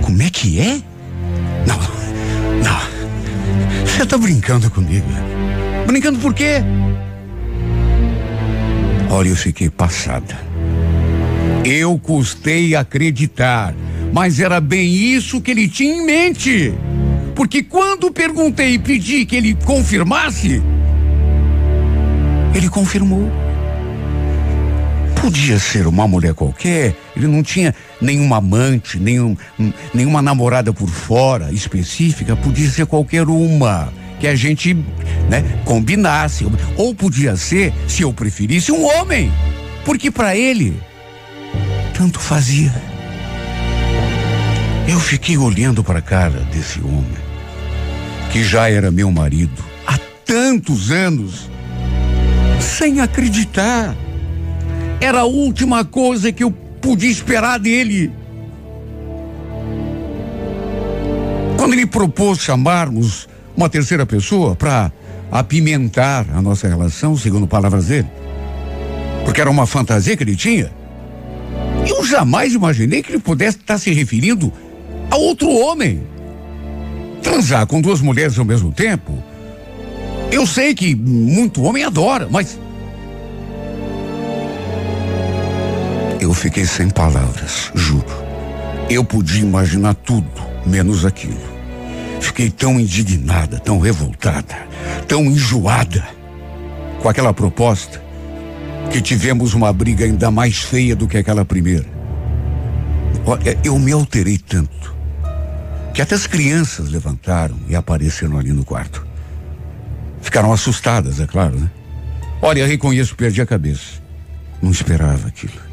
Como 0.03 0.21
é 0.23 0.29
que 0.29 0.59
é? 0.61 0.83
Não, 1.67 1.79
não. 2.65 3.00
Você 3.85 4.07
tá 4.07 4.17
brincando 4.17 4.71
comigo? 4.71 5.07
Brincando 5.87 6.19
por 6.19 6.33
quê? 6.35 6.63
Olha, 9.11 9.29
eu 9.29 9.37
fiquei 9.37 9.69
passada. 9.69 10.39
Eu 11.65 11.99
custei 11.99 12.75
acreditar, 12.75 13.75
mas 14.13 14.41
era 14.41 14.61
bem 14.61 14.89
isso 14.93 15.41
que 15.41 15.51
ele 15.51 15.69
tinha 15.69 15.95
em 15.95 16.07
mente. 16.07 16.73
Porque 17.35 17.63
quando 17.63 18.11
perguntei 18.11 18.75
e 18.75 18.79
pedi 18.79 19.25
que 19.25 19.37
ele 19.37 19.55
confirmasse, 19.65 20.63
ele 22.55 22.69
confirmou. 22.69 23.31
Podia 25.21 25.59
ser 25.59 25.87
uma 25.87 26.07
mulher 26.09 26.35
qualquer, 26.35 26.95
ele 27.17 27.27
não 27.27 27.43
tinha 27.43 27.75
nenhuma 28.01 28.37
amante, 28.37 28.99
nenhum, 28.99 29.37
nenhuma 29.93 30.23
namorada 30.23 30.73
por 30.73 30.89
fora 30.89 31.53
específica, 31.53 32.37
podia 32.37 32.69
ser 32.71 32.87
qualquer 32.87 33.29
uma 33.29 33.93
que 34.21 34.27
a 34.27 34.37
gente 34.37 34.75
né, 35.29 35.43
combinasse. 35.65 36.47
Ou 36.77 36.95
podia 36.95 37.37
ser, 37.37 37.73
se 37.89 38.03
eu 38.03 38.13
preferisse, 38.13 38.71
um 38.71 38.85
homem. 38.85 39.33
Porque 39.85 40.11
para 40.11 40.37
ele, 40.37 40.79
tanto 41.95 42.21
fazia. 42.21 42.73
Eu 44.87 45.01
fiquei 45.01 45.39
olhando 45.39 45.83
para 45.83 46.01
a 46.01 46.03
cara 46.03 46.41
desse 46.53 46.81
homem, 46.81 47.07
que 48.33 48.43
já 48.43 48.69
era 48.69 48.91
meu 48.91 49.11
marido 49.11 49.65
há 49.87 49.99
tantos 50.25 50.91
anos, 50.91 51.51
sem 52.61 53.01
acreditar. 53.01 53.97
Era 55.01 55.21
a 55.21 55.25
última 55.25 55.85
coisa 55.85 56.31
que 56.31 56.45
eu 56.45 56.55
podia 56.81 57.11
esperar 57.11 57.59
dele. 57.59 58.13
Quando 61.57 61.75
ele 61.75 61.87
propôs 61.87 62.39
chamarmos 62.41 63.29
uma 63.57 63.69
terceira 63.69 64.07
pessoa 64.07 64.57
para 64.57 64.91
apimentar 65.31 66.27
a 66.35 66.41
nossa 66.41 66.67
relação, 66.67 67.17
segundo 67.17 67.47
palavras 67.47 67.87
dele, 67.87 68.09
porque 69.25 69.41
era 69.41 69.51
uma 69.51 69.67
fantasia 69.67 70.17
que 70.17 70.23
ele 70.23 70.35
tinha, 70.35 70.73
eu 71.87 72.05
jamais 72.05 72.55
imaginei 72.55 73.03
que 73.03 73.13
ele 73.13 73.19
pudesse 73.19 73.59
estar 73.59 73.79
se 73.79 73.93
referindo 73.93 74.53
a 75.11 75.17
outro 75.17 75.51
homem. 75.51 76.03
Transar 77.23 77.67
com 77.67 77.81
duas 77.81 78.01
mulheres 78.01 78.39
ao 78.39 78.45
mesmo 78.45 78.73
tempo. 78.73 79.23
Eu 80.33 80.47
sei 80.47 80.75
que 80.75 80.95
muito 80.95 81.63
homem 81.63 81.85
adora, 81.85 82.29
mas 82.31 82.59
Eu 86.31 86.35
fiquei 86.35 86.65
sem 86.65 86.89
palavras, 86.89 87.73
juro. 87.75 88.07
Eu 88.89 89.05
podia 89.05 89.41
imaginar 89.41 89.95
tudo, 89.95 90.31
menos 90.65 91.05
aquilo. 91.05 91.41
Fiquei 92.21 92.49
tão 92.49 92.79
indignada, 92.79 93.59
tão 93.59 93.81
revoltada, 93.81 94.57
tão 95.09 95.25
enjoada 95.25 96.07
com 97.03 97.09
aquela 97.09 97.35
proposta 97.35 98.01
que 98.93 99.01
tivemos 99.03 99.55
uma 99.55 99.73
briga 99.73 100.05
ainda 100.05 100.31
mais 100.31 100.61
feia 100.61 100.95
do 100.95 101.09
que 101.09 101.19
aquela 101.19 101.45
primeira. 101.45 101.87
Olha, 103.27 103.59
eu 103.65 103.77
me 103.77 103.91
alterei 103.91 104.39
tanto 104.39 104.95
que 105.93 106.01
até 106.01 106.15
as 106.15 106.29
crianças 106.29 106.91
levantaram 106.91 107.57
e 107.67 107.75
apareceram 107.75 108.39
ali 108.39 108.53
no 108.53 108.65
quarto. 108.65 109.05
Ficaram 110.23 110.53
assustadas, 110.53 111.19
é 111.19 111.27
claro, 111.27 111.59
né? 111.59 111.69
Olha, 112.41 112.65
reconheço, 112.69 113.17
perdi 113.17 113.43
a 113.43 113.47
cabeça. 113.47 114.01
Não 114.63 114.71
esperava 114.71 115.27
aquilo. 115.27 115.70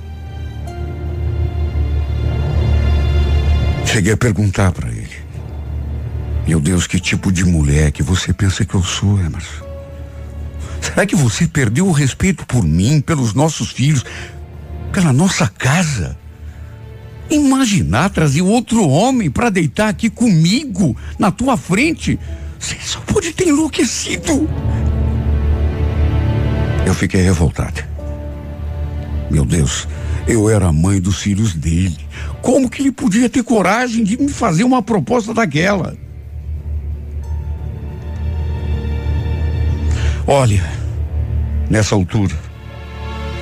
Cheguei 3.97 4.13
a 4.13 4.17
perguntar 4.17 4.71
para 4.73 4.89
ele: 4.89 5.09
Meu 6.47 6.59
Deus, 6.59 6.85
que 6.85 6.99
tipo 6.99 7.31
de 7.31 7.43
mulher 7.43 7.91
que 7.91 8.03
você 8.03 8.31
pensa 8.31 8.63
que 8.63 8.75
eu 8.75 8.83
sou, 8.83 9.19
Emerson? 9.19 9.65
Será 10.79 11.03
que 11.03 11.15
você 11.15 11.47
perdeu 11.47 11.87
o 11.87 11.91
respeito 11.91 12.45
por 12.45 12.63
mim, 12.63 13.01
pelos 13.01 13.33
nossos 13.33 13.71
filhos, 13.71 14.05
pela 14.91 15.11
nossa 15.11 15.47
casa? 15.47 16.15
Imaginar 17.27 18.11
trazer 18.11 18.43
outro 18.43 18.87
homem 18.87 19.31
para 19.31 19.49
deitar 19.49 19.89
aqui 19.89 20.11
comigo, 20.11 20.95
na 21.17 21.31
tua 21.31 21.57
frente? 21.57 22.19
Você 22.59 22.75
só 22.79 22.99
pode 22.99 23.33
ter 23.33 23.47
enlouquecido. 23.47 24.47
Eu 26.85 26.93
fiquei 26.93 27.21
revoltada. 27.21 27.89
Meu 29.31 29.43
Deus, 29.43 29.87
eu 30.27 30.47
era 30.47 30.67
a 30.67 30.71
mãe 30.71 31.01
dos 31.01 31.17
filhos 31.17 31.55
dele. 31.55 32.06
Como 32.41 32.69
que 32.69 32.81
ele 32.81 32.91
podia 32.91 33.29
ter 33.29 33.43
coragem 33.43 34.03
de 34.03 34.17
me 34.17 34.29
fazer 34.29 34.63
uma 34.63 34.81
proposta 34.81 35.33
daquela? 35.33 35.97
Olha, 40.25 40.63
nessa 41.69 41.95
altura, 41.95 42.37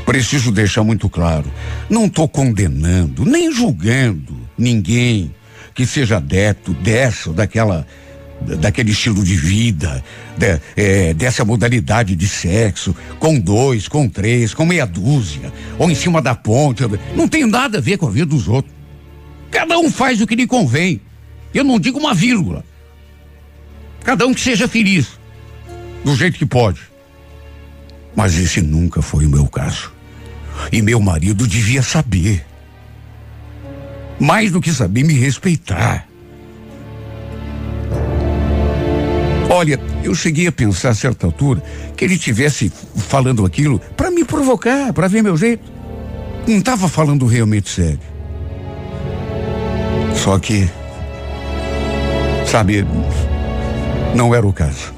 preciso 0.05 0.51
deixar 0.51 0.83
muito 0.83 1.09
claro: 1.09 1.51
não 1.89 2.05
estou 2.05 2.27
condenando, 2.27 3.25
nem 3.25 3.51
julgando 3.51 4.35
ninguém 4.57 5.33
que 5.73 5.85
seja 5.85 6.17
adepto 6.17 6.73
dessa 6.73 7.29
ou 7.29 7.35
daquela 7.35 7.85
daquele 8.45 8.91
estilo 8.91 9.23
de 9.23 9.35
vida, 9.35 10.03
de, 10.37 10.59
é, 10.75 11.13
dessa 11.13 11.43
modalidade 11.43 12.15
de 12.15 12.27
sexo, 12.27 12.95
com 13.19 13.39
dois, 13.39 13.87
com 13.87 14.07
três, 14.07 14.53
com 14.53 14.65
meia 14.65 14.85
dúzia, 14.85 15.51
ou 15.77 15.89
em 15.89 15.95
cima 15.95 16.21
da 16.21 16.35
ponte. 16.35 16.83
Não 17.15 17.27
tem 17.27 17.45
nada 17.45 17.79
a 17.79 17.81
ver 17.81 17.97
com 17.97 18.07
a 18.07 18.11
vida 18.11 18.25
dos 18.25 18.47
outros. 18.47 18.73
Cada 19.51 19.77
um 19.79 19.89
faz 19.89 20.21
o 20.21 20.27
que 20.27 20.35
lhe 20.35 20.45
convém. 20.45 21.01
Eu 21.53 21.63
não 21.63 21.79
digo 21.79 21.99
uma 21.99 22.13
vírgula. 22.13 22.63
Cada 24.03 24.27
um 24.27 24.33
que 24.33 24.41
seja 24.41 24.67
feliz, 24.67 25.07
do 26.03 26.15
jeito 26.15 26.37
que 26.37 26.45
pode. 26.45 26.79
Mas 28.15 28.37
esse 28.37 28.61
nunca 28.61 29.01
foi 29.01 29.25
o 29.25 29.29
meu 29.29 29.47
caso. 29.47 29.91
E 30.71 30.81
meu 30.81 30.99
marido 31.01 31.47
devia 31.47 31.81
saber. 31.81 32.45
Mais 34.19 34.51
do 34.51 34.61
que 34.61 34.71
saber, 34.71 35.03
me 35.03 35.13
respeitar. 35.13 36.07
Olha, 39.55 39.79
eu 40.03 40.13
cheguei 40.13 40.47
a 40.47 40.51
pensar 40.51 40.89
a 40.89 40.93
certa 40.93 41.25
altura 41.25 41.63
que 41.95 42.03
ele 42.03 42.17
tivesse 42.17 42.69
falando 42.93 43.45
aquilo 43.45 43.79
para 43.95 44.11
me 44.11 44.25
provocar, 44.25 44.91
para 44.91 45.07
ver 45.07 45.23
meu 45.23 45.37
jeito. 45.37 45.63
Não 46.45 46.57
estava 46.57 46.89
falando 46.89 47.25
realmente 47.25 47.69
sério. 47.69 48.01
Só 50.13 50.37
que, 50.39 50.69
sabe, 52.45 52.85
não 54.13 54.35
era 54.35 54.45
o 54.45 54.51
caso. 54.51 54.93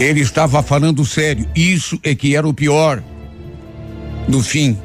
Ele 0.00 0.20
estava 0.20 0.62
falando 0.62 1.04
sério. 1.04 1.46
Isso 1.54 2.00
é 2.02 2.14
que 2.14 2.34
era 2.34 2.48
o 2.48 2.54
pior. 2.54 3.02
No 4.26 4.42
fim, 4.42 4.78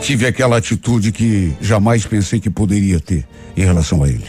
tive 0.00 0.26
aquela 0.26 0.56
atitude 0.56 1.12
que 1.12 1.54
jamais 1.60 2.06
pensei 2.06 2.40
que 2.40 2.48
poderia 2.48 2.98
ter 2.98 3.26
em 3.54 3.62
relação 3.62 4.02
a 4.02 4.08
ele. 4.08 4.24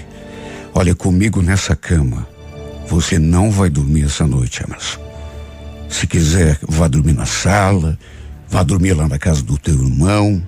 Olha, 0.75 0.93
comigo 0.93 1.41
nessa 1.41 1.73
cama 1.73 2.32
você 2.93 3.17
não 3.17 3.49
vai 3.49 3.69
dormir 3.69 4.03
essa 4.03 4.27
noite, 4.27 4.63
Emerson. 4.63 4.99
Se 5.89 6.05
quiser, 6.05 6.59
vá 6.67 6.87
dormir 6.87 7.13
na 7.13 7.25
sala, 7.25 7.97
vá 8.47 8.61
dormir 8.61 8.93
lá 8.93 9.07
na 9.07 9.17
casa 9.17 9.41
do 9.41 9.57
teu 9.57 9.73
irmão. 9.73 10.41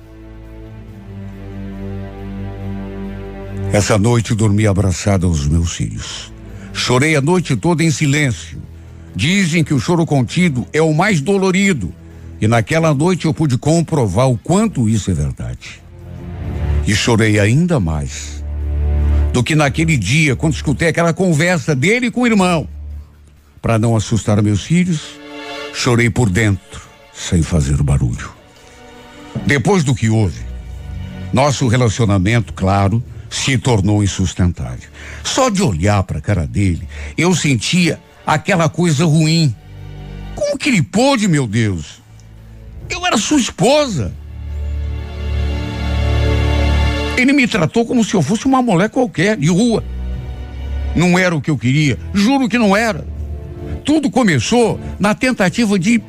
Essa 3.73 3.97
noite 3.97 4.35
dormi 4.35 4.67
abraçada 4.67 5.25
aos 5.25 5.47
meus 5.47 5.73
filhos. 5.73 6.31
Chorei 6.71 7.15
a 7.15 7.21
noite 7.21 7.55
toda 7.55 7.83
em 7.83 7.89
silêncio. 7.89 8.61
Dizem 9.15 9.63
que 9.63 9.73
o 9.73 9.79
choro 9.79 10.05
contido 10.05 10.67
é 10.71 10.81
o 10.81 10.93
mais 10.93 11.21
dolorido. 11.21 11.91
E 12.39 12.47
naquela 12.47 12.93
noite 12.93 13.25
eu 13.25 13.33
pude 13.33 13.57
comprovar 13.57 14.29
o 14.29 14.37
quanto 14.37 14.87
isso 14.87 15.09
é 15.09 15.13
verdade. 15.13 15.81
E 16.85 16.93
chorei 16.93 17.39
ainda 17.39 17.79
mais 17.79 18.34
do 19.35 19.43
que 19.43 19.53
naquele 19.53 19.97
dia, 19.97 20.33
quando 20.33 20.53
escutei 20.53 20.87
aquela 20.87 21.13
conversa 21.13 21.75
dele 21.75 22.09
com 22.09 22.21
o 22.21 22.25
irmão. 22.25 22.65
Para 23.61 23.77
não 23.77 23.93
assustar 23.93 24.41
meus 24.41 24.63
filhos, 24.63 25.19
chorei 25.73 26.09
por 26.09 26.29
dentro, 26.29 26.81
sem 27.13 27.43
fazer 27.43 27.83
barulho. 27.83 28.31
Depois 29.45 29.83
do 29.83 29.93
que 29.93 30.07
houve, 30.07 30.39
nosso 31.33 31.67
relacionamento, 31.67 32.53
claro, 32.53 33.03
se 33.29 33.57
tornou 33.57 34.01
insustentável. 34.01 34.89
Só 35.21 35.49
de 35.49 35.61
olhar 35.61 36.01
para 36.03 36.19
a 36.19 36.21
cara 36.21 36.47
dele, 36.47 36.87
eu 37.17 37.35
sentia 37.35 37.99
aquela 38.25 38.69
coisa 38.69 39.03
ruim. 39.03 39.53
Como 40.33 40.57
que 40.57 40.69
ele 40.69 40.81
pôde, 40.81 41.27
meu 41.27 41.45
Deus? 41.45 42.01
Eu 42.89 43.05
era 43.05 43.17
sua 43.17 43.37
esposa. 43.41 44.13
Ele 47.17 47.31
me 47.31 47.47
tratou 47.47 47.85
como 47.85 48.03
se 48.03 48.13
eu 48.13 48.21
fosse 48.21 48.45
uma 48.45 48.61
mulher 48.61 48.89
qualquer, 48.89 49.37
de 49.37 49.47
rua. 49.47 49.83
Não 50.95 51.17
era 51.17 51.35
o 51.35 51.41
que 51.41 51.49
eu 51.49 51.57
queria, 51.57 51.97
juro 52.13 52.49
que 52.49 52.57
não 52.57 52.75
era. 52.75 53.05
Tudo 53.83 54.09
começou 54.09 54.79
na 54.99 55.13
tentativa 55.13 55.77
de 55.77 56.01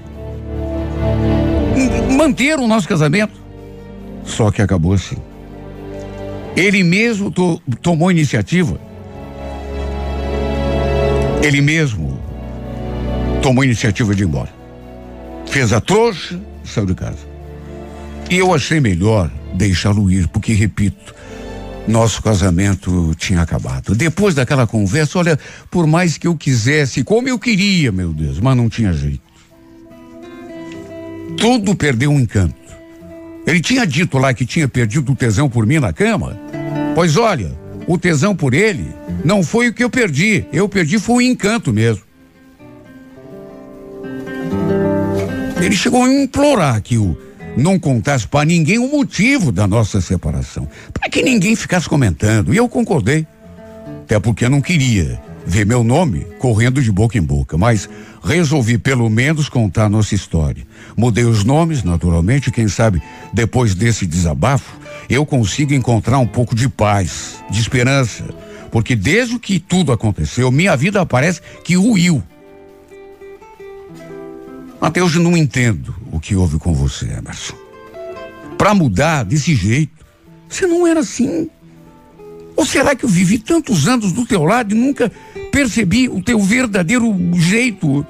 manter 2.17 2.59
o 2.59 2.67
nosso 2.67 2.89
casamento. 2.89 3.35
Só 4.25 4.51
que 4.51 4.61
acabou 4.61 4.93
assim. 4.93 5.17
Ele 6.57 6.83
mesmo 6.83 7.31
to, 7.31 7.61
tomou 7.83 8.11
iniciativa. 8.11 8.81
Ele 11.43 11.61
mesmo 11.61 12.19
tomou 13.43 13.63
iniciativa 13.63 14.15
de 14.15 14.23
ir 14.23 14.27
embora. 14.27 14.53
Fez 15.47 15.73
a 15.73 15.81
trouxa 15.81 16.41
e 16.65 16.69
saiu 16.69 16.87
de 16.87 16.95
casa. 16.95 17.37
E 18.31 18.37
eu 18.37 18.53
achei 18.53 18.81
melhor 18.81 19.31
deixá-lo 19.57 20.11
ir, 20.11 20.29
porque, 20.29 20.53
repito, 20.53 21.15
nosso 21.89 22.23
casamento 22.23 23.15
tinha 23.17 23.41
acabado. 23.41 23.95
Depois 23.95 24.35
daquela 24.35 24.67
conversa, 24.67 25.19
olha, 25.19 25.39
por 25.71 25.87
mais 25.87 26.19
que 26.19 26.27
eu 26.27 26.37
quisesse, 26.37 27.05
como 27.05 27.29
eu 27.29 27.39
queria, 27.39 27.93
meu 27.93 28.13
Deus, 28.13 28.39
mas 28.41 28.57
não 28.57 28.69
tinha 28.69 28.93
jeito. 28.93 29.21
Tudo 31.37 31.75
perdeu 31.75 32.11
um 32.11 32.21
encanto. 32.21 32.55
Ele 33.47 33.61
tinha 33.61 33.87
dito 33.87 34.19
lá 34.19 34.35
que 34.35 34.45
tinha 34.45 34.67
perdido 34.67 35.13
o 35.13 35.17
tesão 35.17 35.49
por 35.49 35.65
mim 35.67 35.79
na 35.79 35.93
cama. 35.93 36.37
Pois 36.95 37.17
olha, 37.17 37.57
o 37.87 37.97
tesão 37.97 38.35
por 38.35 38.53
ele 38.53 38.87
não 39.25 39.43
foi 39.43 39.69
o 39.69 39.73
que 39.73 39.85
eu 39.85 39.91
perdi. 39.91 40.45
Eu 40.53 40.69
perdi 40.69 40.99
foi 40.99 41.17
o 41.17 41.23
encanto 41.23 41.73
mesmo. 41.73 42.03
Ele 45.61 45.77
chegou 45.77 46.05
a 46.05 46.09
implorar 46.09 46.83
que 46.83 46.99
o 46.99 47.17
não 47.57 47.79
contasse 47.79 48.27
para 48.27 48.45
ninguém 48.45 48.79
o 48.79 48.91
motivo 48.91 49.51
da 49.51 49.67
nossa 49.67 50.01
separação, 50.01 50.69
para 50.93 51.09
que 51.09 51.23
ninguém 51.23 51.57
ficasse 51.57 51.89
comentando. 51.89 52.53
E 52.53 52.57
eu 52.57 52.69
concordei. 52.69 53.27
Até 54.03 54.21
porque 54.21 54.45
eu 54.45 54.51
não 54.51 54.61
queria 54.61 55.21
ver 55.47 55.65
meu 55.65 55.83
nome 55.83 56.27
correndo 56.39 56.83
de 56.83 56.91
boca 56.93 57.17
em 57.17 57.23
boca, 57.23 57.57
mas 57.57 57.89
resolvi 58.23 58.77
pelo 58.79 59.09
menos 59.09 59.49
contar 59.49 59.89
nossa 59.89 60.15
história. 60.15 60.67
Mudei 60.97 61.25
os 61.25 61.45
nomes, 61.45 61.83
naturalmente, 61.83 62.51
quem 62.51 62.69
sabe 62.69 63.01
depois 63.33 63.75
desse 63.75 64.07
desabafo 64.07 64.77
eu 65.09 65.25
consigo 65.25 65.73
encontrar 65.73 66.19
um 66.19 66.27
pouco 66.27 66.55
de 66.55 66.69
paz, 66.69 67.37
de 67.49 67.61
esperança, 67.61 68.25
porque 68.71 68.97
desde 68.97 69.39
que 69.39 69.59
tudo 69.59 69.93
aconteceu, 69.93 70.51
minha 70.51 70.77
vida 70.77 71.07
parece 71.07 71.41
que 71.65 71.77
ruiu. 71.77 72.23
Até 74.81 75.03
hoje 75.03 75.19
não 75.19 75.37
entendo 75.37 75.95
que 76.27 76.35
houve 76.35 76.59
com 76.59 76.75
você, 76.75 77.07
Emerson. 77.07 77.55
Para 78.59 78.75
mudar 78.75 79.23
desse 79.23 79.55
jeito, 79.55 80.05
você 80.49 80.67
não 80.67 80.85
era 80.85 80.99
assim. 80.99 81.49
Ou 82.57 82.67
será 82.67 82.97
que 82.97 83.05
eu 83.05 83.09
vivi 83.09 83.39
tantos 83.39 83.87
anos 83.87 84.11
do 84.11 84.27
teu 84.27 84.43
lado 84.43 84.75
e 84.75 84.77
nunca 84.77 85.13
percebi 85.53 86.09
o 86.09 86.21
teu 86.21 86.41
verdadeiro 86.41 87.15
jeito? 87.35 88.05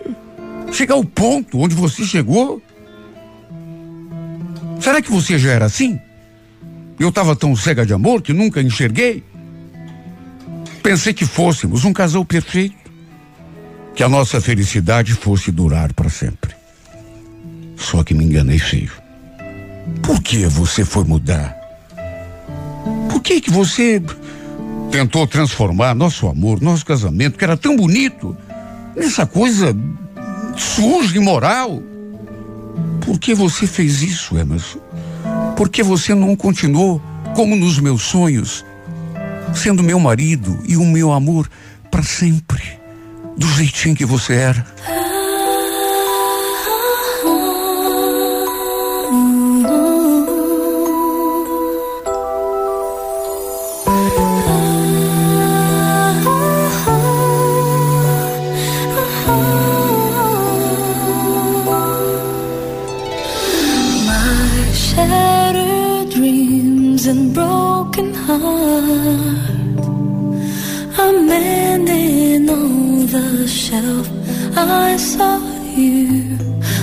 Chegar 0.73 0.95
ao 0.95 1.05
ponto 1.05 1.59
onde 1.59 1.75
você 1.75 2.05
chegou? 2.05 2.63
Será 4.81 5.03
que 5.03 5.13
você 5.13 5.39
já 5.39 5.51
era 5.51 5.67
assim? 5.67 6.01
Eu 6.99 7.11
estava 7.11 7.37
tão 7.37 7.55
cega 7.55 7.85
de 7.85 7.93
amor 7.93 8.23
que 8.23 8.33
nunca 8.33 8.63
enxerguei? 8.63 9.23
Pensei 10.83 11.13
que 11.13 11.27
fôssemos 11.27 11.85
um 11.85 11.93
casal 11.93 12.25
perfeito, 12.25 12.77
que 13.95 14.03
a 14.03 14.09
nossa 14.09 14.41
felicidade 14.41 15.13
fosse 15.13 15.53
durar 15.53 15.93
para 15.93 16.09
sempre. 16.09 16.56
Só 17.77 18.03
que 18.03 18.15
me 18.15 18.25
enganei 18.25 18.59
feio. 18.59 18.93
Por 20.03 20.21
que 20.23 20.47
você 20.47 20.85
foi 20.85 21.05
mudar? 21.05 21.55
Por 23.11 23.21
que 23.21 23.41
que 23.41 23.51
você 23.51 24.03
tentou 24.91 25.27
transformar 25.27 25.95
nosso 25.95 26.27
amor, 26.27 26.61
nosso 26.61 26.85
casamento, 26.85 27.39
que 27.39 27.45
era 27.45 27.57
tão 27.57 27.77
bonito, 27.77 28.37
nessa 28.97 29.27
coisa 29.27 29.77
suja, 30.57 31.17
imoral? 31.17 31.83
Por 33.05 33.19
que 33.19 33.35
você 33.35 33.67
fez 33.67 34.03
isso, 34.03 34.37
Emerson? 34.37 34.81
Por 35.57 35.69
que 35.69 35.83
você 35.83 36.15
não 36.15 36.35
continuou 36.35 37.01
como 37.35 37.55
nos 37.55 37.79
meus 37.79 38.03
sonhos, 38.03 38.65
sendo 39.55 39.83
meu 39.83 40.01
marido 40.01 40.59
e 40.67 40.77
o 40.77 40.85
meu 40.85 41.13
amor 41.13 41.49
para 41.91 42.03
sempre, 42.03 42.63
do 43.37 43.47
jeitinho 43.49 43.95
que 43.95 44.05
você 44.05 44.35
era? 44.35 44.67
I 74.59 74.97
saw 74.97 75.39
you 75.77 76.39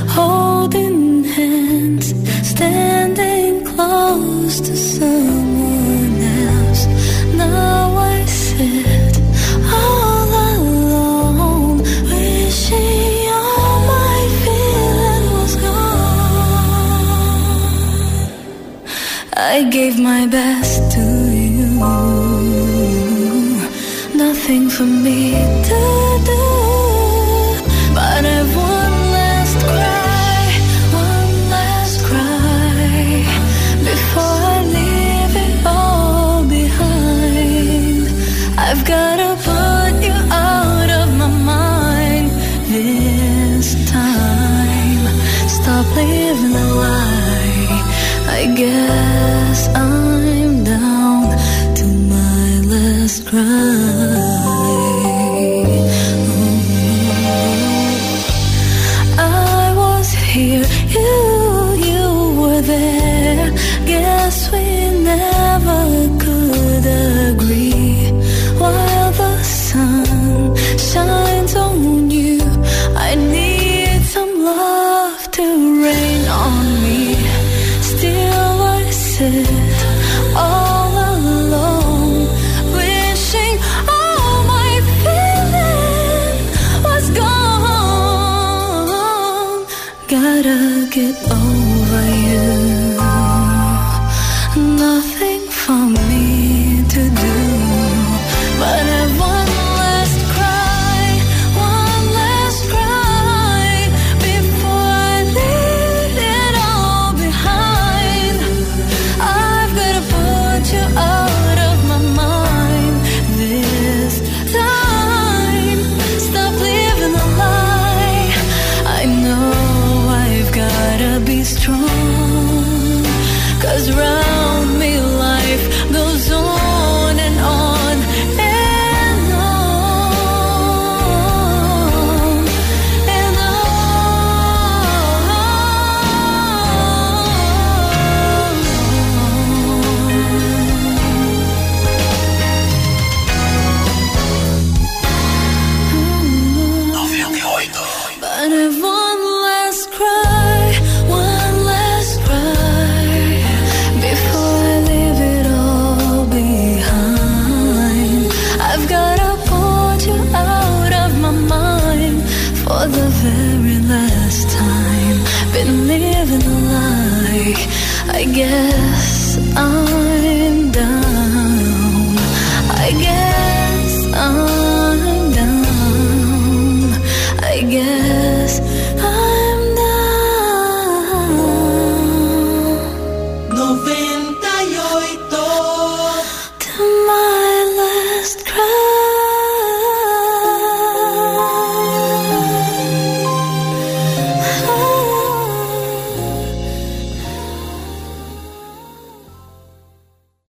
holding 0.07 1.23
hands, 1.23 2.13
standing 2.47 3.65
close 3.65 4.59
to 4.61 4.75
someone 4.77 5.42